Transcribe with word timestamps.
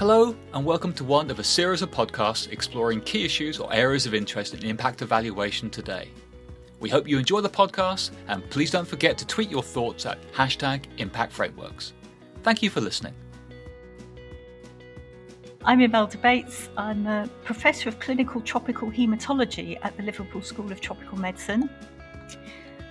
Hello, 0.00 0.34
and 0.54 0.64
welcome 0.64 0.94
to 0.94 1.04
one 1.04 1.30
of 1.30 1.40
a 1.40 1.44
series 1.44 1.82
of 1.82 1.90
podcasts 1.90 2.50
exploring 2.50 3.02
key 3.02 3.22
issues 3.22 3.60
or 3.60 3.70
areas 3.70 4.06
of 4.06 4.14
interest 4.14 4.54
in 4.54 4.64
impact 4.64 5.02
evaluation 5.02 5.68
today. 5.68 6.08
We 6.78 6.88
hope 6.88 7.06
you 7.06 7.18
enjoy 7.18 7.42
the 7.42 7.50
podcast, 7.50 8.12
and 8.26 8.48
please 8.48 8.70
don't 8.70 8.88
forget 8.88 9.18
to 9.18 9.26
tweet 9.26 9.50
your 9.50 9.62
thoughts 9.62 10.06
at 10.06 10.18
hashtag 10.32 10.86
Impact 10.96 11.34
Frameworks. 11.34 11.92
Thank 12.42 12.62
you 12.62 12.70
for 12.70 12.80
listening. 12.80 13.12
I'm 15.66 15.82
Imelda 15.82 16.16
Bates. 16.16 16.70
I'm 16.78 17.06
a 17.06 17.28
professor 17.44 17.90
of 17.90 18.00
clinical 18.00 18.40
tropical 18.40 18.90
haematology 18.90 19.78
at 19.82 19.98
the 19.98 20.02
Liverpool 20.02 20.40
School 20.40 20.72
of 20.72 20.80
Tropical 20.80 21.18
Medicine. 21.18 21.68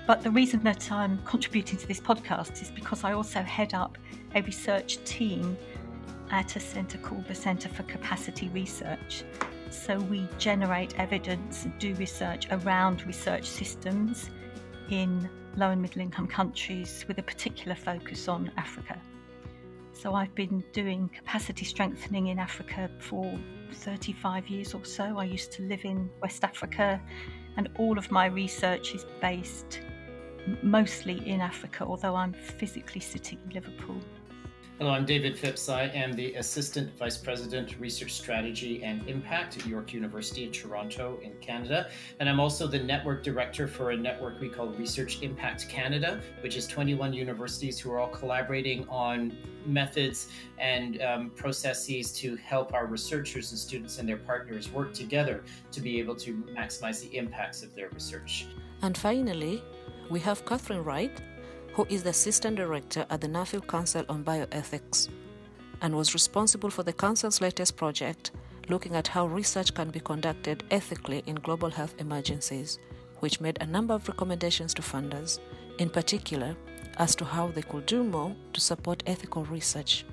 But 0.06 0.22
the 0.22 0.30
reason 0.30 0.62
that 0.62 0.92
I'm 0.92 1.18
contributing 1.26 1.80
to 1.80 1.88
this 1.88 2.00
podcast 2.00 2.62
is 2.62 2.70
because 2.70 3.04
I 3.04 3.14
also 3.14 3.42
head 3.42 3.74
up 3.74 3.98
a 4.36 4.44
research 4.44 5.04
team 5.06 5.58
at 6.32 6.56
a 6.56 6.60
centre 6.60 6.98
called 6.98 7.28
the 7.28 7.36
Centre 7.36 7.70
for 7.70 7.84
Capacity 7.84 8.50
Research. 8.50 9.24
So 9.70 10.00
we 10.00 10.28
generate 10.38 11.00
evidence 11.00 11.66
and 11.66 11.78
do 11.80 11.94
research 11.96 12.48
around 12.52 13.06
research 13.06 13.46
systems 13.46 14.30
in 14.90 15.30
low 15.56 15.72
and 15.72 15.82
middle 15.82 16.02
income 16.02 16.28
countries 16.28 17.06
with 17.08 17.18
a 17.20 17.24
particular 17.24 17.76
focus 17.76 18.28
on 18.28 18.52
Africa. 18.58 19.00
So 19.94 20.14
I've 20.14 20.34
been 20.34 20.64
doing 20.72 21.10
capacity 21.14 21.66
strengthening 21.66 22.28
in 22.28 22.40
Africa 22.40 22.90
for 23.00 23.38
35 23.74 24.48
years 24.48 24.74
or 24.74 24.86
so. 24.86 25.18
I 25.18 25.26
used 25.26 25.52
to 25.54 25.64
live 25.64 25.84
in 25.84 26.10
West 26.22 26.44
Africa, 26.44 27.02
and 27.58 27.70
all 27.78 27.98
of 27.98 28.10
my 28.10 28.28
research 28.28 28.96
is 28.96 29.06
based 29.20 29.82
mostly 30.64 31.28
in 31.28 31.42
Africa, 31.42 31.84
although 31.86 32.16
I'm 32.16 32.34
physically 32.34 33.02
sitting 33.02 33.40
in 33.46 33.50
Liverpool. 33.50 34.00
Hello, 34.80 34.92
I'm 34.92 35.06
David 35.06 35.38
Phipps. 35.38 35.68
I 35.68 35.88
am 35.88 36.14
the 36.14 36.36
Assistant 36.36 36.98
Vice 36.98 37.18
President, 37.18 37.78
Research 37.82 38.14
Strategy 38.14 38.82
and 38.82 39.06
Impact 39.10 39.58
at 39.58 39.66
York 39.66 39.92
University 39.92 40.46
in 40.46 40.54
Toronto, 40.54 41.20
in 41.22 41.34
Canada. 41.42 41.90
And 42.22 42.30
I'm 42.30 42.40
also 42.40 42.66
the 42.66 42.80
Network 42.80 43.22
Director 43.22 43.68
for 43.68 43.92
a 43.92 43.98
network 43.98 44.40
we 44.40 44.48
call 44.48 44.70
Research 44.70 45.22
Impact 45.22 45.68
Canada, 45.68 46.22
which 46.40 46.56
is 46.56 46.66
21 46.66 47.12
universities 47.12 47.78
who 47.78 47.92
are 47.92 48.00
all 48.00 48.08
collaborating 48.08 48.88
on 48.88 49.36
methods 49.66 50.30
and 50.58 51.02
um, 51.02 51.32
processes 51.32 52.14
to 52.14 52.38
help 52.38 52.74
our 52.74 52.86
researchers 52.86 53.52
and 53.52 53.60
students 53.60 54.00
and 54.00 54.08
their 54.08 54.16
partners 54.16 54.72
work 54.72 54.94
together 54.94 55.44
to 55.74 55.82
be 55.82 56.00
able 56.00 56.16
to 56.16 56.36
maximize 56.58 57.02
the 57.02 57.18
impacts 57.18 57.64
of 57.64 57.76
their 57.76 57.90
research. 57.90 58.48
And 58.82 58.98
finally, 58.98 59.62
we 60.10 60.22
have 60.22 60.46
Catherine 60.46 60.86
Wright 60.86 61.22
who 61.80 61.88
is 61.88 62.04
the 62.04 62.10
Assistant 62.10 62.58
Director 62.58 63.06
at 63.10 63.22
the 63.22 63.28
Nuffield 63.30 63.66
Council 63.66 64.04
on 64.10 64.22
Bioethics 64.22 65.08
and 65.82 65.96
was 65.96 66.14
responsible 66.14 66.70
for 66.70 66.84
the 66.84 66.92
Council's 66.92 67.40
latest 67.40 67.78
project 67.78 68.32
looking 68.68 68.98
at 68.98 69.08
how 69.08 69.26
research 69.26 69.74
can 69.74 69.90
be 69.90 70.02
conducted 70.02 70.62
ethically 70.72 71.24
in 71.26 71.36
global 71.36 71.70
health 71.70 71.96
emergencies, 71.98 72.80
which 73.22 73.40
made 73.40 73.58
a 73.62 73.66
number 73.66 73.94
of 73.94 74.06
recommendations 74.10 74.74
to 74.74 74.82
funders, 74.82 75.40
in 75.78 75.90
particular 75.90 76.54
as 76.98 77.16
to 77.16 77.24
how 77.24 77.48
they 77.48 77.62
could 77.62 77.86
do 77.86 78.04
more 78.04 78.36
to 78.52 78.60
support 78.60 79.02
ethical 79.06 79.46
research. 79.46 80.04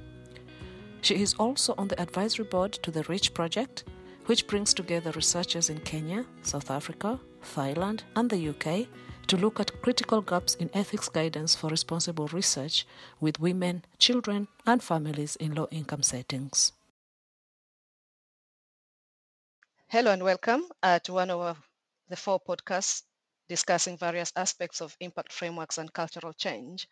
She 1.01 1.21
is 1.21 1.35
also 1.35 1.75
on 1.79 1.89
the 1.89 2.01
advisory 2.01 2.45
board 2.45 2.75
to 2.75 2.93
the 2.93 3.03
REACH 3.09 3.35
project, 3.35 3.83
which 4.27 4.47
brings 4.47 4.73
together 4.73 5.11
researchers 5.11 5.69
in 5.69 5.81
Kenya, 5.81 6.25
South 6.43 6.71
Africa, 6.71 7.19
Thailand, 7.43 8.03
and 8.15 8.31
the 8.31 8.51
UK 8.51 8.87
to 9.27 9.37
look 9.37 9.59
at 9.59 9.83
critical 9.83 10.21
gaps 10.21 10.55
in 10.55 10.71
ethics 10.73 11.09
guidance 11.09 11.57
for 11.57 11.69
responsible 11.69 12.29
research 12.29 12.87
with 13.21 13.41
women, 13.41 13.85
children, 13.99 14.47
and 14.67 14.83
families 14.83 15.37
in 15.37 15.55
low 15.55 15.67
income 15.71 16.03
settings. 16.03 16.73
Hello 19.89 20.13
and 20.13 20.23
welcome 20.23 20.65
uh, 20.83 20.99
to 21.01 21.13
one 21.13 21.31
of 21.31 21.59
the 22.09 22.17
four 22.17 22.41
podcasts 22.41 23.03
discussing 23.49 23.97
various 23.97 24.33
aspects 24.37 24.81
of 24.81 24.97
impact 25.01 25.33
frameworks 25.33 25.79
and 25.79 25.93
cultural 25.93 26.33
change. 26.33 26.89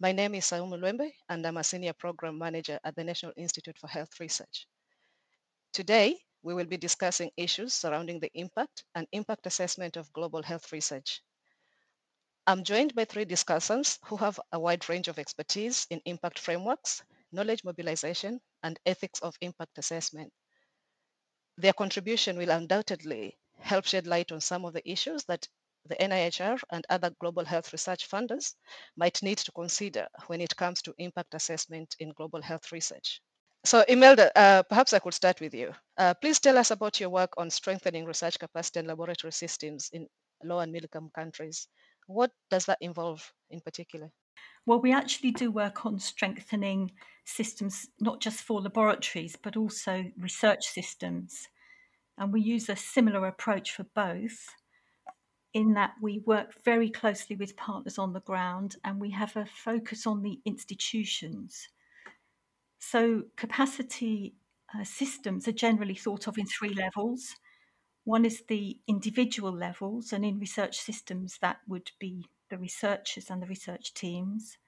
My 0.00 0.12
name 0.12 0.34
is 0.34 0.44
Saumu 0.46 0.78
Lwembe, 0.78 1.10
and 1.28 1.46
I'm 1.46 1.56
a 1.56 1.64
senior 1.64 1.92
program 1.92 2.38
manager 2.38 2.78
at 2.84 2.96
the 2.96 3.04
National 3.04 3.32
Institute 3.36 3.78
for 3.78 3.88
Health 3.88 4.18
Research. 4.20 4.66
Today, 5.72 6.18
we 6.42 6.54
will 6.54 6.66
be 6.66 6.76
discussing 6.76 7.30
issues 7.36 7.72
surrounding 7.72 8.20
the 8.20 8.30
impact 8.34 8.84
and 8.94 9.06
impact 9.12 9.46
assessment 9.46 9.96
of 9.96 10.12
global 10.12 10.42
health 10.42 10.72
research. 10.72 11.22
I'm 12.46 12.62
joined 12.64 12.94
by 12.94 13.04
three 13.04 13.24
discussants 13.24 13.98
who 14.04 14.16
have 14.18 14.38
a 14.52 14.60
wide 14.60 14.88
range 14.88 15.08
of 15.08 15.18
expertise 15.18 15.86
in 15.90 16.00
impact 16.04 16.38
frameworks, 16.38 17.02
knowledge 17.32 17.64
mobilization, 17.64 18.40
and 18.62 18.78
ethics 18.86 19.18
of 19.20 19.36
impact 19.40 19.78
assessment. 19.78 20.32
Their 21.56 21.72
contribution 21.72 22.36
will 22.36 22.50
undoubtedly 22.50 23.38
help 23.58 23.86
shed 23.86 24.06
light 24.06 24.30
on 24.32 24.40
some 24.42 24.66
of 24.66 24.74
the 24.74 24.86
issues 24.86 25.24
that 25.24 25.48
the 25.86 25.94
NIHR 26.02 26.60
and 26.70 26.84
other 26.90 27.08
global 27.20 27.44
health 27.46 27.72
research 27.72 28.06
funders 28.06 28.54
might 28.96 29.22
need 29.22 29.38
to 29.38 29.52
consider 29.52 30.08
when 30.26 30.42
it 30.42 30.54
comes 30.56 30.82
to 30.82 30.94
impact 30.98 31.32
assessment 31.34 31.96
in 31.98 32.12
global 32.12 32.42
health 32.42 32.70
research. 32.70 33.22
So 33.64 33.82
Imelda, 33.88 34.30
uh, 34.38 34.62
perhaps 34.64 34.92
I 34.92 34.98
could 34.98 35.14
start 35.14 35.40
with 35.40 35.54
you. 35.54 35.74
Uh, 35.96 36.12
please 36.14 36.38
tell 36.38 36.58
us 36.58 36.70
about 36.70 37.00
your 37.00 37.08
work 37.10 37.32
on 37.38 37.50
strengthening 37.50 38.04
research 38.04 38.38
capacity 38.38 38.80
and 38.80 38.88
laboratory 38.88 39.32
systems 39.32 39.88
in 39.92 40.08
low 40.44 40.58
and 40.58 40.70
middle 40.70 40.86
income 40.86 41.10
countries. 41.14 41.66
What 42.12 42.32
does 42.50 42.66
that 42.66 42.78
involve 42.80 43.32
in 43.50 43.60
particular? 43.60 44.12
Well, 44.66 44.80
we 44.80 44.92
actually 44.92 45.32
do 45.32 45.50
work 45.50 45.84
on 45.84 45.98
strengthening 45.98 46.92
systems, 47.24 47.88
not 48.00 48.20
just 48.20 48.42
for 48.42 48.60
laboratories, 48.60 49.36
but 49.36 49.56
also 49.56 50.12
research 50.16 50.64
systems. 50.64 51.48
And 52.18 52.32
we 52.32 52.40
use 52.40 52.68
a 52.68 52.76
similar 52.76 53.26
approach 53.26 53.72
for 53.72 53.84
both, 53.94 54.54
in 55.52 55.74
that 55.74 55.94
we 56.00 56.20
work 56.20 56.62
very 56.64 56.90
closely 56.90 57.36
with 57.36 57.56
partners 57.56 57.98
on 57.98 58.12
the 58.12 58.20
ground 58.20 58.76
and 58.84 59.00
we 59.00 59.10
have 59.10 59.36
a 59.36 59.44
focus 59.46 60.06
on 60.06 60.22
the 60.22 60.40
institutions. 60.44 61.68
So, 62.78 63.24
capacity 63.36 64.34
uh, 64.74 64.84
systems 64.84 65.46
are 65.46 65.52
generally 65.52 65.94
thought 65.94 66.26
of 66.26 66.38
in 66.38 66.46
three 66.46 66.74
levels. 66.74 67.34
One 68.04 68.24
is 68.24 68.42
the 68.48 68.78
individual 68.88 69.52
levels, 69.52 70.12
and 70.12 70.24
in 70.24 70.40
research 70.40 70.78
systems, 70.78 71.38
that 71.40 71.58
would 71.68 71.92
be 72.00 72.26
the 72.50 72.58
researchers 72.58 73.30
and 73.30 73.40
the 73.40 73.46
research 73.46 73.94
teams. 73.94 74.58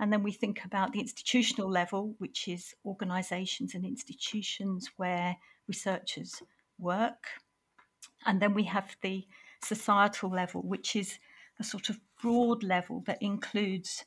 And 0.00 0.12
then 0.12 0.22
we 0.22 0.32
think 0.32 0.64
about 0.64 0.92
the 0.92 1.00
institutional 1.00 1.70
level, 1.70 2.14
which 2.18 2.48
is 2.48 2.74
organizations 2.86 3.74
and 3.74 3.84
institutions 3.84 4.90
where 4.96 5.36
researchers 5.66 6.42
work. 6.78 7.26
And 8.24 8.40
then 8.40 8.54
we 8.54 8.64
have 8.64 8.96
the 9.02 9.26
societal 9.62 10.30
level, 10.30 10.62
which 10.62 10.96
is 10.96 11.18
a 11.60 11.64
sort 11.64 11.90
of 11.90 12.00
broad 12.22 12.62
level 12.62 13.02
that 13.06 13.20
includes 13.20 14.04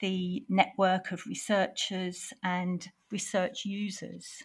the 0.00 0.44
network 0.48 1.10
of 1.10 1.26
researchers 1.26 2.32
and 2.42 2.90
research 3.10 3.64
users. 3.64 4.42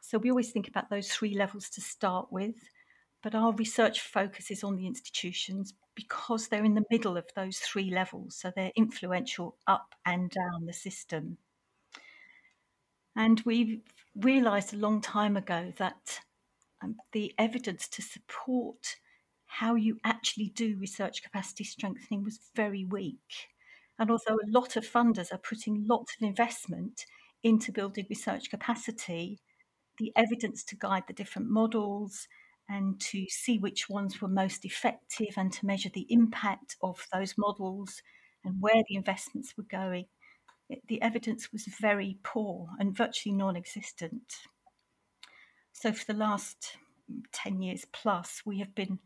So 0.00 0.18
we 0.18 0.30
always 0.30 0.50
think 0.50 0.68
about 0.68 0.90
those 0.90 1.08
three 1.08 1.34
levels 1.36 1.68
to 1.70 1.80
start 1.80 2.28
with 2.30 2.56
but 3.30 3.38
our 3.38 3.52
research 3.52 4.00
focuses 4.00 4.64
on 4.64 4.76
the 4.76 4.86
institutions 4.86 5.74
because 5.94 6.48
they're 6.48 6.64
in 6.64 6.74
the 6.74 6.86
middle 6.90 7.18
of 7.18 7.26
those 7.36 7.58
three 7.58 7.90
levels, 7.90 8.34
so 8.36 8.50
they're 8.56 8.72
influential 8.74 9.58
up 9.66 9.94
and 10.06 10.30
down 10.30 10.64
the 10.64 10.72
system. 10.72 11.36
And 13.14 13.38
we 13.44 13.82
realised 14.16 14.72
a 14.72 14.78
long 14.78 15.02
time 15.02 15.36
ago 15.36 15.74
that 15.76 16.20
um, 16.82 16.96
the 17.12 17.34
evidence 17.36 17.86
to 17.88 18.00
support 18.00 18.96
how 19.44 19.74
you 19.74 19.98
actually 20.04 20.48
do 20.48 20.78
research 20.78 21.22
capacity 21.22 21.64
strengthening 21.64 22.24
was 22.24 22.40
very 22.56 22.86
weak. 22.86 23.50
And 23.98 24.10
although 24.10 24.36
a 24.36 24.50
lot 24.50 24.76
of 24.76 24.90
funders 24.90 25.34
are 25.34 25.38
putting 25.46 25.86
lots 25.86 26.14
of 26.18 26.26
investment 26.26 27.04
into 27.42 27.72
building 27.72 28.06
research 28.08 28.48
capacity, 28.48 29.38
the 29.98 30.14
evidence 30.16 30.64
to 30.64 30.76
guide 30.76 31.02
the 31.06 31.12
different 31.12 31.50
models 31.50 32.26
and 32.68 33.00
to 33.00 33.26
see 33.28 33.58
which 33.58 33.88
ones 33.88 34.20
were 34.20 34.28
most 34.28 34.64
effective 34.64 35.34
and 35.36 35.52
to 35.52 35.66
measure 35.66 35.88
the 35.88 36.06
impact 36.10 36.76
of 36.82 37.06
those 37.12 37.34
models 37.38 38.02
and 38.44 38.60
where 38.60 38.82
the 38.88 38.96
investments 38.96 39.54
were 39.56 39.64
going. 39.64 40.06
It, 40.68 40.82
the 40.86 41.00
evidence 41.00 41.50
was 41.52 41.64
very 41.80 42.18
poor 42.22 42.68
and 42.78 42.96
virtually 42.96 43.34
non 43.34 43.56
existent. 43.56 44.34
So, 45.72 45.92
for 45.92 46.04
the 46.04 46.18
last 46.18 46.76
10 47.32 47.62
years 47.62 47.86
plus, 47.92 48.42
we 48.44 48.58
have 48.58 48.74
been 48.74 48.98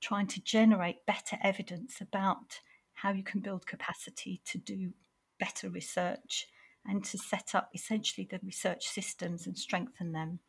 trying 0.00 0.28
to 0.28 0.42
generate 0.42 1.06
better 1.06 1.38
evidence 1.42 2.00
about 2.00 2.60
how 2.94 3.12
you 3.12 3.24
can 3.24 3.40
build 3.40 3.66
capacity 3.66 4.40
to 4.44 4.58
do 4.58 4.92
better 5.38 5.68
research 5.68 6.46
and 6.86 7.04
to 7.04 7.18
set 7.18 7.54
up 7.54 7.70
essentially 7.74 8.26
the 8.30 8.40
research 8.42 8.86
systems 8.86 9.46
and 9.46 9.58
strengthen 9.58 10.12
them. 10.12 10.40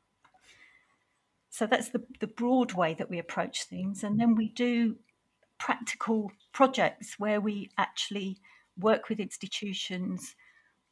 So 1.60 1.68
that's 1.68 1.90
the, 1.90 2.02
the 2.22 2.28
broad 2.28 2.72
way 2.72 2.94
that 2.94 3.10
we 3.10 3.20
approach 3.20 3.66
things. 3.66 4.06
And 4.06 4.18
then 4.18 4.34
we 4.34 4.48
do 4.48 4.96
practical 5.58 6.32
projects 6.54 7.16
where 7.20 7.42
we 7.42 7.70
actually 7.78 8.38
work 8.78 9.10
with 9.10 9.20
institutions. 9.20 10.38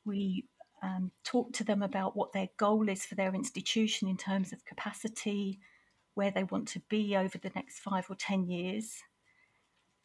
We 0.03 0.43
um, 0.83 1.11
talk 1.23 1.53
to 1.53 1.63
them 1.63 1.81
about 1.81 2.17
what 2.17 2.33
their 2.33 2.49
goal 2.57 2.89
is 2.89 3.05
for 3.05 3.15
their 3.15 3.33
institution 3.33 4.09
in 4.09 4.17
terms 4.17 4.51
of 4.51 4.65
capacity, 4.65 5.61
where 6.15 6.31
they 6.31 6.43
want 6.43 6.67
to 6.67 6.81
be 6.89 7.15
over 7.15 7.37
the 7.37 7.51
next 7.55 7.79
five 7.79 8.07
or 8.09 8.17
10 8.17 8.49
years. 8.49 9.03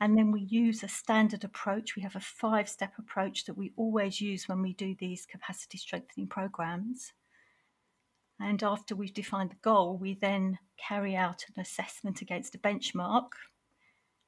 And 0.01 0.17
then 0.17 0.31
we 0.31 0.43
use 0.43 0.85
a 0.85 0.89
standard 0.89 1.43
approach. 1.43 1.97
We 1.97 2.03
have 2.03 2.15
a 2.15 2.21
five 2.21 2.69
step 2.69 2.93
approach 3.01 3.47
that 3.47 3.59
we 3.59 3.73
always 3.77 4.21
use 4.21 4.49
when 4.49 4.63
we 4.63 4.75
do 4.75 4.95
these 4.97 5.27
capacity 5.27 5.79
strengthening 5.79 6.29
programs. 6.29 7.15
And 8.43 8.61
after 8.65 8.97
we've 8.97 9.15
defined 9.15 9.51
the 9.51 9.57
goal, 9.63 9.97
we 9.97 10.15
then 10.15 10.59
carry 10.77 11.15
out 11.15 11.45
an 11.55 11.61
assessment 11.61 12.23
against 12.23 12.57
a 12.57 12.59
benchmark. 12.59 13.29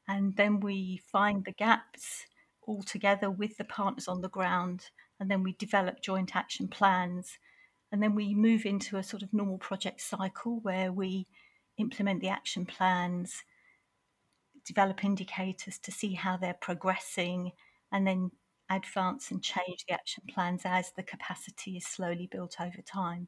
And 0.07 0.37
then 0.37 0.61
we 0.61 1.01
find 1.11 1.45
the 1.45 1.53
gaps 1.53 2.27
all 2.63 2.85
together 2.85 3.29
with 3.29 3.57
the 3.57 3.65
partners 3.65 4.07
on 4.07 4.21
the 4.21 4.29
ground. 4.29 4.91
And 5.19 5.29
then 5.29 5.43
we 5.43 5.55
develop 5.55 6.01
joint 6.01 6.37
action 6.37 6.69
plans. 6.69 7.39
And 7.91 8.01
then 8.01 8.15
we 8.15 8.35
move 8.35 8.67
into 8.67 8.99
a 8.99 9.03
sort 9.03 9.25
of 9.25 9.35
normal 9.35 9.59
project 9.59 10.01
cycle 10.01 10.61
where 10.61 10.93
we 10.93 11.27
implement 11.77 12.21
the 12.21 12.29
action 12.29 12.67
plans, 12.67 13.43
develop 14.65 15.05
indicators 15.05 15.79
to 15.79 15.91
see 15.91 16.15
how 16.15 16.37
they're 16.37 16.55
progressing, 16.55 17.51
and 17.91 18.07
then 18.07 18.31
advance 18.71 19.33
and 19.33 19.43
change 19.43 19.85
the 19.89 19.95
action 19.95 20.23
plans 20.33 20.63
as 20.65 20.93
the 20.93 21.03
capacity 21.03 21.77
is 21.77 21.87
slowly 21.87 22.29
built 22.31 22.57
over 22.61 22.81
time. 22.81 23.27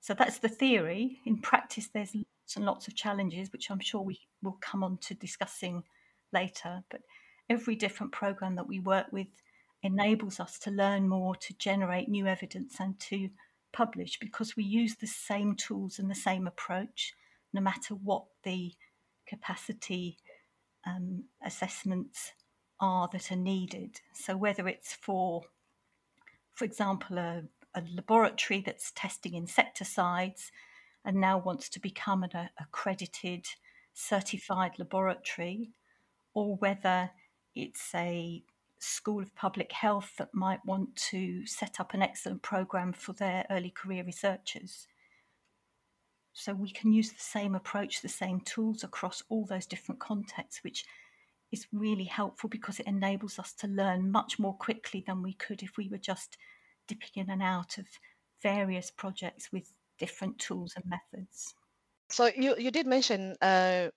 So 0.00 0.14
that's 0.14 0.38
the 0.38 0.48
theory. 0.48 1.20
In 1.26 1.38
practice, 1.38 1.88
there's 1.92 2.14
lots 2.14 2.56
and 2.56 2.64
lots 2.64 2.88
of 2.88 2.94
challenges, 2.94 3.52
which 3.52 3.70
I'm 3.70 3.80
sure 3.80 4.00
we 4.00 4.20
will 4.42 4.58
come 4.60 4.82
on 4.82 4.98
to 4.98 5.14
discussing 5.14 5.82
later. 6.32 6.82
But 6.90 7.00
every 7.50 7.74
different 7.74 8.12
program 8.12 8.56
that 8.56 8.68
we 8.68 8.80
work 8.80 9.06
with 9.12 9.28
enables 9.82 10.40
us 10.40 10.58
to 10.60 10.70
learn 10.70 11.08
more, 11.08 11.36
to 11.36 11.58
generate 11.58 12.08
new 12.08 12.26
evidence, 12.26 12.76
and 12.80 12.98
to 13.00 13.30
publish 13.72 14.18
because 14.18 14.56
we 14.56 14.64
use 14.64 14.96
the 14.96 15.06
same 15.06 15.54
tools 15.54 15.98
and 15.98 16.10
the 16.10 16.14
same 16.14 16.46
approach, 16.46 17.12
no 17.52 17.60
matter 17.60 17.94
what 17.94 18.24
the 18.44 18.72
capacity 19.26 20.16
um, 20.86 21.24
assessments 21.44 22.32
are 22.80 23.08
that 23.12 23.30
are 23.30 23.36
needed. 23.36 24.00
So 24.14 24.36
whether 24.36 24.68
it's 24.68 24.94
for, 24.94 25.42
for 26.54 26.64
example, 26.64 27.18
a, 27.18 27.42
a 27.74 27.82
laboratory 27.94 28.62
that's 28.64 28.92
testing 28.92 29.34
insecticides 29.34 30.50
and 31.04 31.16
now 31.20 31.38
wants 31.38 31.68
to 31.70 31.80
become 31.80 32.22
an 32.22 32.50
accredited, 32.60 33.46
certified 33.94 34.72
laboratory, 34.78 35.70
or 36.34 36.56
whether 36.56 37.10
it's 37.54 37.94
a 37.94 38.42
School 38.80 39.22
of 39.22 39.34
Public 39.34 39.72
Health 39.72 40.12
that 40.18 40.34
might 40.34 40.64
want 40.64 40.94
to 41.10 41.44
set 41.46 41.80
up 41.80 41.94
an 41.94 42.02
excellent 42.02 42.42
program 42.42 42.92
for 42.92 43.12
their 43.12 43.44
early 43.50 43.70
career 43.70 44.04
researchers. 44.04 44.86
So 46.32 46.54
we 46.54 46.70
can 46.70 46.92
use 46.92 47.10
the 47.10 47.18
same 47.18 47.56
approach, 47.56 48.00
the 48.00 48.08
same 48.08 48.40
tools 48.40 48.84
across 48.84 49.24
all 49.28 49.44
those 49.44 49.66
different 49.66 50.00
contexts, 50.00 50.62
which 50.62 50.84
is 51.50 51.66
really 51.72 52.04
helpful 52.04 52.48
because 52.48 52.78
it 52.78 52.86
enables 52.86 53.38
us 53.38 53.52
to 53.54 53.66
learn 53.66 54.12
much 54.12 54.38
more 54.38 54.54
quickly 54.54 55.02
than 55.04 55.22
we 55.22 55.32
could 55.32 55.62
if 55.62 55.76
we 55.76 55.88
were 55.88 55.98
just 55.98 56.36
dipping 56.88 57.10
in 57.14 57.30
and 57.30 57.42
out 57.42 57.78
of 57.78 57.86
various 58.42 58.90
projects 58.90 59.52
with 59.52 59.72
different 59.98 60.38
tools 60.38 60.74
and 60.76 60.84
methods. 60.86 61.54
So 62.10 62.30
you, 62.34 62.56
you 62.58 62.70
did 62.70 62.86
mention 62.86 63.36
uh, 63.42 63.88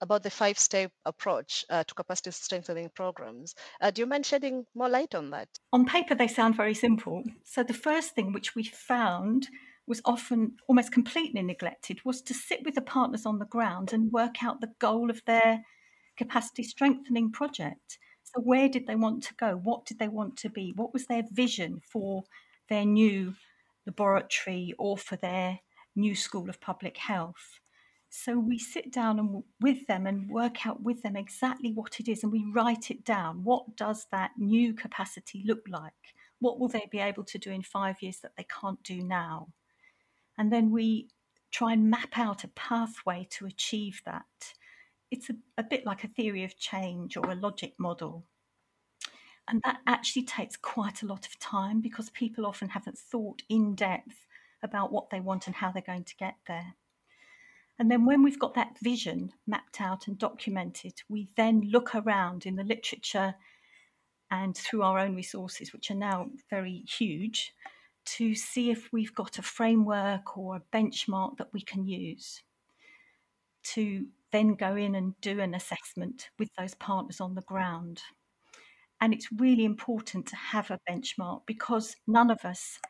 about 0.00 0.22
the 0.22 0.30
five-step 0.30 0.92
approach 1.06 1.64
uh, 1.70 1.84
to 1.84 1.94
capacity 1.94 2.30
strengthening 2.30 2.90
programs. 2.94 3.54
Uh, 3.80 3.90
do 3.90 4.02
you 4.02 4.06
mind 4.06 4.26
shedding 4.26 4.66
more 4.74 4.88
light 4.88 5.14
on 5.14 5.30
that? 5.30 5.48
On 5.72 5.86
paper, 5.86 6.14
they 6.14 6.28
sound 6.28 6.56
very 6.56 6.74
simple. 6.74 7.22
So 7.44 7.62
the 7.62 7.72
first 7.72 8.14
thing 8.14 8.32
which 8.32 8.54
we 8.54 8.64
found 8.64 9.48
was 9.86 10.00
often 10.04 10.56
almost 10.68 10.92
completely 10.92 11.42
neglected 11.42 12.04
was 12.04 12.22
to 12.22 12.34
sit 12.34 12.60
with 12.64 12.74
the 12.74 12.80
partners 12.80 13.26
on 13.26 13.38
the 13.38 13.44
ground 13.46 13.92
and 13.92 14.12
work 14.12 14.42
out 14.42 14.60
the 14.60 14.72
goal 14.78 15.10
of 15.10 15.22
their 15.26 15.64
capacity 16.16 16.62
strengthening 16.62 17.30
project. 17.30 17.98
So, 18.34 18.40
where 18.42 18.68
did 18.68 18.86
they 18.86 18.96
want 18.96 19.22
to 19.24 19.34
go? 19.34 19.56
What 19.56 19.84
did 19.86 19.98
they 19.98 20.08
want 20.08 20.36
to 20.38 20.48
be? 20.50 20.72
What 20.74 20.92
was 20.92 21.06
their 21.06 21.22
vision 21.30 21.80
for 21.80 22.24
their 22.68 22.84
new 22.84 23.34
laboratory 23.86 24.74
or 24.78 24.96
for 24.98 25.16
their 25.16 25.60
new 25.94 26.14
school 26.14 26.48
of 26.50 26.60
public 26.60 26.96
health? 26.98 27.60
So 28.10 28.38
we 28.38 28.58
sit 28.58 28.92
down 28.92 29.18
and 29.18 29.42
with 29.60 29.86
them 29.88 30.06
and 30.06 30.30
work 30.30 30.66
out 30.66 30.82
with 30.82 31.02
them 31.02 31.16
exactly 31.16 31.72
what 31.72 31.98
it 31.98 32.08
is, 32.08 32.22
and 32.22 32.30
we 32.32 32.44
write 32.52 32.90
it 32.90 33.04
down. 33.04 33.42
What 33.42 33.76
does 33.76 34.06
that 34.12 34.32
new 34.38 34.72
capacity 34.72 35.42
look 35.44 35.66
like? 35.68 36.14
What 36.38 36.60
will 36.60 36.68
they 36.68 36.86
be 36.90 37.00
able 37.00 37.24
to 37.24 37.38
do 37.38 37.50
in 37.50 37.62
five 37.62 38.00
years 38.02 38.18
that 38.20 38.36
they 38.36 38.44
can't 38.44 38.82
do 38.84 39.02
now? 39.02 39.48
And 40.38 40.52
then 40.52 40.70
we 40.70 41.08
try 41.50 41.72
and 41.72 41.90
map 41.90 42.18
out 42.18 42.44
a 42.44 42.48
pathway 42.48 43.26
to 43.32 43.46
achieve 43.46 44.02
that. 44.04 44.54
It's 45.10 45.30
a, 45.30 45.34
a 45.58 45.62
bit 45.62 45.86
like 45.86 46.04
a 46.04 46.08
theory 46.08 46.44
of 46.44 46.58
change 46.58 47.16
or 47.16 47.30
a 47.30 47.34
logic 47.34 47.74
model. 47.78 48.24
And 49.46 49.60
that 49.64 49.78
actually 49.86 50.24
takes 50.24 50.56
quite 50.56 51.02
a 51.02 51.06
lot 51.06 51.26
of 51.26 51.38
time 51.38 51.80
because 51.80 52.08
people 52.10 52.46
often 52.46 52.70
haven't 52.70 52.98
thought 52.98 53.42
in 53.48 53.74
depth 53.74 54.26
about 54.62 54.90
what 54.90 55.10
they 55.10 55.20
want 55.20 55.46
and 55.46 55.56
how 55.56 55.70
they're 55.70 55.82
going 55.82 56.04
to 56.04 56.16
get 56.16 56.36
there. 56.46 56.74
And 57.78 57.90
then 57.90 58.06
when 58.06 58.22
we've 58.22 58.38
got 58.38 58.54
that 58.54 58.78
vision 58.80 59.32
mapped 59.46 59.80
out 59.80 60.06
and 60.06 60.18
documented, 60.18 61.02
we 61.08 61.28
then 61.36 61.68
look 61.70 61.94
around 61.94 62.46
in 62.46 62.56
the 62.56 62.64
literature 62.64 63.34
and 64.30 64.56
through 64.56 64.82
our 64.82 64.98
own 64.98 65.14
resources, 65.14 65.72
which 65.72 65.90
are 65.90 65.96
now 65.96 66.30
very 66.48 66.84
huge, 66.88 67.52
to 68.04 68.34
see 68.34 68.70
if 68.70 68.92
we've 68.92 69.14
got 69.14 69.38
a 69.38 69.42
framework 69.42 70.36
or 70.38 70.56
a 70.56 70.76
benchmark 70.76 71.36
that 71.38 71.52
we 71.52 71.60
can 71.60 71.86
use 71.86 72.42
to 73.64 74.06
then 74.34 74.56
go 74.56 74.74
in 74.74 74.96
and 74.96 75.14
do 75.20 75.38
an 75.38 75.54
assessment 75.54 76.28
with 76.40 76.50
those 76.58 76.74
partners 76.74 77.20
on 77.20 77.36
the 77.36 77.42
ground. 77.42 78.02
And 79.00 79.14
it's 79.14 79.28
really 79.30 79.64
important 79.64 80.26
to 80.26 80.36
have 80.36 80.72
a 80.72 80.80
benchmark 80.90 81.42
because 81.46 81.94
none 82.08 82.32
of 82.32 82.44
us 82.44 82.80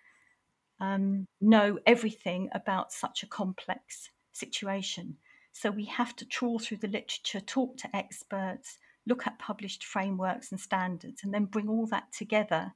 um, 0.81 1.27
know 1.43 1.79
everything 1.87 2.49
about 2.55 2.93
such 2.93 3.23
a 3.23 3.27
complex 3.27 4.09
situation. 4.33 5.19
So 5.53 5.71
we 5.71 5.85
have 5.85 6.17
to 6.17 6.25
trawl 6.25 6.59
through 6.59 6.79
the 6.79 6.89
literature, 6.89 7.41
talk 7.41 7.77
to 7.79 7.95
experts, 7.95 8.79
look 9.07 9.27
at 9.27 9.39
published 9.39 9.85
frameworks 9.85 10.51
and 10.51 10.59
standards, 10.59 11.21
and 11.25 11.35
then 11.35 11.45
bring 11.45 11.69
all 11.69 11.87
that 11.89 12.11
together 12.11 12.73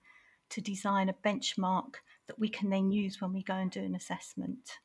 to 0.50 0.60
design 0.60 1.08
a 1.08 1.14
benchmark 1.26 1.94
that 2.26 2.38
we 2.38 2.50
can 2.50 2.68
then 2.68 2.90
use 2.90 3.20
when 3.20 3.32
we 3.32 3.42
go 3.42 3.54
and 3.54 3.70
do 3.70 3.80
an 3.80 3.94
assessment. 3.94 4.78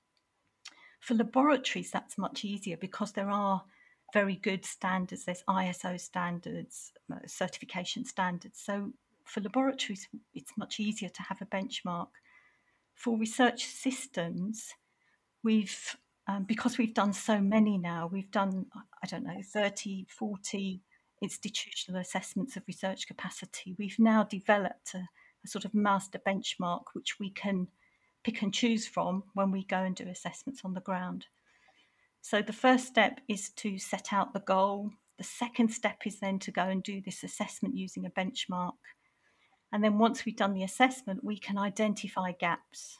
For 1.01 1.15
laboratories, 1.15 1.91
that's 1.91 2.17
much 2.17 2.45
easier 2.45 2.77
because 2.77 3.11
there 3.11 3.29
are 3.29 3.63
very 4.13 4.35
good 4.35 4.63
standards. 4.63 5.25
There's 5.25 5.43
ISO 5.49 5.99
standards, 5.99 6.93
uh, 7.11 7.17
certification 7.25 8.05
standards. 8.05 8.61
So 8.63 8.93
for 9.25 9.41
laboratories, 9.41 10.07
it's 10.33 10.57
much 10.57 10.79
easier 10.79 11.09
to 11.09 11.23
have 11.23 11.41
a 11.41 11.45
benchmark. 11.45 12.09
For 12.95 13.17
research 13.17 13.65
systems, 13.65 14.73
we've 15.43 15.97
um, 16.25 16.45
because 16.45 16.77
we've 16.77 16.93
done 16.93 17.11
so 17.11 17.41
many 17.41 17.77
now, 17.77 18.09
we've 18.09 18.31
done, 18.31 18.67
I 19.03 19.07
don't 19.07 19.25
know, 19.25 19.41
30, 19.43 20.05
40 20.07 20.81
institutional 21.21 21.99
assessments 21.99 22.55
of 22.55 22.63
research 22.65 23.07
capacity. 23.07 23.75
We've 23.77 23.99
now 23.99 24.23
developed 24.23 24.93
a, 24.93 25.09
a 25.43 25.47
sort 25.47 25.65
of 25.65 25.73
master 25.73 26.19
benchmark 26.25 26.83
which 26.93 27.19
we 27.19 27.29
can 27.29 27.67
pick 28.23 28.41
and 28.41 28.53
choose 28.53 28.87
from 28.87 29.23
when 29.33 29.51
we 29.51 29.65
go 29.65 29.77
and 29.77 29.97
do 29.97 30.07
assessments 30.07 30.61
on 30.63 30.73
the 30.73 30.79
ground. 30.79 31.25
So 32.23 32.41
the 32.41 32.53
first 32.53 32.87
step 32.87 33.19
is 33.27 33.49
to 33.57 33.77
set 33.77 34.13
out 34.13 34.31
the 34.31 34.39
goal. 34.39 34.91
The 35.17 35.25
second 35.25 35.73
step 35.73 36.03
is 36.05 36.21
then 36.21 36.39
to 36.39 36.51
go 36.51 36.61
and 36.61 36.81
do 36.81 37.01
this 37.01 37.21
assessment 37.21 37.75
using 37.75 38.05
a 38.05 38.09
benchmark. 38.09 38.79
And 39.73 39.83
then 39.83 39.99
once 39.99 40.23
we've 40.23 40.37
done 40.37 40.53
the 40.53 40.63
assessment, 40.63 41.21
we 41.21 41.37
can 41.37 41.57
identify 41.57 42.31
gaps. 42.31 42.97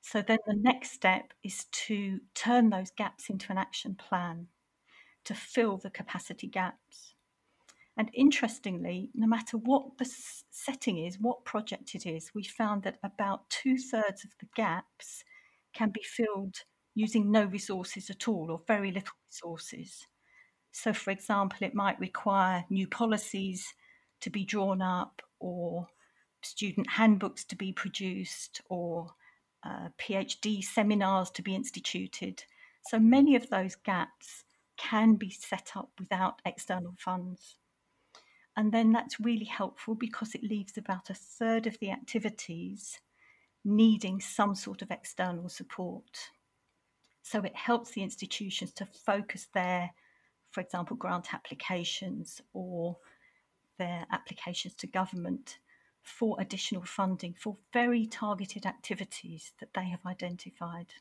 So 0.00 0.20
then 0.20 0.38
the 0.48 0.56
next 0.56 0.90
step 0.90 1.32
is 1.44 1.66
to 1.86 2.18
turn 2.34 2.70
those 2.70 2.90
gaps 2.90 3.30
into 3.30 3.52
an 3.52 3.58
action 3.58 3.94
plan 3.94 4.48
to 5.24 5.34
fill 5.34 5.76
the 5.76 5.90
capacity 5.90 6.48
gaps. 6.48 7.14
And 7.96 8.10
interestingly, 8.12 9.10
no 9.14 9.28
matter 9.28 9.58
what 9.58 9.96
the 9.98 10.12
setting 10.50 10.98
is, 10.98 11.20
what 11.20 11.44
project 11.44 11.94
it 11.94 12.04
is, 12.04 12.32
we 12.34 12.42
found 12.42 12.82
that 12.82 12.98
about 13.04 13.48
two 13.48 13.78
thirds 13.78 14.24
of 14.24 14.32
the 14.40 14.48
gaps 14.56 15.22
can 15.72 15.90
be 15.90 16.02
filled 16.02 16.64
using 16.96 17.30
no 17.30 17.44
resources 17.44 18.10
at 18.10 18.26
all 18.26 18.50
or 18.50 18.62
very 18.66 18.90
little 18.90 19.14
resources. 19.28 20.06
So, 20.72 20.92
for 20.92 21.10
example, 21.10 21.58
it 21.60 21.74
might 21.74 22.00
require 22.00 22.64
new 22.70 22.88
policies 22.88 23.74
to 24.22 24.30
be 24.30 24.44
drawn 24.44 24.80
up 24.82 25.22
or 25.38 25.86
student 26.42 26.90
handbooks 26.90 27.44
to 27.44 27.56
be 27.56 27.72
produced 27.72 28.62
or 28.70 29.10
uh, 29.62 29.90
PhD 29.98 30.64
seminars 30.64 31.30
to 31.32 31.42
be 31.42 31.54
instituted. 31.54 32.44
So 32.88 32.98
many 32.98 33.36
of 33.36 33.50
those 33.50 33.74
gaps 33.74 34.44
can 34.78 35.16
be 35.16 35.30
set 35.30 35.72
up 35.76 35.90
without 35.98 36.40
external 36.46 36.94
funds. 36.98 37.56
And 38.56 38.72
then 38.72 38.92
that's 38.92 39.20
really 39.20 39.44
helpful 39.44 39.94
because 39.94 40.34
it 40.34 40.42
leaves 40.42 40.78
about 40.78 41.10
a 41.10 41.14
third 41.14 41.66
of 41.66 41.78
the 41.78 41.90
activities 41.90 43.00
needing 43.66 44.20
some 44.20 44.54
sort 44.54 44.80
of 44.80 44.90
external 44.90 45.50
support. 45.50 46.30
So 47.26 47.40
it 47.40 47.56
helps 47.56 47.90
the 47.90 48.04
institutions 48.04 48.70
to 48.74 48.86
focus 48.86 49.48
their, 49.52 49.90
for 50.52 50.60
example, 50.60 50.96
grant 50.96 51.34
applications 51.34 52.40
or 52.52 52.98
their 53.78 54.06
applications 54.12 54.76
to 54.76 54.86
government 54.86 55.58
for 56.02 56.36
additional 56.38 56.84
funding 56.84 57.34
for 57.34 57.56
very 57.72 58.06
targeted 58.06 58.64
activities 58.64 59.50
that 59.58 59.74
they 59.74 59.86
have 59.86 60.06
identified. 60.06 60.94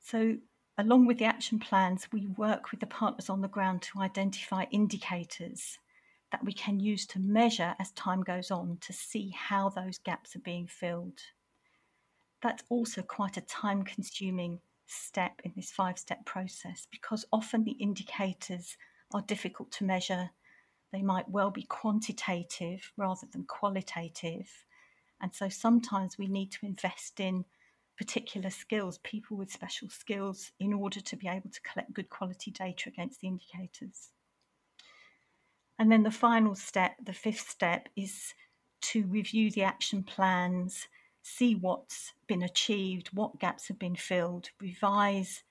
So, 0.00 0.38
along 0.78 1.04
with 1.04 1.18
the 1.18 1.26
action 1.26 1.58
plans, 1.58 2.08
we 2.10 2.26
work 2.26 2.70
with 2.70 2.80
the 2.80 2.86
partners 2.86 3.28
on 3.28 3.42
the 3.42 3.48
ground 3.48 3.82
to 3.82 4.00
identify 4.00 4.64
indicators 4.70 5.76
that 6.32 6.42
we 6.42 6.54
can 6.54 6.80
use 6.80 7.04
to 7.08 7.18
measure 7.18 7.74
as 7.78 7.90
time 7.90 8.22
goes 8.22 8.50
on 8.50 8.78
to 8.80 8.94
see 8.94 9.28
how 9.36 9.68
those 9.68 9.98
gaps 9.98 10.34
are 10.34 10.40
being 10.40 10.66
filled. 10.66 11.20
That's 12.42 12.62
also 12.68 13.02
quite 13.02 13.36
a 13.36 13.42
time 13.42 13.82
consuming 13.82 14.60
step 14.86 15.40
in 15.44 15.52
this 15.56 15.70
five 15.70 15.98
step 15.98 16.24
process 16.24 16.86
because 16.90 17.24
often 17.32 17.64
the 17.64 17.72
indicators 17.72 18.76
are 19.12 19.22
difficult 19.22 19.72
to 19.72 19.84
measure 19.84 20.30
they 20.92 21.02
might 21.02 21.28
well 21.28 21.50
be 21.50 21.64
quantitative 21.64 22.92
rather 22.96 23.26
than 23.32 23.44
qualitative. 23.44 24.48
And 25.20 25.34
so 25.34 25.48
sometimes 25.48 26.16
we 26.18 26.26
need 26.28 26.52
to 26.52 26.66
invest 26.66 27.20
in 27.20 27.44
particular 27.98 28.50
skills, 28.50 28.98
people 28.98 29.36
with 29.36 29.50
special 29.50 29.88
skills, 29.88 30.52
in 30.60 30.72
order 30.72 31.00
to 31.00 31.16
be 31.16 31.28
able 31.28 31.50
to 31.50 31.60
collect 31.62 31.92
good 31.92 32.10
quality 32.10 32.50
data 32.50 32.88
against 32.88 33.20
the 33.20 33.28
indicators. 33.28 34.10
And 35.78 35.90
then 35.90 36.02
the 36.02 36.10
final 36.10 36.54
step, 36.54 36.96
the 37.02 37.12
fifth 37.12 37.48
step, 37.48 37.88
is 37.96 38.34
to 38.82 39.04
review 39.06 39.50
the 39.50 39.62
action 39.62 40.02
plans, 40.02 40.88
see 41.26 41.56
what's 41.56 42.12
been 42.28 42.42
achieved, 42.42 43.08
what 43.12 43.40
gaps 43.40 43.66
have 43.66 43.78
been 43.80 43.96
filled, 43.96 44.50
revise 44.60 45.42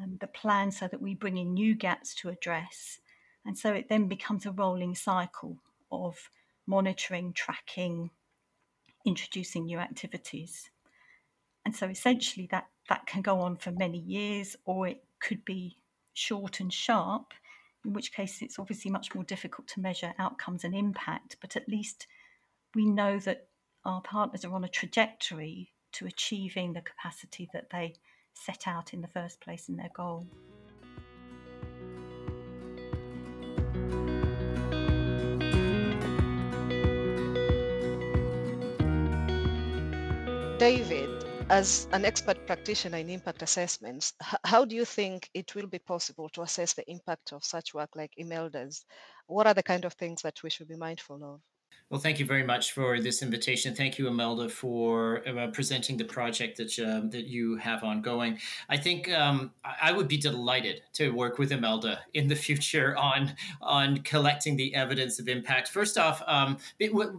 um, 0.00 0.16
the 0.20 0.28
plan 0.28 0.70
so 0.70 0.86
that 0.86 1.02
we 1.02 1.12
bring 1.12 1.36
in 1.36 1.54
new 1.54 1.74
gaps 1.74 2.14
to 2.14 2.28
address, 2.28 3.00
and 3.44 3.58
so 3.58 3.72
it 3.72 3.88
then 3.88 4.06
becomes 4.06 4.46
a 4.46 4.52
rolling 4.52 4.94
cycle 4.94 5.56
of 5.90 6.30
monitoring, 6.66 7.32
tracking, 7.32 8.10
introducing 9.04 9.66
new 9.66 9.78
activities. 9.78 10.70
And 11.64 11.74
so 11.74 11.88
essentially 11.88 12.46
that, 12.52 12.68
that 12.88 13.06
can 13.06 13.22
go 13.22 13.40
on 13.40 13.56
for 13.56 13.72
many 13.72 13.98
years 13.98 14.54
or 14.66 14.86
it 14.86 15.02
could 15.18 15.44
be 15.44 15.78
short 16.12 16.60
and 16.60 16.72
sharp, 16.72 17.32
in 17.84 17.92
which 17.92 18.12
case 18.12 18.40
it's 18.40 18.58
obviously 18.58 18.90
much 18.90 19.14
more 19.14 19.24
difficult 19.24 19.66
to 19.68 19.80
measure 19.80 20.14
outcomes 20.18 20.62
and 20.62 20.74
impact, 20.74 21.36
but 21.40 21.56
at 21.56 21.68
least 21.68 22.06
we 22.74 22.86
know 22.86 23.18
that 23.18 23.47
our 23.84 24.00
partners 24.02 24.44
are 24.44 24.52
on 24.52 24.64
a 24.64 24.68
trajectory 24.68 25.72
to 25.92 26.06
achieving 26.06 26.72
the 26.72 26.80
capacity 26.80 27.48
that 27.52 27.70
they 27.70 27.94
set 28.34 28.66
out 28.66 28.92
in 28.92 29.00
the 29.00 29.08
first 29.08 29.40
place 29.40 29.68
in 29.68 29.76
their 29.76 29.90
goal. 29.94 30.26
David, 40.58 41.24
as 41.50 41.88
an 41.92 42.04
expert 42.04 42.44
practitioner 42.46 42.98
in 42.98 43.08
impact 43.08 43.42
assessments, 43.42 44.12
how 44.44 44.64
do 44.64 44.74
you 44.74 44.84
think 44.84 45.30
it 45.32 45.54
will 45.54 45.68
be 45.68 45.78
possible 45.78 46.28
to 46.30 46.42
assess 46.42 46.72
the 46.74 46.90
impact 46.90 47.32
of 47.32 47.44
such 47.44 47.72
work 47.72 47.90
like 47.94 48.12
Imelda's? 48.16 48.84
What 49.28 49.46
are 49.46 49.54
the 49.54 49.62
kind 49.62 49.84
of 49.84 49.92
things 49.94 50.22
that 50.22 50.42
we 50.42 50.50
should 50.50 50.68
be 50.68 50.76
mindful 50.76 51.24
of? 51.24 51.40
Well, 51.90 51.98
thank 51.98 52.18
you 52.18 52.26
very 52.26 52.42
much 52.42 52.72
for 52.72 53.00
this 53.00 53.22
invitation. 53.22 53.74
Thank 53.74 53.98
you, 53.98 54.08
Imelda, 54.08 54.50
for 54.50 55.26
uh, 55.26 55.46
presenting 55.46 55.96
the 55.96 56.04
project 56.04 56.58
that 56.58 56.78
uh, 56.78 57.08
that 57.08 57.24
you 57.24 57.56
have 57.56 57.82
ongoing. 57.82 58.38
I 58.68 58.76
think 58.76 59.10
um, 59.10 59.52
I 59.64 59.92
would 59.92 60.06
be 60.06 60.18
delighted 60.18 60.82
to 60.94 61.08
work 61.08 61.38
with 61.38 61.50
Imelda 61.50 62.00
in 62.12 62.28
the 62.28 62.36
future 62.36 62.94
on 62.98 63.32
on 63.62 64.02
collecting 64.02 64.54
the 64.54 64.74
evidence 64.74 65.18
of 65.18 65.28
impact. 65.28 65.68
First 65.68 65.96
off, 65.96 66.22
um, 66.26 66.58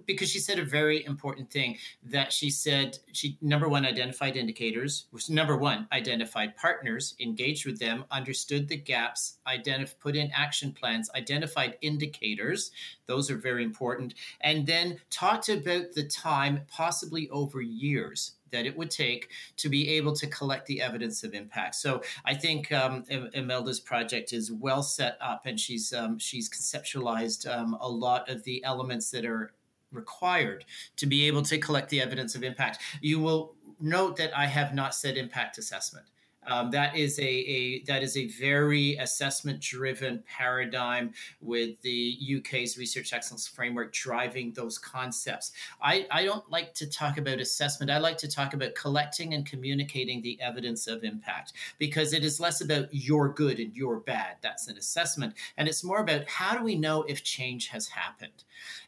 because 0.06 0.30
she 0.30 0.38
said 0.38 0.60
a 0.60 0.64
very 0.64 1.04
important 1.04 1.50
thing 1.50 1.78
that 2.04 2.32
she 2.32 2.52
said 2.52 3.00
she 3.12 3.40
number 3.42 3.68
one 3.68 3.88
identified 3.88 4.38
indicators, 4.38 5.08
was 5.12 5.32
number 5.32 5.58
one 5.58 5.88
identified 5.92 6.56
partners, 6.56 7.16
engaged 7.20 7.66
with 7.66 7.80
them, 7.80 8.06
understood 8.12 8.68
the 8.68 8.78
gaps, 8.78 9.40
identified 9.48 10.00
put 10.00 10.16
in 10.16 10.30
action 10.32 10.72
plans, 10.74 11.10
identified 11.16 11.76
indicators. 11.82 12.70
Those 13.08 13.32
are 13.32 13.38
very 13.38 13.64
important, 13.64 14.14
and 14.42 14.59
and 14.60 14.68
then 14.68 15.00
talked 15.10 15.48
about 15.48 15.94
the 15.94 16.04
time, 16.04 16.60
possibly 16.68 17.30
over 17.30 17.62
years, 17.62 18.34
that 18.52 18.66
it 18.66 18.78
would 18.78 18.92
take 18.92 19.30
to 19.56 19.70
be 19.70 19.88
able 19.92 20.12
to 20.12 20.28
collect 20.28 20.66
the 20.66 20.82
evidence 20.82 21.24
of 21.24 21.34
impact. 21.34 21.76
So 21.76 22.02
I 22.26 22.34
think 22.34 22.70
um, 22.74 23.06
Imelda's 23.34 23.80
project 23.80 24.34
is 24.34 24.52
well 24.52 24.84
set 24.84 25.18
up, 25.22 25.46
and 25.46 25.58
she's 25.58 25.94
um, 25.94 26.20
she's 26.20 26.50
conceptualized 26.50 27.50
um, 27.50 27.78
a 27.80 27.88
lot 27.88 28.30
of 28.30 28.44
the 28.44 28.62
elements 28.66 29.12
that 29.12 29.24
are 29.24 29.54
required 29.94 30.66
to 30.98 31.06
be 31.06 31.26
able 31.26 31.44
to 31.44 31.58
collect 31.58 31.88
the 31.88 32.02
evidence 32.02 32.36
of 32.36 32.44
impact. 32.44 32.80
You 33.00 33.22
will 33.22 33.56
note 33.80 34.18
that 34.18 34.38
I 34.38 34.48
have 34.48 34.74
not 34.74 34.94
said 34.94 35.16
impact 35.16 35.58
assessment. 35.58 36.06
Um, 36.50 36.72
that 36.72 36.98
is 36.98 37.20
a, 37.20 37.24
a, 37.24 37.84
that 37.84 38.02
is 38.02 38.18
a 38.18 38.28
very 38.28 38.96
assessment 38.98 39.62
driven 39.62 40.24
paradigm 40.28 41.14
with 41.42 41.80
the 41.82 42.18
UK's 42.38 42.78
research 42.78 43.14
excellence 43.14 43.48
framework 43.48 43.94
driving 43.94 44.52
those 44.54 44.78
concepts. 44.78 45.52
I, 45.82 46.08
I 46.12 46.26
don't 46.26 46.50
like 46.50 46.74
to 46.76 46.90
talk 46.90 47.18
about 47.18 47.40
assessment. 47.40 47.92
I 47.92 48.00
like 48.00 48.18
to 48.18 48.28
talk 48.28 48.54
about 48.54 48.76
collecting 48.76 49.34
and 49.36 49.46
communicating 49.46 50.22
the 50.22 50.40
evidence 50.42 50.88
of 50.88 51.04
impact 51.04 51.54
because 51.78 52.14
it 52.14 52.26
is 52.26 52.40
less 52.40 52.62
about 52.62 52.88
your 52.92 53.30
good 53.30 53.60
and 53.60 53.76
your 53.76 54.00
bad. 54.00 54.38
That's 54.42 54.68
an 54.68 54.78
assessment, 54.78 55.36
and 55.58 55.68
it's 55.68 55.84
more 55.84 56.00
about 56.00 56.28
how 56.28 56.58
do 56.58 56.64
we 56.64 56.76
know 56.76 57.04
if 57.04 57.24
change 57.24 57.68
has 57.68 57.88
happened. 57.88 58.44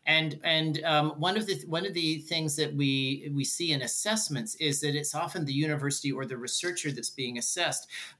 And 0.05 0.39
and 0.43 0.83
um, 0.83 1.11
one 1.11 1.37
of 1.37 1.45
the 1.45 1.61
one 1.67 1.85
of 1.85 1.93
the 1.93 2.17
things 2.19 2.55
that 2.55 2.73
we 2.75 3.29
we 3.33 3.43
see 3.43 3.71
in 3.71 3.83
assessments 3.83 4.55
is 4.55 4.81
that 4.81 4.95
it's 4.95 5.13
often 5.13 5.45
the 5.45 5.53
university 5.53 6.11
or 6.11 6.25
the 6.25 6.37
researcher 6.37 6.91
that's 6.91 7.11
being 7.11 7.37
assessed, 7.37 7.50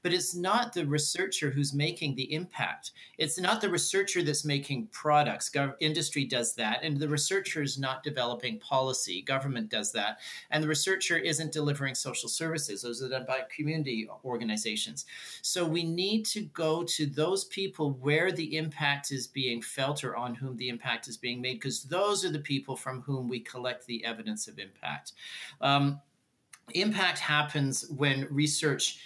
but 0.02 0.12
it's 0.12 0.34
not 0.34 0.72
the 0.72 0.86
researcher 0.86 1.50
who's 1.50 1.72
making 1.72 2.14
the 2.14 2.32
impact. 2.32 2.92
It's 3.18 3.38
not 3.38 3.60
the 3.60 3.68
researcher 3.70 4.22
that's 4.22 4.44
making 4.44 4.88
products. 4.92 5.50
Gov- 5.50 5.74
industry 5.80 6.24
does 6.24 6.54
that, 6.54 6.82
and 6.82 6.98
the 6.98 7.08
researcher 7.08 7.62
is 7.62 7.78
not 7.78 8.02
developing 8.02 8.58
policy. 8.58 9.22
Government 9.22 9.68
does 9.68 9.92
that, 9.92 10.18
and 10.50 10.62
the 10.62 10.68
researcher 10.68 11.16
isn't 11.16 11.52
delivering 11.52 11.94
social 11.94 12.28
services. 12.28 12.82
Those 12.82 13.02
are 13.02 13.08
done 13.08 13.24
by 13.26 13.42
community 13.54 14.08
organizations. 14.24 15.06
So 15.42 15.66
we 15.66 15.84
need 15.84 16.26
to 16.26 16.42
go 16.52 16.82
to 16.84 17.06
those 17.06 17.44
people 17.44 17.92
where 18.00 18.32
the 18.32 18.56
impact 18.56 19.12
is 19.12 19.26
being 19.26 19.62
felt 19.62 20.04
or 20.04 20.16
on 20.16 20.34
whom 20.34 20.56
the 20.56 20.68
impact 20.68 21.08
is 21.08 21.16
being 21.16 21.40
made, 21.40 21.60
because 21.60 21.84
those 21.84 22.24
are 22.24 22.30
the 22.30 22.38
people 22.38 22.76
from 22.76 23.02
whom 23.02 23.28
we 23.28 23.40
collect 23.40 23.86
the 23.86 24.04
evidence 24.04 24.48
of 24.48 24.58
impact. 24.58 25.12
Um, 25.60 26.00
impact 26.74 27.18
happens 27.18 27.88
when 27.90 28.26
research 28.30 28.98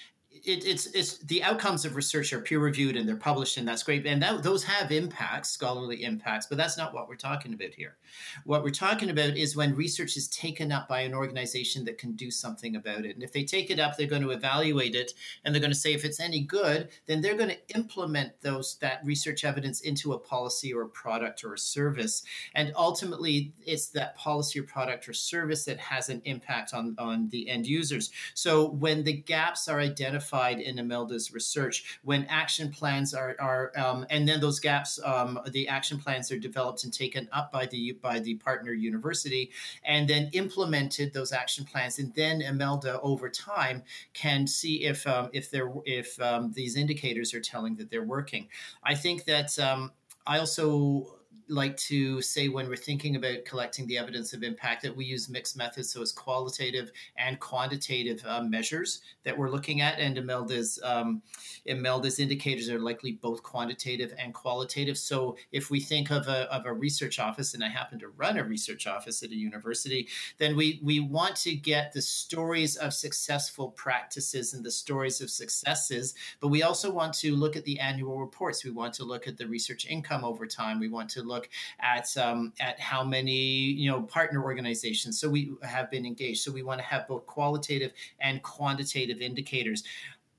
it, 0.47 0.65
it's 0.65 0.87
it's 0.87 1.19
the 1.19 1.43
outcomes 1.43 1.85
of 1.85 1.97
research 1.97 2.33
are 2.33 2.41
peer 2.41 2.61
reviewed 2.61 2.97
and 2.97 3.09
they're 3.09 3.17
published 3.17 3.57
and 3.57 3.67
that's 3.67 3.83
great 3.83 4.07
and 4.07 4.23
that, 4.23 4.43
those 4.43 4.63
have 4.63 4.93
impacts 4.93 5.51
scholarly 5.51 6.05
impacts 6.05 6.47
but 6.47 6.57
that's 6.57 6.79
not 6.79 6.95
what 6.95 7.09
we're 7.09 7.17
talking 7.17 7.53
about 7.53 7.75
here. 7.75 7.97
What 8.45 8.63
we're 8.63 8.71
talking 8.71 9.11
about 9.11 9.37
is 9.37 9.57
when 9.57 9.75
research 9.75 10.17
is 10.17 10.29
taken 10.29 10.71
up 10.71 10.89
by 10.89 11.01
an 11.01 11.15
organization 11.15 11.85
that 11.87 11.99
can 11.99 12.13
do 12.13 12.31
something 12.31 12.77
about 12.77 13.05
it 13.05 13.17
and 13.17 13.23
if 13.25 13.33
they 13.33 13.45
take 13.45 13.71
it 13.71 13.81
up 13.81 13.97
they're 13.97 14.07
going 14.07 14.23
to 14.23 14.31
evaluate 14.31 14.95
it 14.95 15.13
and 15.45 15.55
they're 15.55 15.61
going 15.61 15.73
to 15.73 15.77
say 15.79 15.93
if 15.93 16.05
it's 16.05 16.21
any 16.21 16.41
good 16.41 16.89
then 17.07 17.21
they're 17.21 17.37
going 17.37 17.51
to 17.51 17.75
implement 17.75 18.33
those 18.43 18.77
that 18.81 19.01
research 19.05 19.45
evidence 19.45 19.81
into 19.81 20.13
a 20.13 20.19
policy 20.19 20.73
or 20.73 20.83
a 20.83 20.89
product 20.89 21.43
or 21.43 21.55
a 21.55 21.59
service 21.59 22.23
and 22.55 22.73
ultimately 22.77 23.53
it's 23.65 23.89
that 23.89 24.17
policy 24.17 24.61
or 24.61 24.63
product 24.63 25.09
or 25.09 25.13
service 25.13 25.65
that 25.65 25.79
has 25.79 26.09
an 26.09 26.23
impact 26.25 26.73
on 26.73 26.95
on 26.99 27.29
the 27.31 27.49
end 27.49 27.67
users. 27.67 28.11
So 28.35 28.69
when 28.69 29.05
the 29.05 29.13
gaps 29.13 29.69
are 29.69 29.81
identified 29.81 30.36
identified 30.37 30.61
in 30.61 30.79
Imelda's 30.79 31.33
research 31.33 31.99
when 32.03 32.25
action 32.27 32.71
plans 32.71 33.15
are, 33.15 33.37
are 33.39 33.73
um, 33.77 34.07
and 34.11 34.29
then 34.29 34.41
those 34.41 34.61
gaps, 34.61 34.99
um, 35.05 35.41
the 35.51 35.69
action 35.69 35.99
plans 35.99 36.31
are 36.31 36.39
developed 36.39 36.85
and 36.85 36.93
taken 36.93 37.29
up 37.33 37.53
by 37.53 37.67
the 37.67 37.93
by 38.03 38.19
the 38.19 38.35
partner 38.37 38.73
university, 38.73 39.51
and 39.85 40.09
then 40.09 40.31
implemented 40.33 41.13
those 41.13 41.33
action 41.33 41.65
plans, 41.65 41.99
and 41.99 42.15
then 42.15 42.41
Imelda 42.41 43.01
over 43.01 43.29
time 43.29 43.83
can 44.13 44.47
see 44.47 44.85
if 44.85 45.07
um, 45.07 45.31
if 45.33 45.51
they're 45.51 45.73
if 45.85 46.21
um, 46.21 46.53
these 46.53 46.77
indicators 46.77 47.35
are 47.35 47.41
telling 47.41 47.77
that 47.77 47.91
they're 47.91 48.05
working. 48.05 48.49
I 48.83 48.95
think 48.95 49.25
that 49.25 49.59
um, 49.59 49.93
I 50.27 50.39
also 50.39 51.16
like 51.49 51.77
to 51.77 52.21
say 52.21 52.49
when 52.49 52.69
we're 52.69 52.77
thinking 52.77 53.17
about 53.17 53.45
collecting 53.45 53.87
the 53.87 53.99
evidence 53.99 54.33
of 54.33 54.43
impact 54.43 54.83
that 54.83 54.97
we 54.97 55.05
use 55.05 55.29
mixed 55.29 55.57
methods, 55.57 55.93
so 55.93 56.03
it's 56.03 56.13
qualitative 56.13 56.91
and 57.17 57.39
quantitative 57.39 58.23
uh, 58.27 58.43
measures 58.43 59.01
that 59.25 59.37
we're 59.37 59.51
looking 59.51 59.81
at. 59.81 59.99
And 59.99 60.19
Imelda's 60.19 60.81
um, 60.83 61.23
Imelda's 61.65 62.19
indicators 62.19 62.69
are 62.69 62.81
likely 62.81 63.13
both 63.13 63.43
quantitative 63.43 64.13
and 64.19 64.35
qualitative. 64.35 64.99
So 64.99 65.37
if 65.53 65.71
we 65.71 65.81
think 65.81 66.11
of 66.11 66.27
a, 66.29 66.53
of 66.53 66.67
a 66.67 66.73
research 66.73 67.19
office, 67.19 67.55
and 67.55 67.63
I 67.63 67.69
happen 67.69 67.99
to 68.01 68.09
run 68.09 68.39
a 68.39 68.45
research 68.45 68.87
office 68.87 69.23
at 69.23 69.31
a 69.31 69.37
university, 69.37 70.09
then 70.39 70.57
we 70.57 70.81
we 70.83 71.01
want 71.01 71.37
to 71.37 71.55
get 71.55 71.93
the 71.93 72.03
stories 72.03 72.77
of 72.77 72.93
successful 72.93 73.71
practices 73.71 74.53
and 74.53 74.65
the 74.65 74.71
stories 74.71 75.21
of 75.21 75.31
successes, 75.31 76.15
but 76.41 76.49
we 76.49 76.63
also 76.63 76.91
want 76.91 77.15
to 77.15 77.37
look 77.37 77.57
at 77.57 77.65
the 77.65 77.79
annual 77.79 78.19
reports. 78.19 78.65
We 78.65 78.71
want 78.71 78.95
to 78.95 79.05
look 79.05 79.29
at 79.29 79.37
the 79.37 79.47
research 79.47 79.87
income 79.87 80.25
over 80.25 80.47
time. 80.47 80.81
We 80.81 80.89
want 80.89 81.09
to 81.11 81.23
look 81.23 81.36
at 81.81 82.17
um, 82.17 82.53
at 82.61 82.79
how 82.81 83.05
many 83.05 83.33
you 83.33 83.91
know 83.91 84.03
partner 84.03 84.43
organizations 84.43 85.19
so 85.19 85.29
we 85.29 85.53
have 85.63 85.91
been 85.91 86.07
engaged. 86.07 86.43
So 86.43 86.53
we 86.53 86.63
want 86.63 86.81
to 86.81 86.87
have 86.87 87.09
both 87.09 87.27
qualitative 87.27 87.93
and 88.21 88.43
quantitative 88.43 89.21
indicators. 89.21 89.85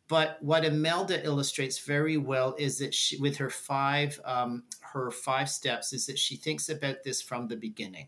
But 0.07 0.41
what 0.41 0.63
Imelda 0.63 1.25
illustrates 1.25 1.79
very 1.79 2.15
well 2.15 2.55
is 2.57 2.79
that 2.79 2.93
she, 2.93 3.17
with 3.17 3.35
her 3.37 3.49
five 3.49 4.19
um, 4.23 4.63
her 4.81 5.11
five 5.11 5.49
steps, 5.49 5.91
is 5.91 6.05
that 6.05 6.17
she 6.17 6.37
thinks 6.37 6.69
about 6.69 7.03
this 7.03 7.21
from 7.21 7.47
the 7.47 7.57
beginning 7.57 8.07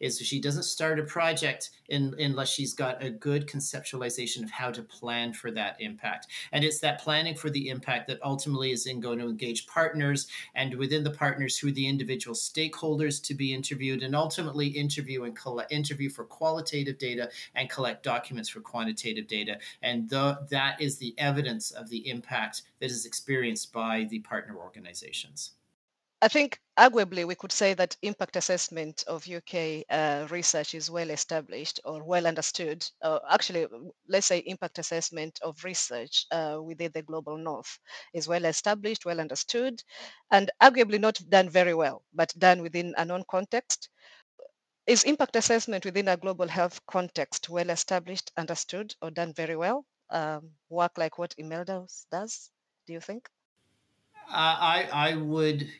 is 0.00 0.18
she 0.18 0.40
doesn't 0.40 0.64
start 0.64 0.98
a 0.98 1.04
project 1.04 1.70
in, 1.88 2.14
unless 2.18 2.48
she's 2.48 2.74
got 2.74 3.02
a 3.02 3.10
good 3.10 3.46
conceptualization 3.46 4.42
of 4.42 4.50
how 4.50 4.70
to 4.70 4.82
plan 4.82 5.32
for 5.32 5.50
that 5.50 5.76
impact. 5.80 6.26
And 6.52 6.64
it's 6.64 6.80
that 6.80 7.00
planning 7.00 7.34
for 7.34 7.50
the 7.50 7.68
impact 7.68 8.08
that 8.08 8.22
ultimately 8.22 8.72
is 8.72 8.86
in 8.86 9.00
going 9.00 9.18
to 9.18 9.28
engage 9.28 9.66
partners 9.66 10.26
and 10.54 10.74
within 10.74 11.04
the 11.04 11.10
partners 11.10 11.56
who 11.56 11.68
are 11.68 11.72
the 11.72 11.88
individual 11.88 12.34
stakeholders 12.34 13.22
to 13.24 13.34
be 13.34 13.54
interviewed 13.54 14.02
and 14.02 14.14
ultimately 14.14 14.68
interview 14.68 15.24
and 15.24 15.36
collect 15.36 15.72
interview 15.72 16.08
for 16.08 16.24
qualitative 16.24 16.98
data 16.98 17.30
and 17.54 17.70
collect 17.70 18.02
documents 18.02 18.48
for 18.48 18.60
quantitative 18.60 19.26
data. 19.26 19.58
And 19.82 20.08
the, 20.08 20.46
that 20.50 20.80
is 20.80 20.98
the 20.98 21.14
evidence 21.18 21.70
of 21.70 21.88
the 21.88 22.08
impact 22.08 22.62
that 22.80 22.90
is 22.90 23.06
experienced 23.06 23.72
by 23.72 24.06
the 24.10 24.20
partner 24.20 24.56
organizations. 24.56 25.52
I 26.24 26.28
think 26.28 26.58
arguably 26.78 27.24
we 27.26 27.34
could 27.36 27.52
say 27.52 27.74
that 27.74 27.96
impact 28.02 28.34
assessment 28.36 29.04
of 29.06 29.26
UK 29.26 29.84
uh, 29.90 30.26
research 30.30 30.74
is 30.74 30.90
well 30.90 31.10
established 31.10 31.80
or 31.84 32.02
well 32.02 32.26
understood. 32.26 32.84
Uh, 33.02 33.20
actually, 33.30 33.66
let's 34.08 34.26
say 34.26 34.38
impact 34.38 34.78
assessment 34.78 35.38
of 35.42 35.62
research 35.62 36.26
uh, 36.32 36.58
within 36.60 36.92
the 36.92 37.02
global 37.02 37.36
north 37.36 37.78
is 38.14 38.26
well 38.26 38.44
established, 38.46 39.04
well 39.04 39.20
understood, 39.20 39.82
and 40.30 40.50
arguably 40.62 40.98
not 40.98 41.20
done 41.28 41.50
very 41.50 41.74
well, 41.74 42.04
but 42.14 42.32
done 42.38 42.62
within 42.62 42.94
a 42.96 43.04
known 43.04 43.24
context. 43.30 43.90
Is 44.86 45.04
impact 45.04 45.36
assessment 45.36 45.84
within 45.84 46.08
a 46.08 46.16
global 46.16 46.48
health 46.48 46.86
context 46.86 47.50
well 47.50 47.70
established, 47.70 48.32
understood, 48.36 48.94
or 49.02 49.10
done 49.10 49.34
very 49.34 49.56
well? 49.56 49.86
Um, 50.10 50.54
work 50.70 50.98
like 50.98 51.18
what 51.18 51.34
Imelda 51.38 51.86
does, 52.10 52.50
do 52.86 52.94
you 52.94 53.00
think? 53.02 53.28
I 54.28 54.88
I 54.92 55.16
would 55.16 55.70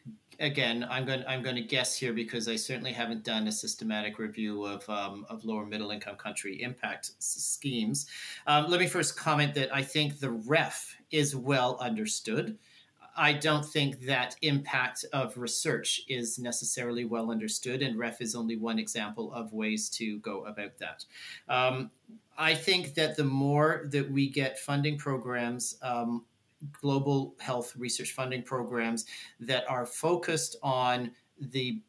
again, 0.40 0.86
I'm 0.88 1.04
going 1.04 1.24
I'm 1.26 1.42
going 1.42 1.56
to 1.56 1.62
guess 1.62 1.96
here 1.96 2.12
because 2.12 2.48
I 2.48 2.56
certainly 2.56 2.92
haven't 2.92 3.24
done 3.24 3.46
a 3.48 3.52
systematic 3.52 4.18
review 4.18 4.64
of 4.64 4.88
um, 4.88 5.26
of 5.28 5.44
lower 5.44 5.66
middle 5.66 5.90
income 5.90 6.16
country 6.16 6.62
impact 6.62 7.12
schemes. 7.18 8.06
Um, 8.46 8.70
let 8.70 8.80
me 8.80 8.86
first 8.86 9.16
comment 9.16 9.54
that 9.54 9.74
I 9.74 9.82
think 9.82 10.18
the 10.18 10.30
REF 10.30 10.96
is 11.10 11.34
well 11.34 11.76
understood. 11.80 12.58
I 13.16 13.32
don't 13.32 13.64
think 13.64 14.00
that 14.06 14.34
impact 14.42 15.04
of 15.12 15.36
research 15.36 16.02
is 16.08 16.38
necessarily 16.38 17.04
well 17.04 17.30
understood, 17.30 17.80
and 17.80 17.98
REF 17.98 18.20
is 18.20 18.34
only 18.34 18.56
one 18.56 18.78
example 18.78 19.32
of 19.32 19.52
ways 19.52 19.88
to 19.90 20.18
go 20.18 20.44
about 20.44 20.78
that. 20.78 21.04
Um, 21.48 21.90
I 22.36 22.54
think 22.54 22.94
that 22.94 23.16
the 23.16 23.24
more 23.24 23.86
that 23.90 24.10
we 24.10 24.28
get 24.28 24.58
funding 24.58 24.98
programs 24.98 25.78
um, 25.82 26.24
global 26.72 27.34
health 27.40 27.74
research 27.76 28.12
funding 28.12 28.42
programs 28.42 29.06
that 29.40 29.68
are 29.68 29.86
focused 29.86 30.56
on 30.62 31.10
the 31.38 31.80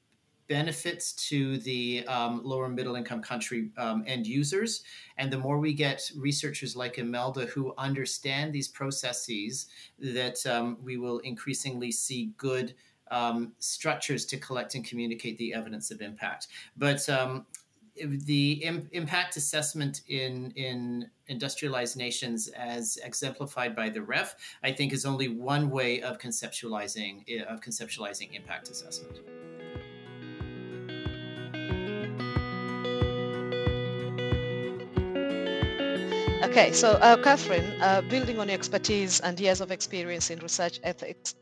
benefits 0.48 1.14
to 1.14 1.58
the 1.60 2.06
um, 2.08 2.42
lower 2.44 2.70
middle 2.70 2.96
income 2.96 3.22
country 3.22 3.72
um, 3.78 4.04
end 4.06 4.28
users. 4.28 4.84
And 5.18 5.32
the 5.32 5.38
more 5.38 5.60
we 5.60 5.74
get 5.74 6.10
researchers 6.16 6.76
like 6.76 6.98
Imelda 6.98 7.48
who 7.48 7.74
understand 7.78 8.54
these 8.54 8.68
processes, 8.68 9.68
that 10.00 10.46
um, 10.46 10.78
we 10.84 10.98
will 10.98 11.20
increasingly 11.20 11.92
see 11.92 12.34
good 12.38 12.76
um, 13.12 13.54
structures 13.60 14.26
to 14.26 14.38
collect 14.38 14.76
and 14.76 14.86
communicate 14.86 15.38
the 15.38 15.54
evidence 15.54 15.92
of 15.92 16.02
impact. 16.02 16.48
But 16.78 17.08
um, 17.10 17.46
the 18.04 18.64
Im- 18.64 18.90
impact 18.92 19.38
assessment 19.38 20.02
in 20.08 20.52
in 20.56 21.10
industrialized 21.28 21.98
nations 21.98 22.48
as 22.50 22.98
exemplified 23.04 23.76
by 23.76 23.90
the 23.90 24.02
ref 24.02 24.36
i 24.64 24.72
think 24.72 24.94
is 24.94 25.06
only 25.06 25.28
one 25.28 25.70
way 25.70 26.02
of 26.02 26.18
conceptualizing 26.18 27.24
eh, 27.28 27.42
of 27.44 27.62
conceptualizing 27.62 28.34
impact 28.34 28.70
assessment. 28.70 29.20
Okay, 36.56 36.72
so 36.72 36.92
uh, 37.02 37.18
Catherine, 37.22 37.66
uh, 37.82 38.02
building 38.02 38.40
on 38.40 38.48
your 38.48 38.56
expertise 38.56 39.20
and 39.20 39.38
years 39.38 39.60
of 39.60 39.72
experience 39.72 40.30
in 40.30 40.40
research 40.40 40.80
ethics, 40.84 41.36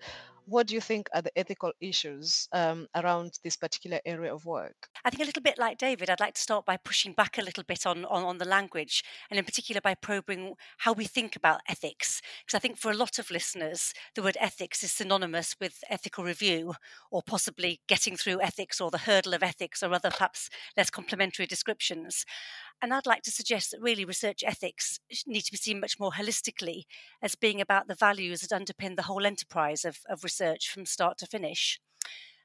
what 0.45 0.67
do 0.67 0.75
you 0.75 0.81
think 0.81 1.09
are 1.13 1.21
the 1.21 1.37
ethical 1.37 1.71
issues 1.79 2.47
um, 2.51 2.87
around 2.95 3.39
this 3.43 3.55
particular 3.55 3.99
area 4.05 4.33
of 4.33 4.45
work? 4.45 4.89
I 5.05 5.09
think 5.09 5.23
a 5.23 5.25
little 5.25 5.41
bit 5.41 5.57
like 5.57 5.77
David, 5.77 6.09
I'd 6.09 6.19
like 6.19 6.35
to 6.35 6.41
start 6.41 6.65
by 6.65 6.77
pushing 6.77 7.13
back 7.13 7.37
a 7.37 7.41
little 7.41 7.63
bit 7.63 7.85
on, 7.85 8.05
on, 8.05 8.23
on 8.23 8.37
the 8.37 8.45
language, 8.45 9.03
and 9.29 9.39
in 9.39 9.45
particular 9.45 9.81
by 9.81 9.95
probing 9.95 10.55
how 10.79 10.93
we 10.93 11.05
think 11.05 11.35
about 11.35 11.61
ethics. 11.69 12.21
Because 12.45 12.57
I 12.57 12.59
think 12.59 12.77
for 12.77 12.91
a 12.91 12.95
lot 12.97 13.19
of 13.19 13.31
listeners, 13.31 13.93
the 14.15 14.23
word 14.23 14.37
ethics 14.39 14.83
is 14.83 14.91
synonymous 14.91 15.55
with 15.59 15.83
ethical 15.89 16.23
review, 16.23 16.73
or 17.11 17.21
possibly 17.21 17.81
getting 17.87 18.15
through 18.15 18.41
ethics, 18.41 18.81
or 18.81 18.91
the 18.91 18.99
hurdle 18.99 19.33
of 19.33 19.43
ethics, 19.43 19.81
or 19.83 19.93
other 19.93 20.11
perhaps 20.11 20.49
less 20.77 20.89
complimentary 20.89 21.45
descriptions. 21.45 22.25
And 22.83 22.93
I'd 22.93 23.05
like 23.05 23.21
to 23.23 23.31
suggest 23.31 23.71
that 23.71 23.79
really 23.79 24.03
research 24.03 24.43
ethics 24.45 24.99
need 25.25 25.43
to 25.43 25.53
be 25.53 25.57
seen 25.57 25.79
much 25.79 26.01
more 26.01 26.11
holistically 26.11 26.83
as 27.21 27.33
being 27.33 27.61
about 27.61 27.87
the 27.87 27.95
values 27.95 28.41
that 28.41 28.51
underpin 28.51 28.97
the 28.97 29.03
whole 29.03 29.25
enterprise 29.25 29.85
of, 29.85 29.99
of 30.09 30.25
research 30.25 30.69
from 30.69 30.85
start 30.85 31.17
to 31.19 31.25
finish. 31.25 31.79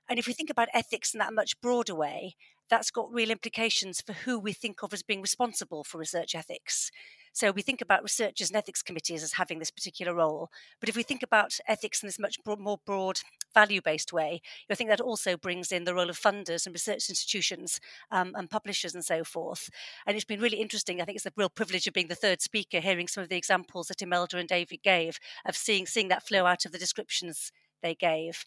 And 0.08 0.16
if 0.16 0.28
we 0.28 0.32
think 0.32 0.48
about 0.48 0.68
ethics 0.72 1.12
in 1.12 1.18
that 1.18 1.34
much 1.34 1.60
broader 1.60 1.96
way, 1.96 2.36
that's 2.70 2.92
got 2.92 3.12
real 3.12 3.32
implications 3.32 4.00
for 4.00 4.12
who 4.12 4.38
we 4.38 4.52
think 4.52 4.84
of 4.84 4.92
as 4.92 5.02
being 5.02 5.22
responsible 5.22 5.82
for 5.82 5.98
research 5.98 6.36
ethics. 6.36 6.92
So 7.32 7.50
we 7.50 7.62
think 7.62 7.80
about 7.80 8.02
researchers 8.02 8.50
and 8.50 8.56
ethics 8.56 8.82
committees 8.82 9.22
as 9.22 9.34
having 9.34 9.58
this 9.58 9.70
particular 9.70 10.14
role. 10.14 10.50
But 10.80 10.88
if 10.88 10.96
we 10.96 11.02
think 11.02 11.22
about 11.22 11.58
ethics 11.66 12.02
in 12.02 12.06
this 12.06 12.18
much 12.18 12.36
more 12.46 12.78
broad, 12.84 13.20
value 13.54 13.80
based 13.80 14.12
way, 14.12 14.42
I 14.70 14.74
think 14.74 14.90
that 14.90 15.00
also 15.00 15.36
brings 15.36 15.72
in 15.72 15.84
the 15.84 15.94
role 15.94 16.10
of 16.10 16.18
funders 16.18 16.66
and 16.66 16.74
research 16.74 17.08
institutions 17.08 17.80
um, 18.10 18.32
and 18.34 18.50
publishers 18.50 18.94
and 18.94 19.04
so 19.04 19.24
forth. 19.24 19.70
And 20.06 20.16
it's 20.16 20.24
been 20.24 20.40
really 20.40 20.60
interesting. 20.60 21.00
I 21.00 21.04
think 21.04 21.16
it's 21.16 21.26
a 21.26 21.32
real 21.36 21.48
privilege 21.48 21.86
of 21.86 21.94
being 21.94 22.08
the 22.08 22.14
third 22.14 22.40
speaker, 22.40 22.80
hearing 22.80 23.08
some 23.08 23.22
of 23.22 23.28
the 23.28 23.36
examples 23.36 23.88
that 23.88 24.02
Imelda 24.02 24.38
and 24.38 24.48
David 24.48 24.82
gave 24.82 25.18
of 25.46 25.56
seeing, 25.56 25.86
seeing 25.86 26.08
that 26.08 26.26
flow 26.26 26.46
out 26.46 26.64
of 26.64 26.72
the 26.72 26.78
descriptions 26.78 27.52
they 27.82 27.94
gave. 27.94 28.44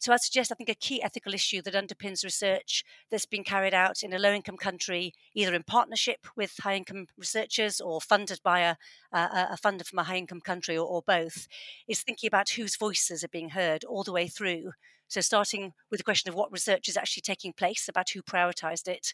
So 0.00 0.12
I 0.12 0.16
suggest, 0.16 0.52
I 0.52 0.54
think, 0.54 0.68
a 0.68 0.74
key 0.74 1.02
ethical 1.02 1.34
issue 1.34 1.60
that 1.62 1.74
underpins 1.74 2.24
research 2.24 2.84
that's 3.10 3.26
been 3.26 3.44
carried 3.44 3.74
out 3.74 4.02
in 4.02 4.12
a 4.12 4.18
low 4.18 4.32
income 4.32 4.56
country, 4.56 5.12
either 5.34 5.54
in 5.54 5.62
partnership 5.64 6.26
with 6.36 6.54
high 6.62 6.76
income 6.76 7.06
researchers 7.18 7.80
or 7.80 8.00
funded 8.00 8.40
by 8.42 8.60
a, 8.60 8.76
a, 9.12 9.48
a 9.52 9.58
funder 9.62 9.86
from 9.86 9.98
a 9.98 10.04
high 10.04 10.16
income 10.16 10.40
country 10.40 10.76
or, 10.76 10.86
or 10.86 11.02
both, 11.06 11.48
is 11.88 12.02
thinking 12.02 12.28
about 12.28 12.50
whose 12.50 12.76
voices 12.76 13.24
are 13.24 13.28
being 13.28 13.50
heard 13.50 13.84
all 13.84 14.04
the 14.04 14.12
way 14.12 14.28
through. 14.28 14.72
So, 15.08 15.20
starting 15.20 15.72
with 15.90 15.98
the 15.98 16.04
question 16.04 16.28
of 16.28 16.34
what 16.34 16.52
research 16.52 16.88
is 16.88 16.96
actually 16.96 17.22
taking 17.22 17.52
place, 17.52 17.88
about 17.88 18.10
who 18.10 18.22
prioritised 18.22 18.88
it, 18.88 19.12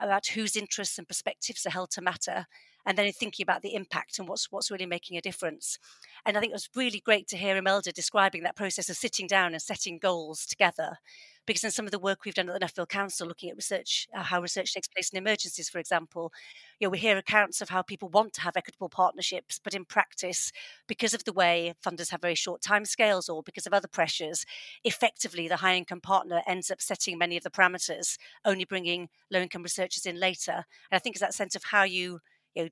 about 0.00 0.28
whose 0.28 0.56
interests 0.56 0.98
and 0.98 1.08
perspectives 1.08 1.66
are 1.66 1.70
held 1.70 1.90
to 1.92 2.00
matter, 2.00 2.46
and 2.86 2.98
then 2.98 3.12
thinking 3.12 3.44
about 3.44 3.62
the 3.62 3.74
impact 3.74 4.18
and 4.18 4.28
what's 4.28 4.50
what's 4.50 4.70
really 4.70 4.86
making 4.86 5.16
a 5.16 5.20
difference. 5.20 5.78
And 6.24 6.36
I 6.36 6.40
think 6.40 6.50
it 6.50 6.54
was 6.54 6.68
really 6.74 7.00
great 7.00 7.28
to 7.28 7.36
hear 7.36 7.56
Imelda 7.56 7.92
describing 7.92 8.42
that 8.42 8.56
process 8.56 8.88
of 8.88 8.96
sitting 8.96 9.26
down 9.26 9.52
and 9.52 9.62
setting 9.62 9.98
goals 9.98 10.46
together. 10.46 10.98
Because 11.44 11.64
in 11.64 11.72
some 11.72 11.86
of 11.86 11.90
the 11.90 11.98
work 11.98 12.24
we've 12.24 12.34
done 12.34 12.48
at 12.48 12.60
the 12.60 12.64
Nuffield 12.64 12.88
Council, 12.88 13.26
looking 13.26 13.50
at 13.50 13.56
research, 13.56 14.06
uh, 14.16 14.22
how 14.22 14.40
research 14.40 14.72
takes 14.72 14.86
place 14.86 15.10
in 15.10 15.18
emergencies, 15.18 15.68
for 15.68 15.80
example, 15.80 16.32
you 16.78 16.86
know, 16.86 16.90
we 16.90 16.98
hear 16.98 17.16
accounts 17.16 17.60
of 17.60 17.68
how 17.68 17.82
people 17.82 18.08
want 18.08 18.32
to 18.34 18.40
have 18.42 18.56
equitable 18.56 18.88
partnerships, 18.88 19.58
but 19.62 19.74
in 19.74 19.84
practice, 19.84 20.52
because 20.86 21.14
of 21.14 21.24
the 21.24 21.32
way 21.32 21.74
funders 21.84 22.10
have 22.10 22.20
very 22.20 22.36
short 22.36 22.62
timescales 22.62 23.28
or 23.28 23.42
because 23.42 23.66
of 23.66 23.74
other 23.74 23.88
pressures, 23.88 24.44
effectively 24.84 25.48
the 25.48 25.56
high 25.56 25.74
income 25.74 26.00
partner 26.00 26.42
ends 26.46 26.70
up 26.70 26.80
setting 26.80 27.18
many 27.18 27.36
of 27.36 27.42
the 27.42 27.50
parameters, 27.50 28.18
only 28.44 28.64
bringing 28.64 29.08
low 29.28 29.40
income 29.40 29.64
researchers 29.64 30.06
in 30.06 30.20
later. 30.20 30.52
And 30.52 30.96
I 30.96 31.00
think 31.00 31.16
it's 31.16 31.22
that 31.22 31.34
sense 31.34 31.56
of 31.56 31.64
how 31.64 31.82
you 31.82 32.20
you 32.54 32.64
know, 32.64 32.68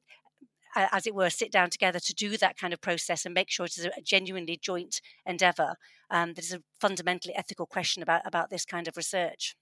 as 0.76 1.06
it 1.06 1.14
were, 1.14 1.30
sit 1.30 1.50
down 1.50 1.70
together 1.70 1.98
to 1.98 2.14
do 2.14 2.36
that 2.36 2.56
kind 2.56 2.72
of 2.72 2.80
process 2.80 3.24
and 3.24 3.34
make 3.34 3.50
sure 3.50 3.66
it 3.66 3.76
is 3.76 3.86
a 3.86 4.02
genuinely 4.02 4.58
joint 4.60 5.00
endeavour. 5.26 5.74
Um, 6.10 6.34
that 6.34 6.44
is 6.44 6.52
a 6.52 6.62
fundamentally 6.80 7.34
ethical 7.36 7.66
question 7.66 8.02
about, 8.02 8.22
about 8.24 8.50
this 8.50 8.64
kind 8.64 8.88
of 8.88 8.96
research. 8.96 9.56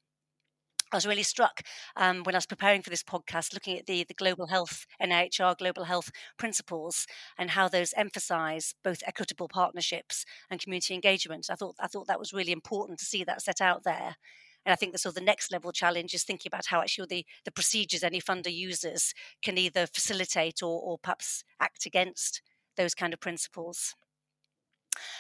I 0.91 0.97
was 0.97 1.07
really 1.07 1.23
struck 1.23 1.61
um, 1.97 2.23
when 2.23 2.35
I 2.35 2.39
was 2.39 2.47
preparing 2.47 2.81
for 2.81 2.89
this 2.89 3.03
podcast, 3.03 3.53
looking 3.53 3.79
at 3.79 3.85
the, 3.85 4.05
the 4.09 4.15
global 4.15 4.47
health, 4.47 4.87
NIHR 5.03 5.59
global 5.59 5.85
health 5.85 6.11
principles 6.39 7.07
and 7.37 7.51
how 7.51 7.69
those 7.69 7.93
emphasize 7.95 8.75
both 8.83 9.03
equitable 9.07 9.49
partnerships 9.49 10.25
and 10.51 10.61
community 10.61 10.95
engagement. 10.95 11.49
I 11.51 11.57
thought, 11.57 11.75
I 11.79 11.89
thought 11.89 12.07
that 12.07 12.19
was 12.19 12.33
really 12.33 12.53
important 12.53 12.99
to 13.01 13.05
see 13.05 13.23
that 13.25 13.43
set 13.43 13.61
out 13.61 13.85
there. 13.85 14.17
And 14.67 14.73
I 14.73 14.77
think 14.77 14.93
the 14.93 14.99
sort 14.99 15.13
of 15.13 15.21
the 15.21 15.25
next 15.27 15.51
level 15.51 15.73
challenge 15.73 16.15
is 16.15 16.25
thinking 16.25 16.51
about 16.51 16.67
how 16.67 16.81
actually 16.81 17.07
the, 17.09 17.27
the 17.45 17.51
procedures 17.51 18.03
any 18.03 18.21
funder 18.21 18.53
uses 18.53 19.15
can 19.43 19.57
either 19.57 19.87
facilitate 19.87 20.63
or, 20.63 20.81
or 20.81 20.99
perhaps 20.99 21.45
act 21.61 21.87
against 21.87 22.43
those 22.77 22.95
kind 22.95 23.13
of 23.13 23.21
principles. 23.21 23.95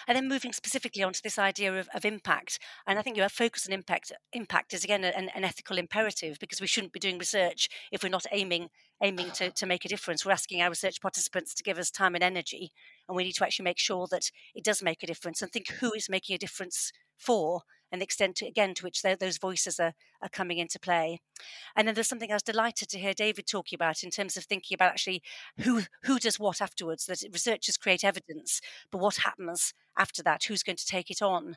And 0.06 0.16
then 0.16 0.28
moving 0.28 0.52
specifically 0.52 1.02
onto 1.02 1.20
this 1.22 1.38
idea 1.38 1.78
of, 1.78 1.88
of 1.94 2.04
impact, 2.04 2.58
and 2.86 2.98
I 2.98 3.02
think 3.02 3.16
your 3.16 3.28
focus 3.28 3.66
on 3.66 3.72
impact 3.72 4.12
impact 4.32 4.74
is 4.74 4.84
again 4.84 5.04
an, 5.04 5.30
an, 5.34 5.44
ethical 5.44 5.78
imperative 5.78 6.38
because 6.40 6.60
we 6.60 6.66
shouldn't 6.66 6.92
be 6.92 6.98
doing 6.98 7.18
research 7.18 7.68
if 7.92 8.02
we're 8.02 8.08
not 8.08 8.26
aiming 8.32 8.68
aiming 9.02 9.30
to, 9.32 9.50
to 9.50 9.66
make 9.66 9.84
a 9.84 9.88
difference. 9.88 10.24
We're 10.24 10.32
asking 10.32 10.60
our 10.60 10.70
research 10.70 11.00
participants 11.00 11.54
to 11.54 11.62
give 11.62 11.78
us 11.78 11.90
time 11.90 12.14
and 12.14 12.24
energy, 12.24 12.72
and 13.08 13.16
we 13.16 13.24
need 13.24 13.34
to 13.34 13.44
actually 13.44 13.64
make 13.64 13.78
sure 13.78 14.06
that 14.10 14.30
it 14.54 14.64
does 14.64 14.82
make 14.82 15.02
a 15.02 15.06
difference 15.06 15.42
and 15.42 15.52
think 15.52 15.70
who 15.72 15.92
is 15.92 16.08
making 16.08 16.34
a 16.34 16.38
difference 16.38 16.92
for 17.16 17.62
and 17.90 18.00
the 18.00 18.04
extent 18.04 18.36
to, 18.36 18.46
again 18.46 18.74
to 18.74 18.84
which 18.84 19.02
those 19.02 19.38
voices 19.38 19.80
are, 19.80 19.94
are 20.22 20.28
coming 20.28 20.58
into 20.58 20.78
play. 20.78 21.20
And 21.76 21.86
then 21.86 21.94
there's 21.94 22.08
something 22.08 22.30
I 22.30 22.34
was 22.34 22.42
delighted 22.42 22.88
to 22.90 22.98
hear 22.98 23.14
David 23.14 23.46
talking 23.46 23.76
about 23.76 24.02
in 24.02 24.10
terms 24.10 24.36
of 24.36 24.44
thinking 24.44 24.74
about 24.74 24.90
actually 24.90 25.22
who 25.58 25.82
who 26.04 26.18
does 26.18 26.38
what 26.38 26.60
afterwards. 26.60 27.06
That 27.06 27.22
researchers 27.32 27.76
create 27.76 28.04
evidence, 28.04 28.60
but 28.90 28.98
what 28.98 29.16
happens 29.16 29.74
after 29.96 30.22
that? 30.22 30.44
Who's 30.44 30.62
going 30.62 30.76
to 30.76 30.86
take 30.86 31.10
it 31.10 31.22
on? 31.22 31.56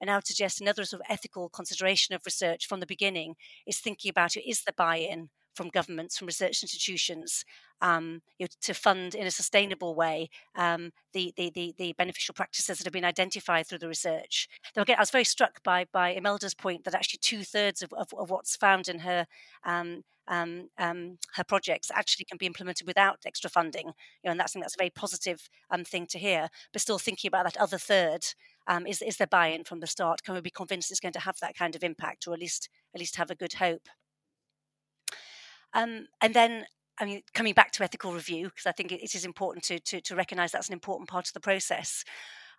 And 0.00 0.10
I 0.10 0.14
would 0.14 0.26
suggest 0.26 0.60
another 0.60 0.84
sort 0.84 1.02
of 1.02 1.06
ethical 1.10 1.50
consideration 1.50 2.14
of 2.14 2.22
research 2.24 2.66
from 2.66 2.80
the 2.80 2.86
beginning 2.86 3.34
is 3.66 3.78
thinking 3.78 4.08
about 4.08 4.36
it 4.36 4.48
is 4.48 4.62
the 4.62 4.72
buy-in 4.72 5.28
from 5.54 5.68
governments, 5.68 6.16
from 6.16 6.26
research 6.26 6.62
institutions, 6.62 7.44
um, 7.82 8.22
you 8.38 8.44
know, 8.44 8.48
to 8.62 8.74
fund 8.74 9.14
in 9.14 9.26
a 9.26 9.30
sustainable 9.30 9.94
way 9.94 10.28
um, 10.56 10.92
the, 11.12 11.32
the, 11.36 11.50
the, 11.50 11.74
the, 11.78 11.92
beneficial 11.94 12.34
practices 12.34 12.78
that 12.78 12.84
have 12.84 12.92
been 12.92 13.04
identified 13.04 13.66
through 13.66 13.78
the 13.78 13.88
research. 13.88 14.48
Again, 14.76 14.96
I 14.98 15.02
was 15.02 15.10
very 15.10 15.24
struck 15.24 15.62
by 15.62 15.86
by 15.92 16.10
Imelda's 16.10 16.54
point 16.54 16.84
that 16.84 16.94
actually 16.94 17.20
two 17.22 17.42
thirds 17.42 17.82
of, 17.82 17.92
of, 17.92 18.08
of, 18.16 18.30
what's 18.30 18.56
found 18.56 18.88
in 18.88 19.00
her 19.00 19.26
um, 19.64 20.04
um, 20.28 20.68
um, 20.78 21.18
her 21.34 21.44
projects 21.44 21.90
actually 21.92 22.24
can 22.26 22.38
be 22.38 22.46
implemented 22.46 22.86
without 22.86 23.18
extra 23.26 23.50
funding. 23.50 23.86
You 23.86 23.92
know, 24.26 24.30
and 24.32 24.40
that's 24.40 24.52
that's 24.52 24.76
a 24.76 24.78
very 24.78 24.90
positive 24.90 25.48
um, 25.70 25.84
thing 25.84 26.06
to 26.10 26.18
hear. 26.18 26.48
But 26.72 26.82
still 26.82 26.98
thinking 26.98 27.28
about 27.28 27.44
that 27.44 27.56
other 27.56 27.78
third, 27.78 28.24
is 28.86 29.02
is 29.02 29.16
there 29.16 29.26
buy-in 29.26 29.64
from 29.64 29.80
the 29.80 29.86
start? 29.86 30.22
Can 30.22 30.34
we 30.34 30.40
be 30.40 30.50
convinced 30.50 30.90
it's 30.90 31.00
going 31.00 31.14
to 31.14 31.20
have 31.20 31.38
that 31.40 31.56
kind 31.56 31.74
of 31.74 31.82
impact, 31.82 32.26
or 32.28 32.34
at 32.34 32.40
least 32.40 32.68
at 32.94 33.00
least 33.00 33.16
have 33.16 33.30
a 33.30 33.34
good 33.34 33.54
hope? 33.54 33.88
Um, 35.74 36.06
and 36.20 36.34
then, 36.34 36.66
I 36.98 37.04
mean, 37.04 37.22
coming 37.34 37.54
back 37.54 37.72
to 37.72 37.84
ethical 37.84 38.12
review, 38.12 38.44
because 38.48 38.66
I 38.66 38.72
think 38.72 38.92
it 38.92 39.14
is 39.14 39.24
important 39.24 39.64
to, 39.66 39.78
to, 39.80 40.00
to 40.00 40.16
recognise 40.16 40.52
that's 40.52 40.68
an 40.68 40.74
important 40.74 41.08
part 41.08 41.28
of 41.28 41.32
the 41.32 41.40
process. 41.40 42.04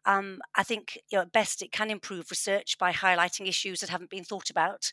Um, 0.05 0.39
I 0.55 0.63
think 0.63 0.97
you 1.11 1.17
know, 1.17 1.23
at 1.23 1.31
best 1.31 1.61
it 1.61 1.71
can 1.71 1.91
improve 1.91 2.31
research 2.31 2.77
by 2.79 2.91
highlighting 2.91 3.47
issues 3.47 3.81
that 3.81 3.89
haven't 3.89 4.09
been 4.09 4.23
thought 4.23 4.49
about. 4.49 4.91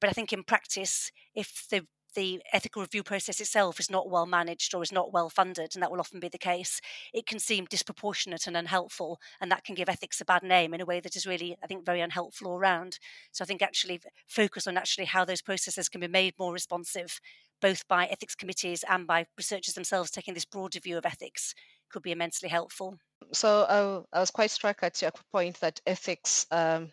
But 0.00 0.10
I 0.10 0.12
think 0.12 0.32
in 0.32 0.44
practice, 0.44 1.10
if 1.34 1.66
the 1.70 1.86
the 2.14 2.40
ethical 2.52 2.82
review 2.82 3.02
process 3.02 3.40
itself 3.40 3.80
is 3.80 3.90
not 3.90 4.08
well 4.08 4.26
managed 4.26 4.74
or 4.74 4.82
is 4.82 4.92
not 4.92 5.12
well 5.12 5.28
funded, 5.28 5.72
and 5.74 5.82
that 5.82 5.90
will 5.90 6.00
often 6.00 6.20
be 6.20 6.28
the 6.28 6.38
case, 6.38 6.80
it 7.12 7.26
can 7.26 7.38
seem 7.38 7.66
disproportionate 7.66 8.46
and 8.46 8.56
unhelpful, 8.56 9.18
and 9.40 9.50
that 9.50 9.64
can 9.64 9.74
give 9.74 9.88
ethics 9.88 10.20
a 10.20 10.24
bad 10.24 10.42
name 10.42 10.72
in 10.74 10.80
a 10.80 10.84
way 10.84 11.00
that 11.00 11.16
is 11.16 11.26
really, 11.26 11.56
I 11.62 11.66
think, 11.66 11.84
very 11.84 12.00
unhelpful 12.00 12.48
all 12.48 12.58
around. 12.58 12.98
So 13.32 13.42
I 13.42 13.46
think 13.46 13.62
actually 13.62 14.00
focus 14.26 14.66
on 14.66 14.76
actually 14.76 15.06
how 15.06 15.24
those 15.24 15.42
processes 15.42 15.88
can 15.88 16.00
be 16.00 16.08
made 16.08 16.34
more 16.38 16.52
responsive, 16.52 17.20
both 17.64 17.88
by 17.88 18.04
ethics 18.08 18.34
committees 18.34 18.84
and 18.90 19.06
by 19.06 19.24
researchers 19.38 19.72
themselves 19.72 20.10
taking 20.10 20.34
this 20.34 20.44
broader 20.44 20.78
view 20.80 20.98
of 20.98 21.06
ethics 21.06 21.54
could 21.90 22.02
be 22.02 22.12
immensely 22.12 22.46
helpful. 22.46 22.98
So 23.32 23.62
uh, 23.62 24.02
I 24.12 24.20
was 24.20 24.30
quite 24.30 24.50
struck 24.50 24.82
at 24.82 25.00
your 25.00 25.12
point 25.32 25.58
that 25.60 25.80
ethics 25.86 26.44
um, 26.50 26.92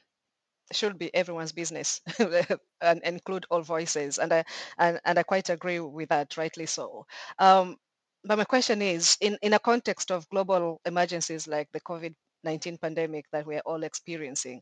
should 0.71 0.97
be 0.97 1.13
everyone's 1.13 1.51
business 1.51 1.99
and 2.81 3.01
include 3.03 3.45
all 3.51 3.63
voices. 3.63 4.17
And 4.17 4.31
I 4.31 4.45
and, 4.77 5.01
and 5.03 5.19
I 5.19 5.23
quite 5.23 5.49
agree 5.49 5.81
with 5.81 6.07
that, 6.07 6.37
rightly 6.37 6.67
so. 6.67 7.05
Um, 7.37 7.75
but 8.23 8.37
my 8.37 8.45
question 8.45 8.81
is, 8.81 9.17
in, 9.19 9.37
in 9.41 9.51
a 9.51 9.59
context 9.59 10.09
of 10.09 10.29
global 10.29 10.79
emergencies 10.85 11.49
like 11.49 11.67
the 11.73 11.81
COVID-19 11.81 12.79
pandemic 12.79 13.25
that 13.33 13.45
we're 13.45 13.65
all 13.65 13.83
experiencing, 13.83 14.61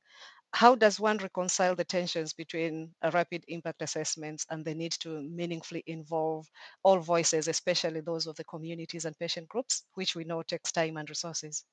how 0.54 0.76
does 0.76 1.00
one 1.00 1.18
reconcile 1.18 1.76
the 1.76 1.84
tensions 1.84 2.34
between 2.34 2.94
rapid 3.14 3.44
impact 3.48 3.82
assessments 3.82 4.46
and 4.50 4.66
the 4.66 4.74
need 4.74 4.94
to 4.94 5.22
meaningfully 5.22 5.84
involve 5.86 6.48
all 6.84 7.00
voices, 7.00 7.48
especially 7.48 8.02
those 8.02 8.28
of 8.28 8.36
the 8.36 8.44
communities 8.44 9.06
and 9.06 9.18
patient 9.20 9.48
groups, 9.48 9.84
which 9.94 10.16
we 10.16 10.24
know 10.24 10.42
takes 10.42 10.72
time 10.72 10.98
and 10.98 11.10
resources? 11.10 11.66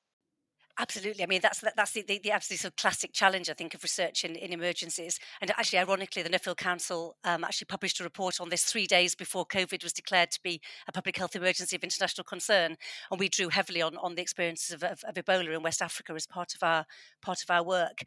Absolutely. 0.79 1.23
I 1.23 1.27
mean, 1.27 1.39
that's 1.41 1.63
that's 1.75 1.91
the, 1.93 2.03
the, 2.03 2.19
the 2.19 2.31
absolutely 2.31 2.61
sort 2.61 2.73
of 2.73 2.75
classic 2.75 3.11
challenge, 3.11 3.49
I 3.49 3.53
think, 3.53 3.73
of 3.73 3.81
research 3.81 4.23
in, 4.23 4.35
in 4.35 4.53
emergencies. 4.53 5.19
And 5.41 5.49
actually, 5.51 5.79
ironically, 5.79 6.21
the 6.21 6.29
Nuffield 6.29 6.57
Council 6.57 7.17
um, 7.23 7.43
actually 7.43 7.65
published 7.65 7.99
a 7.99 8.03
report 8.03 8.39
on 8.39 8.49
this 8.49 8.63
three 8.63 8.85
days 8.85 9.15
before 9.15 9.43
COVID 9.47 9.81
was 9.81 9.91
declared 9.91 10.29
to 10.31 10.39
be 10.43 10.61
a 10.87 10.91
public 10.91 11.17
health 11.17 11.35
emergency 11.35 11.75
of 11.75 11.83
international 11.83 12.25
concern. 12.25 12.75
And 13.09 13.19
we 13.19 13.27
drew 13.27 13.49
heavily 13.49 13.81
on, 13.81 13.97
on 13.97 14.13
the 14.13 14.21
experiences 14.21 14.71
of, 14.71 14.83
of, 14.83 14.99
of 15.03 15.15
Ebola 15.15 15.55
in 15.55 15.63
West 15.63 15.81
Africa 15.81 16.13
as 16.13 16.27
part 16.27 16.53
of 16.53 16.61
our 16.61 16.85
part 17.23 17.41
of 17.41 17.49
our 17.49 17.63
work. 17.63 18.03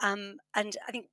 Um, 0.00 0.36
and 0.54 0.76
I 0.86 0.92
think 0.92 1.06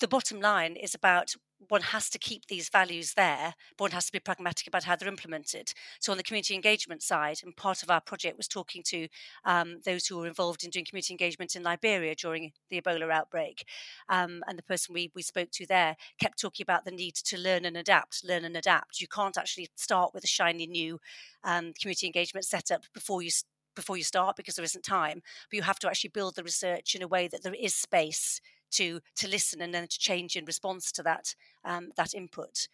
the 0.00 0.08
bottom 0.08 0.40
line 0.40 0.76
is 0.76 0.94
about 0.94 1.34
one 1.68 1.82
has 1.82 2.10
to 2.10 2.18
keep 2.18 2.46
these 2.46 2.68
values 2.68 3.14
there, 3.14 3.54
but 3.76 3.84
one 3.84 3.90
has 3.92 4.06
to 4.06 4.12
be 4.12 4.18
pragmatic 4.18 4.66
about 4.66 4.84
how 4.84 4.96
they're 4.96 5.08
implemented. 5.08 5.72
So, 6.00 6.12
on 6.12 6.18
the 6.18 6.24
community 6.24 6.54
engagement 6.54 7.02
side, 7.02 7.38
and 7.42 7.56
part 7.56 7.82
of 7.82 7.90
our 7.90 8.00
project 8.00 8.36
was 8.36 8.48
talking 8.48 8.82
to 8.86 9.08
um, 9.44 9.80
those 9.84 10.06
who 10.06 10.18
were 10.18 10.26
involved 10.26 10.64
in 10.64 10.70
doing 10.70 10.84
community 10.84 11.12
engagement 11.12 11.54
in 11.54 11.62
Liberia 11.62 12.14
during 12.14 12.52
the 12.68 12.80
Ebola 12.80 13.12
outbreak. 13.12 13.64
Um, 14.08 14.42
and 14.48 14.58
the 14.58 14.62
person 14.62 14.94
we, 14.94 15.10
we 15.14 15.22
spoke 15.22 15.50
to 15.52 15.66
there 15.66 15.96
kept 16.18 16.40
talking 16.40 16.64
about 16.64 16.84
the 16.84 16.90
need 16.90 17.14
to 17.14 17.38
learn 17.38 17.64
and 17.64 17.76
adapt, 17.76 18.24
learn 18.24 18.44
and 18.44 18.56
adapt. 18.56 19.00
You 19.00 19.08
can't 19.08 19.38
actually 19.38 19.68
start 19.76 20.12
with 20.14 20.24
a 20.24 20.28
shiny 20.28 20.66
new 20.66 20.98
um, 21.44 21.72
community 21.80 22.06
engagement 22.06 22.44
setup 22.44 22.84
before 22.92 23.22
you 23.22 23.30
before 23.74 23.96
you 23.96 24.04
start 24.04 24.36
because 24.36 24.54
there 24.54 24.64
isn't 24.64 24.84
time 24.84 25.22
but 25.50 25.56
you 25.56 25.62
have 25.62 25.78
to 25.78 25.88
actually 25.88 26.10
build 26.10 26.34
the 26.34 26.42
research 26.42 26.94
in 26.94 27.02
a 27.02 27.08
way 27.08 27.28
that 27.28 27.42
there 27.42 27.54
is 27.54 27.74
space 27.74 28.40
to 28.72 29.00
to 29.16 29.28
listen 29.28 29.60
and 29.60 29.72
then 29.74 29.86
to 29.86 29.98
change 29.98 30.34
in 30.36 30.44
response 30.44 30.90
to 30.92 31.02
that 31.02 31.34
um, 31.64 31.90
that 31.96 32.14
input. 32.14 32.68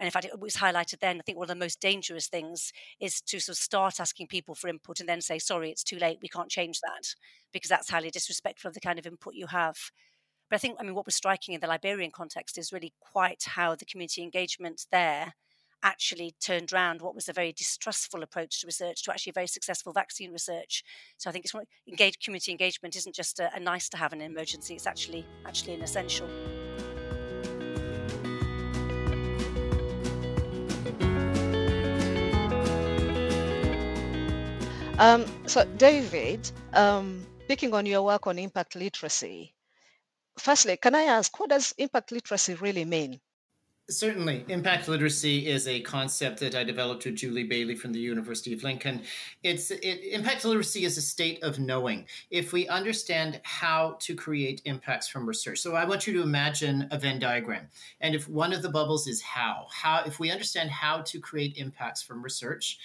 And 0.00 0.06
in 0.06 0.10
fact, 0.10 0.24
it 0.24 0.40
was 0.40 0.56
highlighted 0.56 0.98
then. 0.98 1.18
I 1.18 1.22
think 1.22 1.38
one 1.38 1.44
of 1.44 1.56
the 1.56 1.64
most 1.64 1.80
dangerous 1.80 2.26
things 2.26 2.72
is 2.98 3.20
to 3.20 3.38
sort 3.38 3.56
of 3.56 3.62
start 3.62 4.00
asking 4.00 4.26
people 4.26 4.56
for 4.56 4.68
input 4.68 4.98
and 4.98 5.08
then 5.08 5.20
say, 5.20 5.38
"Sorry, 5.38 5.70
it's 5.70 5.84
too 5.84 5.98
late. 5.98 6.18
We 6.20 6.28
can't 6.28 6.50
change 6.50 6.80
that," 6.80 7.14
because 7.52 7.68
that's 7.68 7.90
highly 7.90 8.10
disrespectful 8.10 8.68
of 8.68 8.74
the 8.74 8.80
kind 8.80 8.98
of 8.98 9.06
input 9.06 9.34
you 9.34 9.46
have. 9.48 9.76
But 10.50 10.56
I 10.56 10.58
think, 10.58 10.76
I 10.80 10.82
mean, 10.82 10.94
what 10.94 11.06
was 11.06 11.14
striking 11.14 11.54
in 11.54 11.60
the 11.60 11.66
Liberian 11.66 12.10
context 12.10 12.58
is 12.58 12.72
really 12.72 12.92
quite 13.00 13.42
how 13.44 13.74
the 13.74 13.84
community 13.84 14.22
engagement 14.22 14.86
there 14.90 15.34
actually 15.82 16.34
turned 16.40 16.72
around 16.72 17.02
what 17.02 17.14
was 17.14 17.28
a 17.28 17.32
very 17.32 17.52
distrustful 17.52 18.22
approach 18.22 18.60
to 18.60 18.66
research 18.66 19.02
to 19.02 19.12
actually 19.12 19.32
very 19.32 19.46
successful 19.46 19.92
vaccine 19.92 20.32
research. 20.32 20.84
So 21.18 21.28
I 21.28 21.32
think 21.32 21.44
it's 21.44 21.54
engage, 21.88 22.18
community 22.20 22.52
engagement 22.52 22.96
isn't 22.96 23.14
just 23.14 23.40
a, 23.40 23.54
a 23.54 23.60
nice 23.60 23.88
to 23.90 23.96
have 23.96 24.12
in 24.12 24.20
an 24.20 24.30
emergency; 24.30 24.74
it's 24.74 24.86
actually 24.86 25.26
actually 25.46 25.74
an 25.74 25.82
essential. 25.82 26.28
Um, 34.98 35.24
so, 35.46 35.64
David, 35.78 36.48
um, 36.74 37.26
picking 37.48 37.74
on 37.74 37.86
your 37.86 38.02
work 38.02 38.28
on 38.28 38.38
impact 38.38 38.76
literacy, 38.76 39.52
firstly, 40.38 40.76
can 40.76 40.94
I 40.94 41.02
ask 41.02 41.40
what 41.40 41.50
does 41.50 41.74
impact 41.76 42.12
literacy 42.12 42.54
really 42.54 42.84
mean? 42.84 43.20
Certainly. 43.90 44.44
Impact 44.48 44.86
literacy 44.86 45.48
is 45.48 45.66
a 45.66 45.80
concept 45.80 46.38
that 46.40 46.54
I 46.54 46.62
developed 46.62 47.04
with 47.04 47.16
Julie 47.16 47.44
Bayley 47.44 47.74
from 47.74 47.92
the 47.92 47.98
University 47.98 48.52
of 48.52 48.62
Lincoln. 48.62 49.02
It's 49.42 49.70
it, 49.72 50.04
impact 50.12 50.44
literacy 50.44 50.84
is 50.84 50.96
a 50.96 51.02
state 51.02 51.42
of 51.42 51.58
knowing. 51.58 52.06
If 52.30 52.52
we 52.52 52.68
understand 52.68 53.40
how 53.42 53.96
to 54.00 54.14
create 54.14 54.62
impacts 54.66 55.08
from 55.08 55.26
research. 55.26 55.58
So 55.58 55.74
I 55.74 55.84
want 55.84 56.06
you 56.06 56.12
to 56.14 56.22
imagine 56.22 56.86
a 56.92 56.98
Venn 56.98 57.18
diagram. 57.18 57.66
And 58.00 58.14
if 58.14 58.28
one 58.28 58.52
of 58.52 58.62
the 58.62 58.70
bubbles 58.70 59.08
is 59.08 59.20
how, 59.20 59.66
how 59.72 60.02
if 60.06 60.20
we 60.20 60.30
understand 60.30 60.70
how 60.70 61.02
to 61.02 61.18
create 61.18 61.56
impacts 61.56 62.02
from 62.02 62.22
research, 62.22 62.78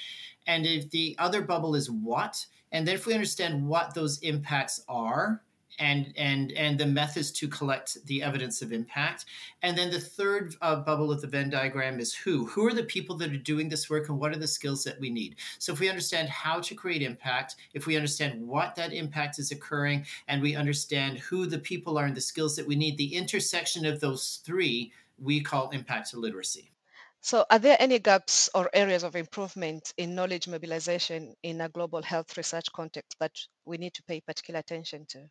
and 0.48 0.66
if 0.66 0.90
the 0.90 1.16
other 1.20 1.42
bubble 1.42 1.76
is 1.76 1.92
what, 1.92 2.44
and 2.72 2.88
then 2.88 2.96
if 2.96 3.06
we 3.06 3.14
understand 3.14 3.68
what 3.68 3.94
those 3.94 4.18
impacts 4.20 4.84
are, 4.90 5.44
and 5.80 6.14
and 6.18 6.52
and 6.54 6.80
the 6.80 6.86
methods 6.86 7.32
to 7.32 7.48
collect 7.48 8.06
the 8.06 8.24
evidence 8.24 8.62
of 8.62 8.72
impact. 8.72 9.26
And 9.62 9.78
then 9.78 9.92
the 9.92 10.00
third 10.00 10.56
uh, 10.62 10.78
bubble 10.78 11.12
of 11.12 11.22
the 11.22 11.28
venn 11.28 11.50
diagram 11.50 12.00
is 12.00 12.14
who. 12.14 12.46
Who 12.48 12.66
are 12.68 12.74
the 12.74 12.84
people 12.84 13.18
that 13.18 13.32
are 13.32 13.38
doing 13.38 13.70
this 13.70 13.90
work 13.90 14.10
and 14.10 14.20
what 14.20 14.32
are 14.32 14.40
the 14.40 14.48
skills 14.48 14.84
that 14.84 15.00
we 15.00 15.10
need? 15.10 15.36
So 15.60 15.74
if 15.74 15.80
we 15.80 15.90
understand 15.90 16.30
how 16.30 16.60
to 16.62 16.76
create 16.76 17.02
impact 17.02 17.56
if 17.74 17.86
we 17.86 17.96
understand 17.96 18.46
what 18.48 18.76
that 18.76 18.94
impact 18.94 19.40
is 19.40 19.52
occurring 19.52 20.06
and 20.28 20.42
we 20.42 20.56
understand 20.56 21.20
who 21.20 21.46
the 21.46 21.60
people 21.60 21.98
are 21.98 22.06
and 22.06 22.16
the 22.16 22.22
skills 22.22 22.56
that 22.56 22.68
we 22.68 22.76
need 22.76 22.98
the 22.98 23.16
intersection 23.16 23.86
of 23.86 24.00
those 24.00 24.42
three 24.46 24.92
we 25.20 25.42
call 25.42 25.70
impact 25.72 26.14
literacy 26.14 26.72
so, 27.20 27.46
are 27.50 27.60
there 27.60 27.76
any 27.80 28.00
gaps 28.00 28.50
or 28.54 28.70
areas 28.74 29.04
of 29.04 29.16
improvement 29.16 29.92
in 29.98 30.16
knowledge 30.16 30.48
mobilization 30.48 31.36
in 31.44 31.60
a 31.60 31.68
global 31.68 32.02
health 32.02 32.38
research 32.38 32.72
context 32.72 33.18
that 33.20 33.36
we 33.66 33.78
need 33.78 33.96
to 33.96 34.04
pay 34.04 34.22
particular 34.22 34.60
attention 34.60 35.06
to? 35.08 35.28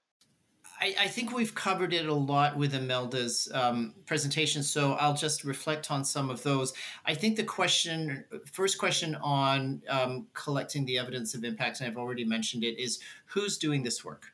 I, 0.80 0.94
I, 1.00 1.08
think 1.08 1.32
we've 1.32 1.54
covered 1.54 1.94
it 1.94 2.06
a 2.06 2.14
lot 2.14 2.56
with 2.56 2.74
Imelda's 2.74 3.48
um, 3.54 3.94
presentation, 4.04 4.62
so 4.62 4.92
I'll 4.92 5.14
just 5.14 5.44
reflect 5.44 5.90
on 5.90 6.04
some 6.04 6.28
of 6.28 6.42
those. 6.42 6.74
I 7.04 7.14
think 7.14 7.36
the 7.36 7.44
question, 7.44 8.24
first 8.52 8.78
question 8.78 9.14
on 9.16 9.82
um, 9.88 10.26
collecting 10.34 10.84
the 10.84 10.98
evidence 10.98 11.34
of 11.34 11.44
impact, 11.44 11.80
and 11.80 11.88
I've 11.88 11.96
already 11.96 12.24
mentioned 12.24 12.62
it, 12.62 12.78
is 12.78 12.98
who's 13.26 13.56
doing 13.56 13.82
this 13.82 14.04
work? 14.04 14.26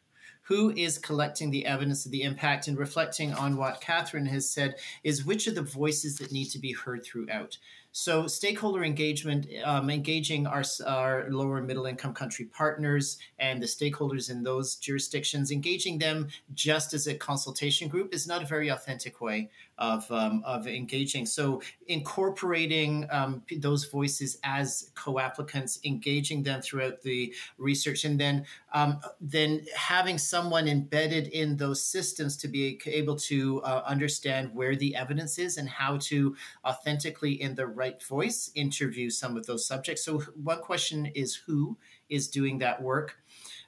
Who 0.46 0.70
is 0.70 0.98
collecting 0.98 1.50
the 1.50 1.64
evidence 1.64 2.04
of 2.04 2.10
the 2.10 2.22
impact 2.22 2.66
and 2.66 2.76
reflecting 2.76 3.32
on 3.32 3.56
what 3.56 3.80
Catherine 3.80 4.26
has 4.26 4.50
said 4.50 4.74
is 5.04 5.24
which 5.24 5.46
are 5.46 5.52
the 5.52 5.62
voices 5.62 6.18
that 6.18 6.32
need 6.32 6.46
to 6.46 6.58
be 6.58 6.72
heard 6.72 7.04
throughout? 7.04 7.58
So, 7.94 8.26
stakeholder 8.26 8.84
engagement, 8.84 9.46
um, 9.64 9.90
engaging 9.90 10.46
our, 10.46 10.64
our 10.86 11.30
lower 11.30 11.58
and 11.58 11.66
middle 11.66 11.84
income 11.84 12.14
country 12.14 12.46
partners 12.46 13.18
and 13.38 13.62
the 13.62 13.66
stakeholders 13.66 14.30
in 14.30 14.42
those 14.42 14.76
jurisdictions, 14.76 15.50
engaging 15.50 15.98
them 15.98 16.28
just 16.54 16.94
as 16.94 17.06
a 17.06 17.14
consultation 17.14 17.88
group 17.88 18.14
is 18.14 18.26
not 18.26 18.42
a 18.42 18.46
very 18.46 18.70
authentic 18.70 19.20
way 19.20 19.50
of, 19.76 20.10
um, 20.10 20.42
of 20.46 20.66
engaging. 20.66 21.26
So, 21.26 21.60
incorporating 21.86 23.06
um, 23.10 23.42
those 23.58 23.84
voices 23.84 24.38
as 24.42 24.90
co 24.94 25.18
applicants, 25.18 25.78
engaging 25.84 26.44
them 26.44 26.62
throughout 26.62 27.02
the 27.02 27.34
research, 27.58 28.06
and 28.06 28.18
then, 28.18 28.46
um, 28.72 29.00
then 29.20 29.66
having 29.76 30.16
someone 30.16 30.66
embedded 30.66 31.26
in 31.28 31.58
those 31.58 31.84
systems 31.84 32.38
to 32.38 32.48
be 32.48 32.80
able 32.86 33.16
to 33.16 33.60
uh, 33.64 33.82
understand 33.84 34.54
where 34.54 34.76
the 34.76 34.96
evidence 34.96 35.38
is 35.38 35.58
and 35.58 35.68
how 35.68 35.98
to 35.98 36.34
authentically, 36.64 37.42
in 37.42 37.54
the 37.54 37.66
right 37.82 38.02
voice 38.04 38.50
interview 38.54 39.10
some 39.10 39.36
of 39.36 39.44
those 39.46 39.66
subjects. 39.66 40.04
So, 40.04 40.20
one 40.50 40.60
question 40.60 41.06
is 41.06 41.34
who 41.34 41.76
is 42.08 42.28
doing 42.28 42.58
that 42.58 42.80
work? 42.80 43.16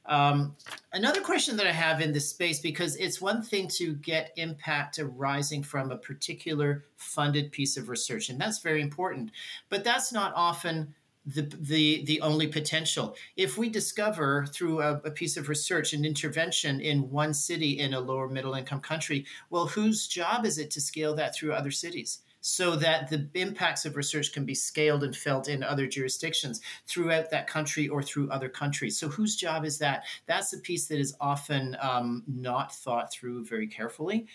Um, 0.06 0.54
another 0.92 1.20
question 1.20 1.56
that 1.56 1.66
I 1.66 1.72
have 1.72 2.00
in 2.00 2.12
this 2.12 2.28
space, 2.28 2.60
because 2.60 2.94
it's 2.96 3.20
one 3.20 3.42
thing 3.42 3.66
to 3.78 3.94
get 3.94 4.32
impact 4.36 4.98
arising 4.98 5.62
from 5.64 5.90
a 5.90 5.96
particular 5.96 6.84
funded 6.96 7.50
piece 7.50 7.76
of 7.76 7.88
research, 7.88 8.28
and 8.28 8.40
that's 8.40 8.60
very 8.60 8.82
important, 8.82 9.32
but 9.68 9.82
that's 9.82 10.12
not 10.12 10.32
often 10.36 10.94
the, 11.26 11.42
the, 11.58 12.04
the 12.04 12.20
only 12.20 12.46
potential. 12.46 13.16
If 13.36 13.56
we 13.56 13.68
discover 13.70 14.46
through 14.54 14.82
a, 14.82 15.00
a, 15.04 15.10
piece 15.10 15.38
of 15.38 15.48
research 15.48 15.94
an 15.94 16.04
intervention 16.04 16.80
in 16.80 17.10
one 17.10 17.32
city 17.32 17.78
in 17.78 17.94
a 17.94 18.00
lower 18.10 18.28
middle 18.28 18.54
income 18.54 18.80
country, 18.80 19.24
well, 19.48 19.66
whose 19.66 20.06
job 20.06 20.44
is 20.44 20.58
it 20.58 20.70
to 20.72 20.82
scale 20.82 21.14
that 21.14 21.34
through 21.34 21.54
other 21.54 21.70
cities? 21.70 22.20
So 22.46 22.76
that 22.76 23.08
the 23.08 23.26
impacts 23.32 23.86
of 23.86 23.96
research 23.96 24.30
can 24.30 24.44
be 24.44 24.54
scaled 24.54 25.02
and 25.02 25.16
felt 25.16 25.48
in 25.48 25.62
other 25.62 25.86
jurisdictions 25.86 26.60
throughout 26.86 27.30
that 27.30 27.46
country 27.46 27.88
or 27.88 28.02
through 28.02 28.28
other 28.28 28.50
countries. 28.50 28.98
So, 28.98 29.08
whose 29.08 29.34
job 29.34 29.64
is 29.64 29.78
that? 29.78 30.04
That's 30.26 30.50
the 30.50 30.58
piece 30.58 30.86
that 30.88 30.98
is 30.98 31.16
often 31.22 31.74
um, 31.80 32.22
not 32.26 32.74
thought 32.74 33.10
through 33.10 33.46
very 33.46 33.66
carefully. 33.66 34.26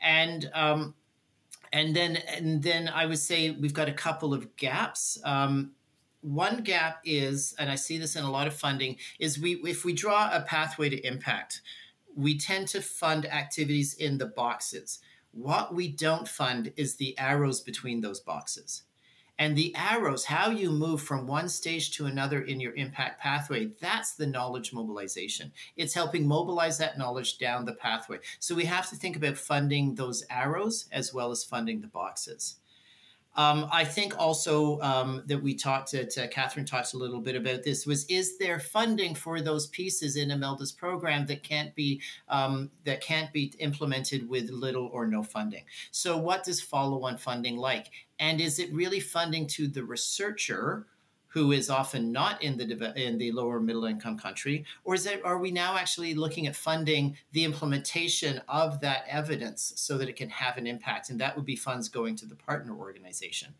And 0.00 0.50
um, 0.54 0.94
and 1.70 1.94
then 1.94 2.16
and 2.34 2.62
then 2.62 2.88
I 2.88 3.04
would 3.04 3.18
say 3.18 3.50
we've 3.50 3.74
got 3.74 3.90
a 3.90 3.92
couple 3.92 4.32
of 4.32 4.56
gaps. 4.56 5.18
Um, 5.22 5.72
one 6.22 6.62
gap 6.62 7.02
is, 7.04 7.54
and 7.58 7.70
I 7.70 7.74
see 7.74 7.98
this 7.98 8.16
in 8.16 8.24
a 8.24 8.30
lot 8.30 8.46
of 8.46 8.54
funding, 8.54 8.96
is 9.18 9.38
we 9.38 9.56
if 9.56 9.84
we 9.84 9.92
draw 9.92 10.30
a 10.32 10.40
pathway 10.40 10.88
to 10.88 11.06
impact, 11.06 11.60
we 12.16 12.38
tend 12.38 12.68
to 12.68 12.80
fund 12.80 13.26
activities 13.26 13.92
in 13.92 14.16
the 14.16 14.26
boxes. 14.26 15.00
What 15.32 15.74
we 15.74 15.88
don't 15.88 16.26
fund 16.26 16.72
is 16.76 16.96
the 16.96 17.16
arrows 17.18 17.60
between 17.60 18.00
those 18.00 18.20
boxes. 18.20 18.82
And 19.40 19.56
the 19.56 19.72
arrows, 19.76 20.24
how 20.24 20.50
you 20.50 20.70
move 20.70 21.00
from 21.00 21.28
one 21.28 21.48
stage 21.48 21.92
to 21.92 22.06
another 22.06 22.42
in 22.42 22.58
your 22.58 22.74
impact 22.74 23.20
pathway, 23.20 23.66
that's 23.80 24.14
the 24.14 24.26
knowledge 24.26 24.72
mobilization. 24.72 25.52
It's 25.76 25.94
helping 25.94 26.26
mobilize 26.26 26.76
that 26.78 26.98
knowledge 26.98 27.38
down 27.38 27.64
the 27.64 27.74
pathway. 27.74 28.18
So 28.40 28.56
we 28.56 28.64
have 28.64 28.90
to 28.90 28.96
think 28.96 29.14
about 29.14 29.38
funding 29.38 29.94
those 29.94 30.24
arrows 30.28 30.86
as 30.90 31.14
well 31.14 31.30
as 31.30 31.44
funding 31.44 31.80
the 31.80 31.86
boxes. 31.86 32.56
Um, 33.36 33.68
I 33.70 33.84
think 33.84 34.18
also 34.18 34.80
um, 34.80 35.22
that 35.26 35.40
we 35.40 35.54
talked 35.54 35.90
to, 35.90 36.04
to 36.06 36.26
Catherine 36.28 36.66
talked 36.66 36.94
a 36.94 36.98
little 36.98 37.20
bit 37.20 37.36
about 37.36 37.62
this 37.62 37.86
was 37.86 38.04
is 38.06 38.36
there 38.38 38.58
funding 38.58 39.14
for 39.14 39.40
those 39.40 39.68
pieces 39.68 40.16
in 40.16 40.30
Imelda's 40.30 40.72
program 40.72 41.26
that 41.26 41.44
can't 41.44 41.74
be 41.74 42.00
um, 42.28 42.70
that 42.84 43.00
can't 43.00 43.32
be 43.32 43.52
implemented 43.60 44.28
with 44.28 44.50
little 44.50 44.88
or 44.92 45.06
no 45.06 45.22
funding? 45.22 45.64
So 45.92 46.16
what 46.16 46.42
does 46.42 46.60
follow-on 46.60 47.18
funding 47.18 47.56
like? 47.56 47.90
And 48.18 48.40
is 48.40 48.58
it 48.58 48.72
really 48.72 49.00
funding 49.00 49.46
to 49.48 49.68
the 49.68 49.84
researcher? 49.84 50.86
Who 51.28 51.52
is 51.52 51.70
often 51.70 52.10
not 52.10 52.42
in 52.42 52.56
the 52.56 52.92
in 52.96 53.18
the 53.18 53.32
lower 53.32 53.60
middle 53.60 53.84
income 53.84 54.18
country? 54.18 54.64
Or 54.84 54.94
is 54.94 55.06
it 55.06 55.24
are 55.24 55.38
we 55.38 55.50
now 55.50 55.76
actually 55.76 56.14
looking 56.14 56.46
at 56.46 56.56
funding 56.56 57.16
the 57.32 57.44
implementation 57.44 58.40
of 58.48 58.80
that 58.80 59.04
evidence 59.08 59.72
so 59.76 59.98
that 59.98 60.08
it 60.08 60.16
can 60.16 60.30
have 60.30 60.56
an 60.56 60.66
impact? 60.66 61.10
And 61.10 61.20
that 61.20 61.36
would 61.36 61.46
be 61.46 61.56
funds 61.56 61.88
going 61.88 62.16
to 62.16 62.26
the 62.26 62.36
partner 62.36 62.74
organization. 62.76 63.54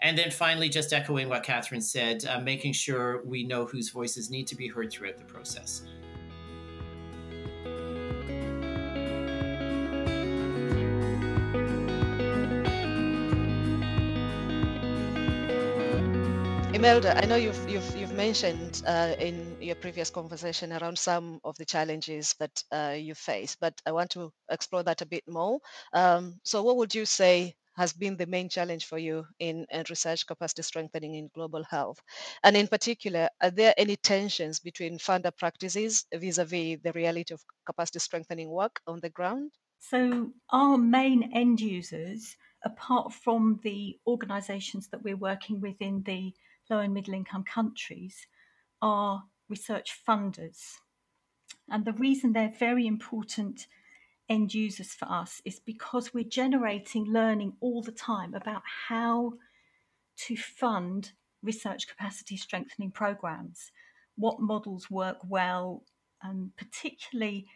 And 0.00 0.16
then 0.16 0.30
finally 0.30 0.68
just 0.68 0.92
echoing 0.92 1.28
what 1.28 1.42
catherine 1.42 1.80
said 1.80 2.24
uh, 2.26 2.38
making 2.40 2.74
sure 2.74 3.22
we 3.24 3.44
know 3.44 3.64
whose 3.64 3.88
voices 3.88 4.30
need 4.30 4.46
to 4.48 4.54
be 4.54 4.68
heard 4.68 4.92
throughout 4.92 5.16
the 5.16 5.24
process 5.24 5.82
Imelda, 16.86 17.18
I 17.20 17.26
know 17.26 17.34
you've 17.34 17.68
you've 17.68 17.96
you've 17.96 18.12
mentioned 18.12 18.80
uh, 18.86 19.16
in 19.18 19.56
your 19.60 19.74
previous 19.74 20.08
conversation 20.08 20.72
around 20.72 20.96
some 20.96 21.40
of 21.42 21.56
the 21.56 21.64
challenges 21.64 22.36
that 22.38 22.62
uh, 22.70 22.94
you 22.96 23.16
face, 23.16 23.56
but 23.60 23.74
I 23.84 23.90
want 23.90 24.10
to 24.10 24.32
explore 24.52 24.84
that 24.84 25.02
a 25.02 25.06
bit 25.06 25.24
more. 25.26 25.58
Um, 25.92 26.38
so, 26.44 26.62
what 26.62 26.76
would 26.76 26.94
you 26.94 27.04
say 27.04 27.56
has 27.76 27.92
been 27.92 28.16
the 28.16 28.26
main 28.26 28.48
challenge 28.48 28.84
for 28.84 28.98
you 28.98 29.26
in, 29.40 29.66
in 29.72 29.82
research 29.90 30.28
capacity 30.28 30.62
strengthening 30.62 31.16
in 31.16 31.28
global 31.34 31.64
health? 31.64 31.98
And 32.44 32.56
in 32.56 32.68
particular, 32.68 33.30
are 33.42 33.50
there 33.50 33.74
any 33.76 33.96
tensions 33.96 34.60
between 34.60 34.98
funder 34.98 35.36
practices 35.36 36.04
vis-a-vis 36.14 36.78
the 36.84 36.92
reality 36.94 37.34
of 37.34 37.42
capacity 37.66 37.98
strengthening 37.98 38.48
work 38.48 38.80
on 38.86 39.00
the 39.00 39.10
ground? 39.10 39.50
So, 39.80 40.30
our 40.50 40.78
main 40.78 41.32
end 41.34 41.60
users, 41.60 42.36
apart 42.64 43.12
from 43.12 43.58
the 43.64 43.98
organisations 44.06 44.86
that 44.90 45.02
we're 45.02 45.16
working 45.16 45.60
with 45.60 45.82
in 45.82 46.04
the 46.04 46.32
low 46.70 46.78
and 46.78 46.94
middle 46.94 47.14
income 47.14 47.44
countries 47.44 48.26
are 48.82 49.24
research 49.48 49.92
funders. 50.06 50.78
And 51.68 51.84
the 51.84 51.92
reason 51.92 52.32
they're 52.32 52.52
very 52.58 52.86
important 52.86 53.66
end 54.28 54.54
users 54.54 54.92
for 54.94 55.06
us 55.06 55.40
is 55.44 55.60
because 55.60 56.12
we're 56.12 56.24
generating 56.24 57.04
learning 57.06 57.54
all 57.60 57.82
the 57.82 57.92
time 57.92 58.34
about 58.34 58.62
how 58.88 59.34
to 60.16 60.36
fund 60.36 61.12
research 61.42 61.86
capacity 61.86 62.36
strengthening 62.36 62.90
programs, 62.90 63.70
what 64.16 64.40
models 64.40 64.90
work 64.90 65.18
well, 65.28 65.84
and 66.22 66.54
particularly 66.56 67.46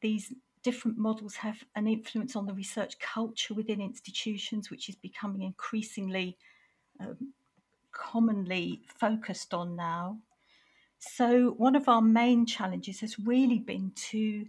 these 0.00 0.32
different 0.62 0.98
models 0.98 1.36
have 1.36 1.64
an 1.74 1.86
influence 1.86 2.36
on 2.36 2.46
the 2.46 2.54
research 2.54 2.98
culture 2.98 3.54
within 3.54 3.80
institutions, 3.80 4.70
which 4.70 4.88
is 4.88 4.96
becoming 4.96 5.42
increasingly 5.42 6.36
um, 7.00 7.32
commonly 7.92 8.82
focused 8.86 9.54
on 9.54 9.76
now. 9.76 10.18
So, 10.98 11.52
one 11.56 11.76
of 11.76 11.88
our 11.88 12.02
main 12.02 12.46
challenges 12.46 13.00
has 13.00 13.18
really 13.18 13.58
been 13.58 13.92
to 14.10 14.46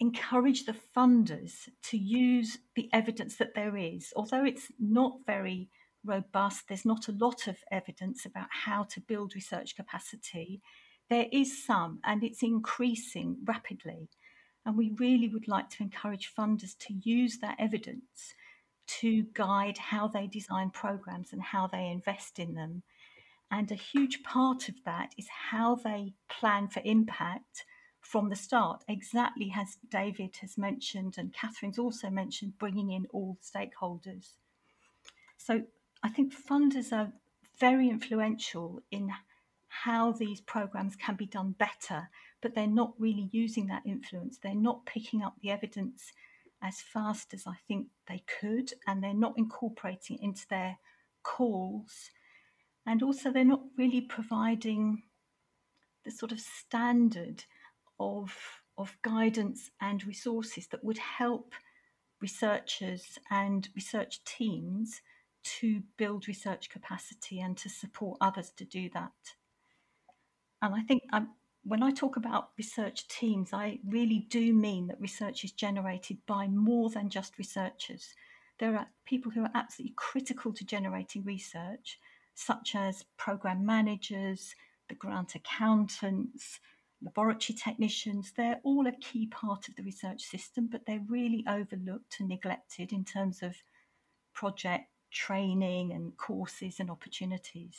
encourage 0.00 0.64
the 0.64 0.74
funders 0.96 1.68
to 1.82 1.98
use 1.98 2.58
the 2.74 2.88
evidence 2.92 3.36
that 3.36 3.54
there 3.54 3.76
is. 3.76 4.12
Although 4.16 4.44
it's 4.44 4.72
not 4.80 5.18
very 5.26 5.68
robust, 6.04 6.64
there's 6.66 6.86
not 6.86 7.08
a 7.08 7.12
lot 7.12 7.46
of 7.46 7.58
evidence 7.70 8.24
about 8.24 8.48
how 8.50 8.84
to 8.84 9.00
build 9.00 9.34
research 9.34 9.76
capacity. 9.76 10.62
There 11.10 11.26
is 11.30 11.64
some, 11.64 12.00
and 12.04 12.24
it's 12.24 12.42
increasing 12.42 13.36
rapidly. 13.44 14.08
And 14.64 14.76
we 14.76 14.94
really 14.98 15.28
would 15.28 15.48
like 15.48 15.68
to 15.70 15.82
encourage 15.82 16.32
funders 16.34 16.76
to 16.78 16.94
use 16.94 17.38
that 17.38 17.56
evidence 17.58 18.34
to 19.00 19.24
guide 19.34 19.78
how 19.78 20.08
they 20.08 20.26
design 20.26 20.70
programs 20.70 21.32
and 21.32 21.42
how 21.42 21.66
they 21.66 21.86
invest 21.86 22.38
in 22.38 22.54
them. 22.54 22.82
And 23.50 23.70
a 23.70 23.76
huge 23.76 24.22
part 24.22 24.68
of 24.68 24.76
that 24.84 25.12
is 25.18 25.26
how 25.50 25.74
they 25.74 26.14
plan 26.28 26.68
for 26.68 26.82
impact, 26.84 27.64
from 28.00 28.28
the 28.28 28.36
start, 28.36 28.82
exactly 28.88 29.52
as 29.56 29.78
David 29.90 30.36
has 30.40 30.56
mentioned 30.56 31.16
and 31.18 31.34
Catherine's 31.34 31.78
also 31.78 32.10
mentioned, 32.10 32.58
bringing 32.58 32.90
in 32.90 33.06
all 33.12 33.36
the 33.38 33.58
stakeholders. 33.58 34.36
So 35.36 35.62
I 36.02 36.08
think 36.08 36.32
funders 36.34 36.92
are 36.92 37.12
very 37.58 37.88
influential 37.88 38.80
in 38.90 39.12
how 39.68 40.12
these 40.12 40.40
programs 40.40 40.96
can 40.96 41.14
be 41.14 41.26
done 41.26 41.54
better, 41.58 42.08
but 42.40 42.54
they're 42.54 42.66
not 42.66 42.94
really 42.98 43.28
using 43.32 43.66
that 43.66 43.82
influence. 43.84 44.38
They're 44.38 44.54
not 44.54 44.86
picking 44.86 45.22
up 45.22 45.36
the 45.40 45.50
evidence 45.50 46.12
as 46.62 46.80
fast 46.80 47.32
as 47.34 47.46
I 47.46 47.56
think 47.66 47.88
they 48.08 48.22
could, 48.40 48.72
and 48.86 49.02
they're 49.02 49.14
not 49.14 49.34
incorporating 49.36 50.16
it 50.16 50.24
into 50.24 50.46
their 50.48 50.78
calls. 51.22 52.10
And 52.86 53.02
also, 53.02 53.30
they're 53.30 53.44
not 53.44 53.62
really 53.76 54.00
providing 54.00 55.02
the 56.04 56.10
sort 56.10 56.32
of 56.32 56.40
standard 56.40 57.44
of, 57.98 58.34
of 58.78 58.96
guidance 59.02 59.70
and 59.80 60.06
resources 60.06 60.66
that 60.68 60.84
would 60.84 60.98
help 60.98 61.54
researchers 62.20 63.18
and 63.30 63.68
research 63.74 64.22
teams 64.24 65.00
to 65.42 65.82
build 65.96 66.28
research 66.28 66.68
capacity 66.68 67.40
and 67.40 67.56
to 67.56 67.68
support 67.68 68.18
others 68.20 68.50
to 68.56 68.64
do 68.64 68.90
that. 68.92 69.12
And 70.62 70.74
I 70.74 70.82
think 70.82 71.02
I'm, 71.12 71.28
when 71.64 71.82
I 71.82 71.90
talk 71.90 72.16
about 72.16 72.50
research 72.56 73.06
teams, 73.08 73.52
I 73.52 73.78
really 73.86 74.26
do 74.30 74.52
mean 74.54 74.86
that 74.86 75.00
research 75.00 75.44
is 75.44 75.52
generated 75.52 76.18
by 76.26 76.46
more 76.46 76.88
than 76.90 77.10
just 77.10 77.38
researchers. 77.38 78.14
There 78.58 78.76
are 78.76 78.86
people 79.04 79.30
who 79.30 79.42
are 79.42 79.50
absolutely 79.54 79.94
critical 79.96 80.52
to 80.52 80.64
generating 80.64 81.24
research, 81.24 81.98
such 82.34 82.74
as 82.74 83.04
program 83.16 83.64
managers, 83.64 84.54
the 84.88 84.94
grant 84.94 85.34
accountants, 85.34 86.60
laboratory 87.02 87.56
technicians. 87.56 88.32
They're 88.36 88.60
all 88.62 88.86
a 88.86 88.92
key 88.92 89.26
part 89.26 89.68
of 89.68 89.76
the 89.76 89.82
research 89.82 90.22
system, 90.22 90.68
but 90.70 90.86
they're 90.86 91.04
really 91.08 91.44
overlooked 91.46 92.16
and 92.20 92.28
neglected 92.28 92.92
in 92.92 93.04
terms 93.04 93.42
of 93.42 93.54
project 94.34 94.86
training 95.10 95.92
and 95.92 96.16
courses 96.16 96.80
and 96.80 96.90
opportunities. 96.90 97.76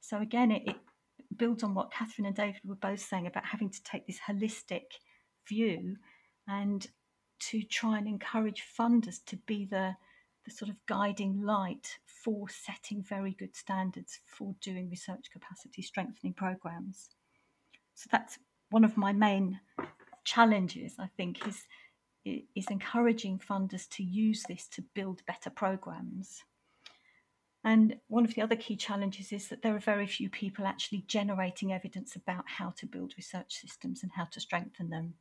So, 0.00 0.20
again, 0.20 0.50
it, 0.50 0.62
it 0.66 0.76
builds 1.38 1.62
on 1.62 1.74
what 1.74 1.92
Catherine 1.92 2.26
and 2.26 2.36
David 2.36 2.60
were 2.64 2.74
both 2.74 3.00
saying 3.00 3.26
about 3.26 3.44
having 3.44 3.70
to 3.70 3.82
take 3.82 4.06
this 4.06 4.20
holistic 4.26 4.82
view 5.48 5.96
and 6.48 6.86
to 7.40 7.62
try 7.62 7.98
and 7.98 8.06
encourage 8.06 8.62
funders 8.78 9.24
to 9.26 9.36
be 9.46 9.64
the, 9.64 9.94
the 10.44 10.50
sort 10.50 10.70
of 10.70 10.76
guiding 10.86 11.42
light 11.42 11.98
for 12.04 12.48
setting 12.48 13.02
very 13.02 13.32
good 13.32 13.56
standards 13.56 14.20
for 14.26 14.54
doing 14.60 14.88
research 14.88 15.26
capacity 15.32 15.82
strengthening 15.82 16.32
programs. 16.32 17.10
So 17.94 18.08
that's 18.12 18.38
one 18.70 18.84
of 18.84 18.96
my 18.96 19.12
main 19.12 19.60
challenges, 20.24 20.94
I 20.98 21.08
think, 21.16 21.46
is, 21.46 21.66
is 22.24 22.66
encouraging 22.70 23.40
funders 23.40 23.88
to 23.90 24.02
use 24.02 24.44
this 24.48 24.68
to 24.68 24.82
build 24.94 25.22
better 25.26 25.50
programs. 25.50 26.44
And 27.64 27.96
one 28.08 28.24
of 28.24 28.34
the 28.34 28.42
other 28.42 28.56
key 28.56 28.76
challenges 28.76 29.32
is 29.32 29.48
that 29.48 29.62
there 29.62 29.74
are 29.76 29.80
very 29.80 30.06
few 30.06 30.28
people 30.28 30.66
actually 30.66 31.04
generating 31.06 31.72
evidence 31.72 32.16
about 32.16 32.44
how 32.46 32.70
to 32.78 32.86
build 32.86 33.14
research 33.16 33.54
systems 33.54 34.02
and 34.02 34.10
how 34.16 34.24
to 34.32 34.40
strengthen 34.40 34.90
them. 34.90 35.14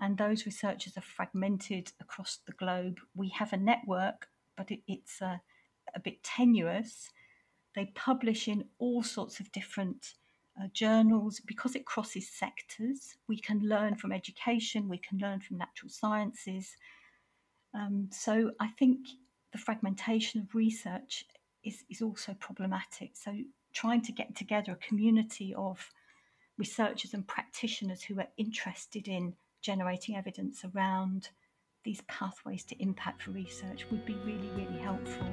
And 0.00 0.16
those 0.16 0.44
researchers 0.44 0.96
are 0.96 1.02
fragmented 1.02 1.92
across 2.00 2.38
the 2.46 2.52
globe. 2.52 2.98
We 3.14 3.28
have 3.30 3.52
a 3.52 3.56
network, 3.56 4.26
but 4.56 4.70
it, 4.70 4.80
it's 4.88 5.20
a, 5.20 5.40
a, 5.94 6.00
bit 6.00 6.22
tenuous. 6.22 7.10
They 7.74 7.86
publish 7.94 8.48
in 8.48 8.64
all 8.78 9.02
sorts 9.02 9.38
of 9.38 9.52
different 9.52 10.14
uh, 10.60 10.66
journals 10.72 11.40
because 11.40 11.76
it 11.76 11.86
crosses 11.86 12.28
sectors. 12.28 13.16
We 13.28 13.38
can 13.38 13.60
learn 13.60 13.94
from 13.96 14.12
education, 14.12 14.88
we 14.88 14.98
can 14.98 15.18
learn 15.18 15.40
from 15.40 15.58
natural 15.58 15.90
sciences. 15.90 16.76
Um, 17.74 18.08
so 18.12 18.52
I 18.58 18.68
think 18.68 18.98
the 19.52 19.58
fragmentation 19.58 20.40
of 20.40 20.54
research 20.54 21.24
is, 21.64 21.84
is 21.90 22.02
also 22.02 22.34
problematic. 22.34 23.16
So, 23.16 23.36
trying 23.72 24.02
to 24.02 24.12
get 24.12 24.34
together 24.34 24.72
a 24.72 24.76
community 24.76 25.54
of 25.54 25.90
researchers 26.56 27.14
and 27.14 27.26
practitioners 27.26 28.02
who 28.02 28.18
are 28.18 28.28
interested 28.36 29.06
in 29.06 29.34
generating 29.62 30.16
evidence 30.16 30.64
around 30.64 31.28
these 31.84 32.00
pathways 32.02 32.64
to 32.64 32.82
impact 32.82 33.22
for 33.22 33.30
research 33.30 33.86
would 33.90 34.04
be 34.04 34.14
really, 34.24 34.50
really 34.56 34.78
helpful. 34.78 35.28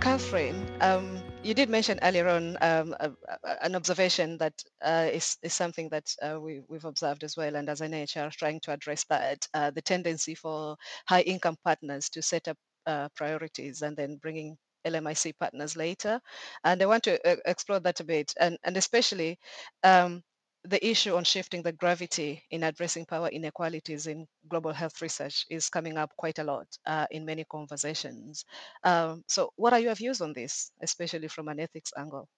Catherine, 0.00 0.66
um, 0.80 1.22
you 1.46 1.54
did 1.54 1.70
mention 1.70 1.98
earlier 2.02 2.28
on 2.28 2.58
um, 2.60 2.94
a, 2.98 3.10
a, 3.44 3.64
an 3.64 3.76
observation 3.76 4.36
that 4.38 4.54
uh, 4.84 5.08
is 5.12 5.36
is, 5.42 5.54
something 5.54 5.88
that 5.90 6.12
uh, 6.22 6.40
we, 6.40 6.60
have 6.72 6.84
observed 6.84 7.22
as 7.22 7.36
well, 7.36 7.54
and 7.54 7.68
as 7.68 7.80
an 7.80 7.92
NIHR 7.92 8.32
trying 8.32 8.60
to 8.60 8.72
address 8.72 9.04
that, 9.08 9.46
uh, 9.54 9.70
the 9.70 9.82
tendency 9.82 10.34
for 10.34 10.76
high 11.08 11.22
income 11.22 11.56
partners 11.64 12.10
to 12.10 12.22
set 12.22 12.48
up 12.48 12.56
uh, 12.86 13.08
priorities 13.14 13.82
and 13.82 13.96
then 13.96 14.16
bringing 14.16 14.56
LMIC 14.86 15.38
partners 15.38 15.76
later. 15.76 16.20
And 16.64 16.82
I 16.82 16.86
want 16.86 17.04
to 17.04 17.14
uh, 17.28 17.36
explore 17.44 17.80
that 17.80 18.00
a 18.00 18.04
bit, 18.04 18.34
and, 18.40 18.58
and 18.64 18.76
especially 18.76 19.38
um, 19.84 20.22
the 20.66 20.84
issue 20.86 21.14
on 21.16 21.24
shifting 21.24 21.62
the 21.62 21.72
gravity 21.72 22.44
in 22.50 22.62
addressing 22.64 23.06
power 23.06 23.28
inequalities 23.28 24.06
in 24.06 24.26
global 24.48 24.72
health 24.72 25.00
research 25.02 25.46
is 25.50 25.70
coming 25.70 25.96
up 25.98 26.10
quite 26.16 26.38
a 26.38 26.44
lot 26.44 26.66
uh, 26.86 27.06
in 27.10 27.24
many 27.24 27.44
conversations. 27.44 28.44
Um, 28.84 29.24
so, 29.28 29.52
what 29.56 29.72
are 29.72 29.80
your 29.80 29.94
views 29.94 30.20
on 30.20 30.32
this, 30.32 30.72
especially 30.82 31.28
from 31.28 31.48
an 31.48 31.60
ethics 31.60 31.92
angle? 31.96 32.28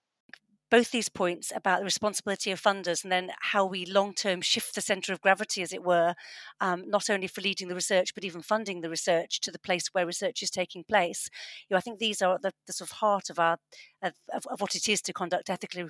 Both 0.70 0.90
these 0.90 1.09
points 1.09 1.52
about 1.54 1.78
the 1.78 1.85
responsibility 1.85 2.50
of 2.50 2.61
funders 2.61 3.02
and 3.02 3.12
then 3.12 3.31
how 3.40 3.64
we 3.64 3.87
long 3.87 4.12
term 4.12 4.40
shift 4.40 4.74
the 4.74 4.81
centre 4.81 5.12
of 5.12 5.20
gravity, 5.20 5.62
as 5.62 5.72
it 5.72 5.83
were, 5.85 6.14
um, 6.61 6.88
not 6.88 7.09
only 7.09 7.26
for 7.26 7.40
leading 7.40 7.68
the 7.68 7.74
research 7.74 8.14
but 8.14 8.24
even 8.24 8.42
funding 8.42 8.81
the 8.81 8.90
research 8.90 9.40
to 9.40 9.50
the 9.50 9.59
place 9.59 9.88
where 9.92 10.07
research 10.07 10.42
is 10.42 10.50
taking 10.50 10.85
place. 10.85 11.28
You 11.68 11.74
know, 11.74 11.78
I 11.78 11.81
think 11.81 11.98
these 11.98 12.22
are 12.22 12.38
the, 12.40 12.52
the 12.66 12.72
sort 12.72 12.90
of 12.90 12.96
heart 12.98 13.31
of 13.31 13.38
our 13.38 13.59
of, 14.02 14.12
of, 14.35 14.46
of 14.46 14.61
what 14.61 14.74
it 14.74 14.88
is 14.88 15.02
to 15.02 15.12
conduct 15.12 15.50
ethically 15.50 15.87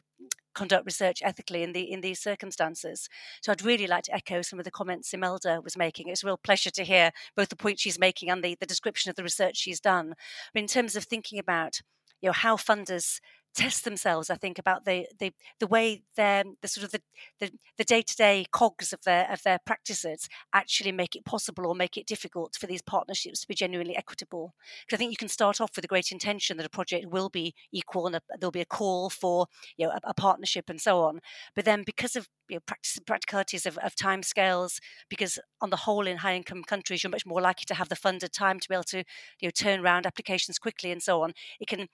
conduct 0.54 0.84
research 0.86 1.20
ethically 1.22 1.62
in 1.62 1.72
the 1.72 1.90
in 1.90 2.00
these 2.00 2.20
circumstances. 2.20 3.08
So 3.42 3.52
I'd 3.52 3.64
really 3.64 3.86
like 3.86 4.04
to 4.04 4.14
echo 4.14 4.42
some 4.42 4.58
of 4.58 4.64
the 4.64 4.70
comments 4.70 5.14
Imelda 5.14 5.60
was 5.62 5.76
making. 5.76 6.08
It's 6.08 6.24
a 6.24 6.26
real 6.26 6.36
pleasure 6.36 6.70
to 6.70 6.84
hear 6.84 7.12
both 7.36 7.48
the 7.48 7.56
point 7.56 7.78
she's 7.78 7.98
making 7.98 8.30
and 8.30 8.42
the, 8.42 8.56
the 8.58 8.66
description 8.66 9.10
of 9.10 9.16
the 9.16 9.22
research 9.22 9.56
she's 9.56 9.80
done. 9.80 10.14
But 10.52 10.62
in 10.62 10.68
terms 10.68 10.96
of 10.96 11.04
thinking 11.04 11.38
about 11.38 11.80
you 12.20 12.28
know 12.28 12.32
how 12.32 12.56
funders 12.56 13.20
test 13.54 13.84
themselves. 13.84 14.30
I 14.30 14.36
think 14.36 14.58
about 14.58 14.84
the 14.84 15.06
the 15.18 15.32
the 15.60 15.66
way 15.66 16.02
their 16.16 16.44
the 16.62 16.68
sort 16.68 16.84
of 16.84 16.92
the 16.92 17.00
the, 17.40 17.50
the 17.76 17.84
day-to-day 17.84 18.46
cogs 18.52 18.92
of 18.92 19.02
their 19.02 19.30
of 19.30 19.42
their 19.42 19.58
practices 19.64 20.28
actually 20.54 20.92
make 20.92 21.16
it 21.16 21.24
possible 21.24 21.66
or 21.66 21.74
make 21.74 21.96
it 21.96 22.06
difficult 22.06 22.56
for 22.58 22.66
these 22.66 22.82
partnerships 22.82 23.40
to 23.40 23.48
be 23.48 23.54
genuinely 23.54 23.96
equitable. 23.96 24.54
Because 24.86 24.96
I 24.96 24.98
think 24.98 25.10
you 25.10 25.16
can 25.16 25.28
start 25.28 25.60
off 25.60 25.72
with 25.76 25.84
a 25.84 25.88
great 25.88 26.12
intention 26.12 26.56
that 26.56 26.66
a 26.66 26.70
project 26.70 27.06
will 27.06 27.28
be 27.28 27.54
equal 27.72 28.06
and 28.06 28.16
a, 28.16 28.20
there'll 28.38 28.50
be 28.50 28.60
a 28.60 28.66
call 28.66 29.10
for 29.10 29.46
you 29.76 29.86
know 29.86 29.92
a, 29.92 30.10
a, 30.10 30.14
partnership 30.14 30.68
and 30.68 30.80
so 30.80 31.00
on. 31.00 31.20
But 31.54 31.64
then 31.64 31.82
because 31.84 32.16
of 32.16 32.28
you 32.48 32.56
know, 32.56 32.60
practice 32.66 32.98
practicalities 33.06 33.66
of, 33.66 33.78
of 33.78 33.94
time 33.94 34.22
scales, 34.22 34.80
because 35.08 35.38
on 35.60 35.70
the 35.70 35.76
whole 35.76 36.06
in 36.06 36.18
high 36.18 36.34
income 36.34 36.62
countries 36.64 37.02
you're 37.02 37.10
much 37.10 37.26
more 37.26 37.40
likely 37.40 37.64
to 37.66 37.74
have 37.74 37.88
the 37.88 37.96
funded 37.96 38.32
time 38.32 38.60
to 38.60 38.68
be 38.68 38.74
able 38.74 38.84
to 38.84 38.98
you 39.40 39.48
know 39.48 39.50
turn 39.50 39.80
around 39.80 40.06
applications 40.06 40.58
quickly 40.58 40.90
and 40.90 41.02
so 41.02 41.22
on. 41.22 41.32
It 41.60 41.68
can 41.68 41.88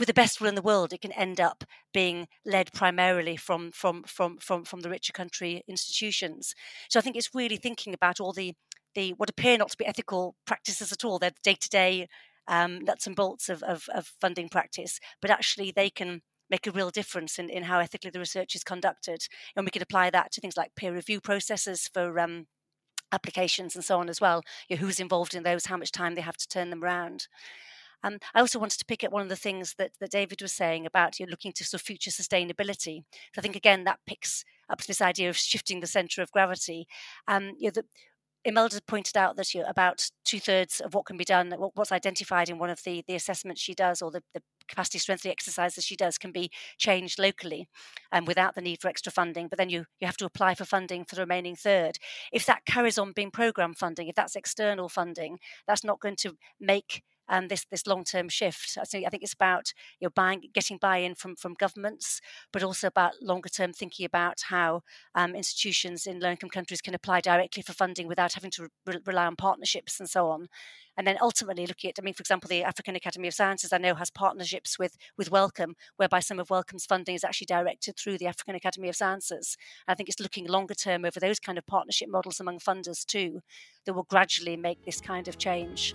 with 0.00 0.08
the 0.08 0.14
best 0.14 0.40
will 0.40 0.48
in 0.48 0.56
the 0.56 0.62
world, 0.62 0.92
it 0.92 1.02
can 1.02 1.12
end 1.12 1.40
up 1.40 1.62
being 1.92 2.26
led 2.44 2.72
primarily 2.72 3.36
from 3.36 3.70
from 3.70 4.02
from 4.04 4.38
from 4.38 4.64
from 4.64 4.80
the 4.80 4.90
richer 4.90 5.12
country 5.12 5.62
institutions. 5.68 6.54
So 6.88 6.98
I 6.98 7.02
think 7.02 7.16
it's 7.16 7.34
really 7.34 7.56
thinking 7.56 7.94
about 7.94 8.18
all 8.18 8.32
the 8.32 8.54
the 8.94 9.12
what 9.12 9.30
appear 9.30 9.58
not 9.58 9.70
to 9.70 9.76
be 9.76 9.86
ethical 9.86 10.34
practices 10.46 10.90
at 10.90 11.04
all. 11.04 11.18
They're 11.20 11.30
day 11.44 11.54
to 11.54 11.68
day 11.68 12.08
nuts 12.48 13.06
and 13.06 13.14
bolts 13.14 13.48
of, 13.48 13.62
of, 13.62 13.88
of 13.94 14.12
funding 14.20 14.48
practice, 14.48 14.98
but 15.22 15.30
actually 15.30 15.70
they 15.70 15.88
can 15.88 16.22
make 16.48 16.66
a 16.66 16.72
real 16.72 16.90
difference 16.90 17.38
in, 17.38 17.48
in 17.48 17.62
how 17.64 17.78
ethically 17.78 18.10
the 18.10 18.18
research 18.18 18.56
is 18.56 18.64
conducted. 18.64 19.22
And 19.54 19.64
we 19.64 19.70
could 19.70 19.82
apply 19.82 20.10
that 20.10 20.32
to 20.32 20.40
things 20.40 20.56
like 20.56 20.74
peer 20.74 20.92
review 20.92 21.20
processes 21.20 21.88
for 21.92 22.18
um, 22.18 22.46
applications 23.12 23.76
and 23.76 23.84
so 23.84 24.00
on 24.00 24.08
as 24.08 24.20
well. 24.20 24.42
You 24.68 24.76
know, 24.76 24.80
who's 24.80 24.98
involved 24.98 25.34
in 25.34 25.44
those, 25.44 25.66
how 25.66 25.76
much 25.76 25.92
time 25.92 26.16
they 26.16 26.22
have 26.22 26.36
to 26.38 26.48
turn 26.48 26.70
them 26.70 26.82
around. 26.82 27.28
Um, 28.02 28.18
I 28.34 28.40
also 28.40 28.58
wanted 28.58 28.78
to 28.78 28.84
pick 28.84 29.04
up 29.04 29.12
one 29.12 29.22
of 29.22 29.28
the 29.28 29.36
things 29.36 29.74
that, 29.78 29.92
that 30.00 30.10
David 30.10 30.42
was 30.42 30.52
saying 30.52 30.86
about 30.86 31.18
you 31.18 31.26
know, 31.26 31.30
looking 31.30 31.52
to 31.52 31.64
sort 31.64 31.80
of 31.80 31.86
future 31.86 32.10
sustainability. 32.10 33.02
I 33.36 33.40
think 33.40 33.56
again 33.56 33.84
that 33.84 34.00
picks 34.06 34.44
up 34.68 34.80
to 34.80 34.86
this 34.86 35.00
idea 35.00 35.28
of 35.28 35.36
shifting 35.36 35.80
the 35.80 35.86
centre 35.86 36.22
of 36.22 36.30
gravity. 36.30 36.86
Um, 37.26 37.52
you 37.58 37.66
know, 37.68 37.72
the, 37.74 37.84
Imelda 38.44 38.80
pointed 38.86 39.18
out 39.18 39.36
that 39.36 39.52
you 39.52 39.60
know, 39.60 39.68
about 39.68 40.10
two 40.24 40.40
thirds 40.40 40.80
of 40.80 40.94
what 40.94 41.04
can 41.04 41.18
be 41.18 41.24
done, 41.24 41.50
what's 41.74 41.92
identified 41.92 42.48
in 42.48 42.58
one 42.58 42.70
of 42.70 42.82
the, 42.84 43.04
the 43.06 43.14
assessments 43.14 43.60
she 43.60 43.74
does, 43.74 44.00
or 44.00 44.10
the, 44.10 44.22
the 44.32 44.40
capacity 44.66 44.98
strengthening 44.98 45.32
exercises 45.32 45.84
she 45.84 45.96
does 45.96 46.16
can 46.16 46.32
be 46.32 46.50
changed 46.78 47.18
locally 47.18 47.68
and 48.12 48.22
um, 48.22 48.26
without 48.26 48.54
the 48.54 48.62
need 48.62 48.80
for 48.80 48.88
extra 48.88 49.12
funding. 49.12 49.48
But 49.48 49.58
then 49.58 49.68
you, 49.68 49.84
you 50.00 50.06
have 50.06 50.16
to 50.18 50.24
apply 50.24 50.54
for 50.54 50.64
funding 50.64 51.04
for 51.04 51.16
the 51.16 51.22
remaining 51.22 51.54
third. 51.54 51.98
If 52.32 52.46
that 52.46 52.64
carries 52.64 52.96
on 52.96 53.12
being 53.12 53.30
program 53.30 53.74
funding, 53.74 54.08
if 54.08 54.14
that's 54.14 54.36
external 54.36 54.88
funding, 54.88 55.38
that's 55.66 55.84
not 55.84 56.00
going 56.00 56.16
to 56.16 56.36
make 56.58 57.02
um, 57.30 57.48
this 57.48 57.64
this 57.70 57.86
long 57.86 58.04
term 58.04 58.28
shift. 58.28 58.76
I 58.78 58.84
think 58.84 59.06
I 59.06 59.10
think 59.10 59.22
it's 59.22 59.32
about 59.32 59.72
you 60.00 60.06
know 60.06 60.12
buying 60.14 60.42
getting 60.52 60.76
buy 60.76 60.98
in 60.98 61.14
from 61.14 61.36
from 61.36 61.54
governments, 61.54 62.20
but 62.52 62.62
also 62.62 62.88
about 62.88 63.22
longer 63.22 63.48
term 63.48 63.72
thinking 63.72 64.04
about 64.04 64.42
how 64.48 64.82
um, 65.14 65.34
institutions 65.34 66.06
in 66.06 66.20
low 66.20 66.30
income 66.30 66.50
countries 66.50 66.82
can 66.82 66.94
apply 66.94 67.20
directly 67.20 67.62
for 67.62 67.72
funding 67.72 68.08
without 68.08 68.34
having 68.34 68.50
to 68.50 68.68
re- 68.84 68.98
rely 69.06 69.26
on 69.26 69.36
partnerships 69.36 70.00
and 70.00 70.10
so 70.10 70.28
on. 70.28 70.48
And 70.96 71.06
then 71.06 71.16
ultimately 71.22 71.66
looking 71.66 71.88
at, 71.88 71.96
I 71.98 72.02
mean, 72.02 72.12
for 72.12 72.20
example, 72.20 72.48
the 72.48 72.64
African 72.64 72.94
Academy 72.96 73.28
of 73.28 73.32
Sciences 73.34 73.72
I 73.72 73.78
know 73.78 73.94
has 73.94 74.10
partnerships 74.10 74.78
with 74.78 74.98
with 75.16 75.30
Wellcome, 75.30 75.76
whereby 75.96 76.20
some 76.20 76.40
of 76.40 76.50
Wellcome's 76.50 76.84
funding 76.84 77.14
is 77.14 77.24
actually 77.24 77.46
directed 77.46 77.96
through 77.96 78.18
the 78.18 78.26
African 78.26 78.56
Academy 78.56 78.88
of 78.88 78.96
Sciences. 78.96 79.56
I 79.86 79.94
think 79.94 80.08
it's 80.08 80.20
looking 80.20 80.46
longer 80.46 80.74
term 80.74 81.04
over 81.04 81.20
those 81.20 81.38
kind 81.38 81.58
of 81.58 81.66
partnership 81.66 82.08
models 82.10 82.40
among 82.40 82.58
funders 82.58 83.06
too, 83.06 83.40
that 83.86 83.94
will 83.94 84.02
gradually 84.02 84.56
make 84.56 84.84
this 84.84 85.00
kind 85.00 85.28
of 85.28 85.38
change. 85.38 85.94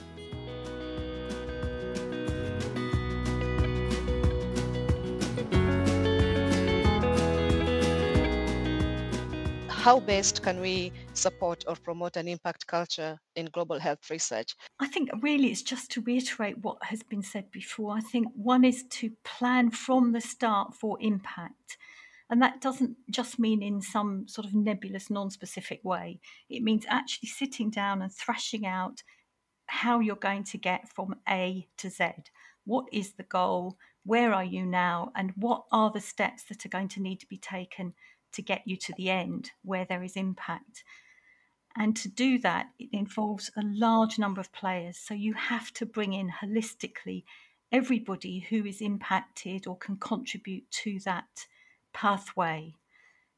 How 9.85 9.99
best 9.99 10.41
can 10.41 10.59
we 10.59 10.91
support 11.13 11.63
or 11.67 11.75
promote 11.75 12.17
an 12.17 12.27
impact 12.27 12.65
culture 12.65 13.19
in 13.35 13.45
global 13.53 13.79
health 13.79 14.09
research? 14.09 14.55
I 14.79 14.87
think 14.87 15.11
really 15.21 15.51
it's 15.51 15.61
just 15.61 15.91
to 15.91 16.01
reiterate 16.01 16.57
what 16.63 16.77
has 16.81 17.03
been 17.03 17.21
said 17.21 17.51
before. 17.51 17.95
I 17.95 17.99
think 17.99 18.29
one 18.33 18.65
is 18.65 18.83
to 18.89 19.11
plan 19.23 19.69
from 19.69 20.11
the 20.11 20.21
start 20.21 20.73
for 20.73 20.97
impact. 21.01 21.77
And 22.31 22.41
that 22.41 22.61
doesn't 22.61 22.97
just 23.11 23.37
mean 23.37 23.61
in 23.61 23.79
some 23.79 24.27
sort 24.27 24.47
of 24.47 24.55
nebulous, 24.55 25.11
non 25.11 25.29
specific 25.29 25.81
way. 25.83 26.19
It 26.49 26.63
means 26.63 26.87
actually 26.89 27.29
sitting 27.29 27.69
down 27.69 28.01
and 28.01 28.11
thrashing 28.11 28.65
out 28.65 29.03
how 29.67 29.99
you're 29.99 30.15
going 30.15 30.45
to 30.45 30.57
get 30.57 30.89
from 30.89 31.17
A 31.29 31.67
to 31.77 31.91
Z. 31.91 32.05
What 32.63 32.87
is 32.91 33.13
the 33.13 33.23
goal? 33.23 33.77
Where 34.03 34.33
are 34.33 34.43
you 34.43 34.65
now? 34.65 35.11
And 35.15 35.31
what 35.35 35.65
are 35.71 35.91
the 35.91 36.01
steps 36.01 36.45
that 36.45 36.65
are 36.65 36.69
going 36.69 36.87
to 36.89 37.01
need 37.03 37.19
to 37.19 37.27
be 37.27 37.37
taken 37.37 37.93
to 38.35 38.41
get 38.41 38.61
you 38.65 38.77
to 38.77 38.93
the 38.97 39.09
end 39.09 39.51
where 39.63 39.85
there 39.85 40.03
is 40.03 40.15
impact. 40.15 40.83
And 41.77 41.95
to 41.97 42.07
do 42.07 42.39
that, 42.39 42.67
it 42.79 42.89
involves 42.93 43.51
a 43.57 43.61
large 43.63 44.17
number 44.17 44.39
of 44.39 44.53
players. 44.53 44.97
So 44.97 45.13
you 45.13 45.33
have 45.33 45.73
to 45.73 45.85
bring 45.85 46.13
in 46.13 46.29
holistically 46.29 47.23
everybody 47.71 48.39
who 48.49 48.65
is 48.65 48.79
impacted 48.79 49.67
or 49.67 49.77
can 49.77 49.97
contribute 49.97 50.69
to 50.71 50.99
that 51.01 51.47
pathway, 51.93 52.73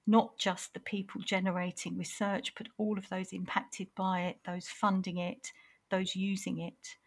not 0.05 0.37
just 0.37 0.73
the 0.73 0.79
people 0.79 1.21
generating 1.21 1.97
research, 1.97 2.53
but 2.55 2.67
all 2.77 2.97
of 2.97 3.09
those 3.09 3.33
impacted 3.33 3.87
by 3.95 4.21
it, 4.21 4.37
those 4.45 4.67
funding 4.67 5.17
it, 5.17 5.51
those 5.89 6.15
using 6.15 6.59
it. 6.59 6.97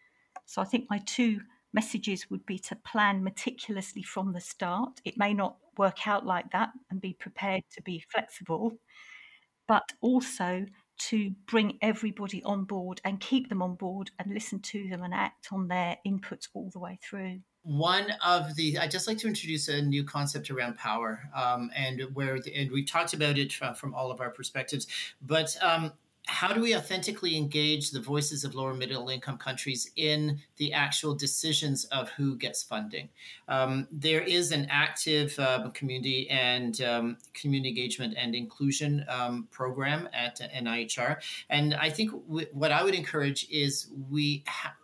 So 0.47 0.61
I 0.61 0.64
think 0.64 0.91
my 0.91 0.99
two 0.99 1.41
messages 1.72 2.28
would 2.30 2.45
be 2.47 2.59
to 2.59 2.74
plan 2.74 3.22
meticulously 3.22 4.03
from 4.03 4.32
the 4.32 4.41
start. 4.41 5.01
It 5.05 5.16
may 5.16 5.32
not 5.32 5.57
work 5.81 6.07
out 6.07 6.26
like 6.26 6.53
that 6.53 6.68
and 6.91 7.01
be 7.01 7.14
prepared 7.14 7.62
to 7.74 7.83
be 7.83 8.05
flexible, 8.12 8.72
but 9.66 9.93
also 10.03 10.66
to 11.09 11.31
bring 11.47 11.78
everybody 11.81 12.43
on 12.45 12.64
board 12.64 13.01
and 13.07 13.18
keep 13.18 13.49
them 13.49 13.62
on 13.62 13.74
board 13.74 14.11
and 14.18 14.35
listen 14.35 14.61
to 14.61 14.87
them 14.91 15.03
and 15.03 15.14
act 15.14 15.49
on 15.51 15.68
their 15.68 15.97
inputs 16.07 16.49
all 16.53 16.68
the 16.74 16.78
way 16.78 16.99
through. 17.03 17.41
One 17.62 18.09
of 18.24 18.55
the, 18.57 18.78
I'd 18.78 18.91
just 18.91 19.09
like 19.09 19.16
to 19.18 19.26
introduce 19.26 19.68
a 19.68 19.81
new 19.81 20.05
concept 20.05 20.51
around 20.51 20.76
power, 20.76 21.22
um, 21.35 21.70
and 21.74 22.03
where, 22.12 22.39
the, 22.39 22.55
and 22.55 22.70
we've 22.70 22.91
talked 22.91 23.14
about 23.14 23.39
it 23.39 23.51
from 23.53 23.95
all 23.95 24.11
of 24.11 24.20
our 24.20 24.31
perspectives, 24.31 24.87
but 25.22 25.57
um, 25.62 25.93
how 26.27 26.53
do 26.53 26.61
we 26.61 26.77
authentically 26.77 27.37
engage 27.37 27.91
the 27.91 28.01
voices 28.01 28.45
of 28.45 28.55
lower 28.55 28.75
middle 28.75 29.09
income 29.09 29.37
countries 29.37 29.91
in 29.97 30.39
the 30.57 30.73
actual 30.73 31.14
decisions 31.14 31.85
of 31.87 32.09
who 32.11 32.37
gets 32.37 32.62
funding? 32.62 33.09
Um, 33.49 33.89
there 33.91 34.21
is 34.21 34.53
an 34.53 34.66
active 34.71 35.39
uh, 35.39 35.71
community 35.71 36.29
and 36.31 36.81
um, 36.83 37.16
community 37.35 37.71
engagement 37.71 38.14
and 38.16 38.35
inclusion 38.35 39.05
um, 39.09 39.49
program 39.51 40.09
at 40.12 40.41
NIHR, 40.41 41.16
and 41.49 41.75
I 41.75 41.91
think 41.91 42.12
w- 42.29 42.47
what 42.53 42.71
I 42.71 42.85
would 42.85 42.95
encourage 42.95 43.47
is 43.51 43.89
we 44.11 44.45
ha- 44.47 44.77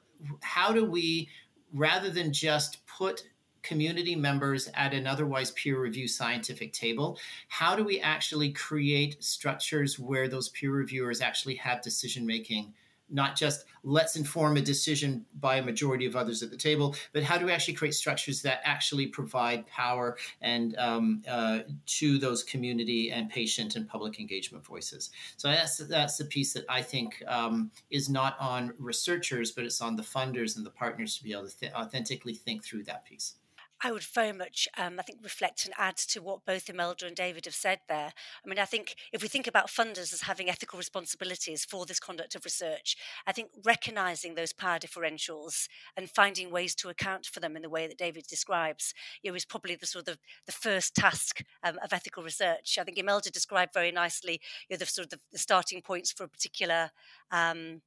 how 0.43 0.73
do 0.73 0.85
we 0.85 1.29
rather 1.73 2.11
than 2.11 2.33
just 2.33 2.85
put 2.87 3.25
community 3.67 4.15
members 4.15 4.69
at 4.75 4.95
an 4.95 5.07
otherwise 5.07 5.51
peer 5.53 5.81
review 5.81 6.07
scientific 6.07 6.73
table 6.73 7.19
how 7.49 7.75
do 7.75 7.85
we 7.85 8.01
actually 8.01 8.51
create 8.53 9.23
structures 9.23 9.99
where 9.99 10.29
those 10.29 10.49
peer 10.51 10.73
reviewers 10.73 11.21
actually 11.21 11.55
have 11.55 11.83
decision 11.83 12.27
making 12.27 12.73
not 13.09 13.37
just 13.37 13.67
let's 13.85 14.17
inform 14.17 14.57
a 14.57 14.61
decision 14.61 15.25
by 15.39 15.57
a 15.57 15.63
majority 15.63 16.07
of 16.07 16.17
others 16.17 16.43
at 16.43 16.51
the 16.51 16.57
table, 16.57 16.97
but 17.13 17.23
how 17.23 17.39
do 17.39 17.47
we 17.47 17.53
actually 17.53 17.75
create 17.75 17.95
structures 17.95 18.43
that 18.43 18.61
actually 18.65 19.07
provide 19.07 19.67
power 19.69 20.17
and 20.41 20.77
um, 20.77 21.23
uh, 21.29 21.61
to 21.87 22.19
those 22.19 22.43
community 22.43 23.13
and 23.13 23.31
patient 23.31 23.77
and 23.77 23.89
public 23.89 24.19
engagement 24.19 24.65
voices? 24.65 25.11
So 25.37 25.49
that's 25.49 25.79
that's 25.79 26.17
the 26.17 26.25
piece 26.25 26.53
that 26.55 26.65
I 26.69 26.83
think 26.83 27.23
um, 27.29 27.71
is 27.91 28.09
not 28.09 28.37
on 28.41 28.73
researchers, 28.79 29.53
but 29.53 29.65
it's 29.65 29.81
on 29.81 29.97
the 29.97 30.03
funders 30.03 30.57
and 30.57 30.67
the 30.67 30.71
partners 30.71 31.17
to 31.19 31.25
be 31.25 31.33
able 31.33 31.49
to 31.49 31.59
th- 31.59 31.73
authentically 31.73 32.35
think 32.35 32.65
through 32.65 32.85
that 32.85 33.05
piece. 33.05 33.35
I 33.83 33.93
would 33.93 34.03
very 34.03 34.33
much, 34.33 34.69
um, 34.79 34.99
I 34.99 35.03
think, 35.03 35.19
reflect 35.23 35.65
and 35.67 35.75
add 35.77 35.97
to 35.99 36.23
what 36.23 36.47
both 36.47 36.71
Imelda 36.71 37.07
and 37.07 37.15
David 37.15 37.45
have 37.45 37.55
said 37.55 37.81
there. 37.89 38.13
I 38.45 38.49
mean, 38.49 38.59
I 38.59 38.65
think 38.65 38.97
if 39.13 39.23
we 39.23 39.29
think 39.29 39.47
about 39.47 39.69
funders 39.69 40.13
as 40.13 40.23
having 40.23 40.49
ethical 40.49 40.79
responsibilities 40.79 41.65
for 41.65 41.85
this 41.85 42.01
conduct 42.01 42.35
of 42.35 42.45
research, 42.45 42.97
I 43.27 43.33
think 43.33 43.51
recognizing 43.65 44.35
those 44.35 44.55
power 44.55 44.79
differentials 44.79 45.69
and 45.97 46.09
finding 46.09 46.51
ways 46.51 46.75
to 46.77 46.89
account 46.89 47.27
for 47.27 47.41
them 47.41 47.55
in 47.55 47.63
the 47.63 47.69
way 47.69 47.87
that 47.87 47.99
David 47.99 48.27
describes, 48.27 48.95
you 49.23 49.31
know, 49.31 49.37
is 49.37 49.45
probably 49.45 49.77
the 49.77 49.87
sort 49.87 50.09
of 50.09 50.19
the, 50.47 50.53
first 50.57 50.95
task 50.95 51.43
um, 51.63 51.79
of 51.85 51.93
ethical 51.93 52.23
research. 52.23 52.79
I 52.81 52.85
think 52.85 52.97
Imelda 52.97 53.31
described 53.31 53.75
very 53.75 53.93
nicely, 53.93 54.41
you 54.69 54.75
know, 54.75 54.79
the 54.79 54.87
sort 54.87 55.13
of 55.13 55.21
the 55.33 55.39
starting 55.39 55.83
points 55.83 56.11
for 56.11 56.25
a 56.25 56.29
particular. 56.29 56.91
Um, 57.31 57.83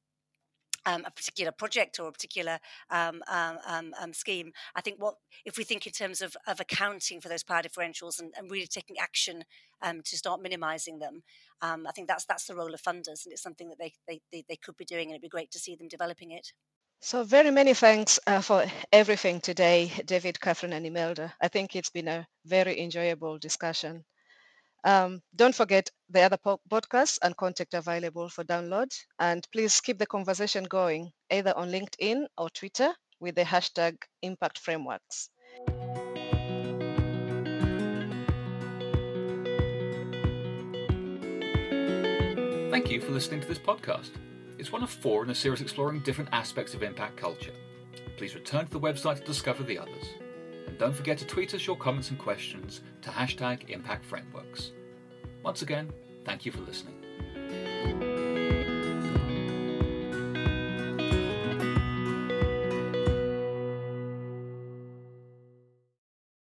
um, 0.86 1.04
a 1.06 1.10
particular 1.10 1.52
project 1.52 1.98
or 1.98 2.08
a 2.08 2.12
particular 2.12 2.58
um, 2.90 3.22
um, 3.28 3.58
um, 3.66 3.94
um, 4.00 4.12
scheme. 4.12 4.52
I 4.74 4.80
think 4.80 5.00
what 5.00 5.14
if 5.44 5.56
we 5.56 5.64
think 5.64 5.86
in 5.86 5.92
terms 5.92 6.20
of, 6.20 6.36
of 6.46 6.60
accounting 6.60 7.20
for 7.20 7.28
those 7.28 7.42
power 7.42 7.62
differentials 7.62 8.20
and, 8.20 8.32
and 8.36 8.50
really 8.50 8.66
taking 8.66 8.98
action 8.98 9.44
um, 9.82 10.02
to 10.04 10.16
start 10.16 10.42
minimising 10.42 10.98
them, 10.98 11.22
I 11.62 11.92
think 11.94 12.08
that's 12.08 12.24
that's 12.24 12.46
the 12.46 12.54
role 12.54 12.74
of 12.74 12.82
funders, 12.82 13.24
and 13.24 13.32
it's 13.32 13.42
something 13.42 13.68
that 13.68 13.78
they, 13.78 13.92
they, 14.08 14.20
they, 14.32 14.44
they, 14.48 14.56
could 14.56 14.76
be 14.76 14.84
doing, 14.84 15.04
and 15.08 15.12
it'd 15.12 15.22
be 15.22 15.28
great 15.28 15.50
to 15.52 15.58
see 15.58 15.76
them 15.76 15.88
developing 15.88 16.30
it. 16.32 16.52
So 17.02 17.24
very 17.24 17.50
many 17.50 17.72
thanks 17.72 18.20
uh, 18.26 18.42
for 18.42 18.66
everything 18.92 19.40
today, 19.40 19.90
David, 20.04 20.38
Catherine, 20.38 20.74
and 20.74 20.86
Imelda. 20.86 21.32
I 21.40 21.48
think 21.48 21.74
it's 21.74 21.88
been 21.88 22.08
a 22.08 22.26
very 22.44 22.78
enjoyable 22.78 23.38
discussion. 23.38 24.04
Um, 24.84 25.20
don't 25.36 25.54
forget 25.54 25.90
the 26.08 26.22
other 26.22 26.38
po- 26.38 26.60
podcasts 26.70 27.18
and 27.22 27.36
contact 27.36 27.74
available 27.74 28.28
for 28.28 28.44
download. 28.44 28.90
And 29.18 29.46
please 29.52 29.80
keep 29.80 29.98
the 29.98 30.06
conversation 30.06 30.64
going 30.64 31.10
either 31.30 31.56
on 31.56 31.70
LinkedIn 31.70 32.26
or 32.38 32.50
Twitter 32.50 32.92
with 33.20 33.34
the 33.34 33.44
hashtag 33.44 33.96
Impact 34.22 34.58
Frameworks. 34.58 35.28
Thank 42.70 42.90
you 42.90 43.00
for 43.00 43.10
listening 43.10 43.40
to 43.40 43.48
this 43.48 43.58
podcast. 43.58 44.10
It's 44.58 44.72
one 44.72 44.82
of 44.82 44.90
four 44.90 45.24
in 45.24 45.30
a 45.30 45.34
series 45.34 45.60
exploring 45.60 46.00
different 46.00 46.30
aspects 46.32 46.74
of 46.74 46.82
impact 46.82 47.16
culture. 47.16 47.52
Please 48.16 48.34
return 48.34 48.66
to 48.66 48.70
the 48.70 48.80
website 48.80 49.16
to 49.16 49.24
discover 49.24 49.62
the 49.62 49.78
others. 49.78 50.04
Don't 50.80 50.94
forget 50.94 51.18
to 51.18 51.26
tweet 51.26 51.52
us 51.52 51.66
your 51.66 51.76
comments 51.76 52.08
and 52.08 52.18
questions 52.18 52.80
to 53.02 53.10
hashtag 53.10 53.68
Impact 53.68 54.02
Frameworks. 54.02 54.72
Once 55.42 55.60
again, 55.60 55.92
thank 56.24 56.46
you 56.46 56.52
for 56.52 56.62
listening. 56.62 56.99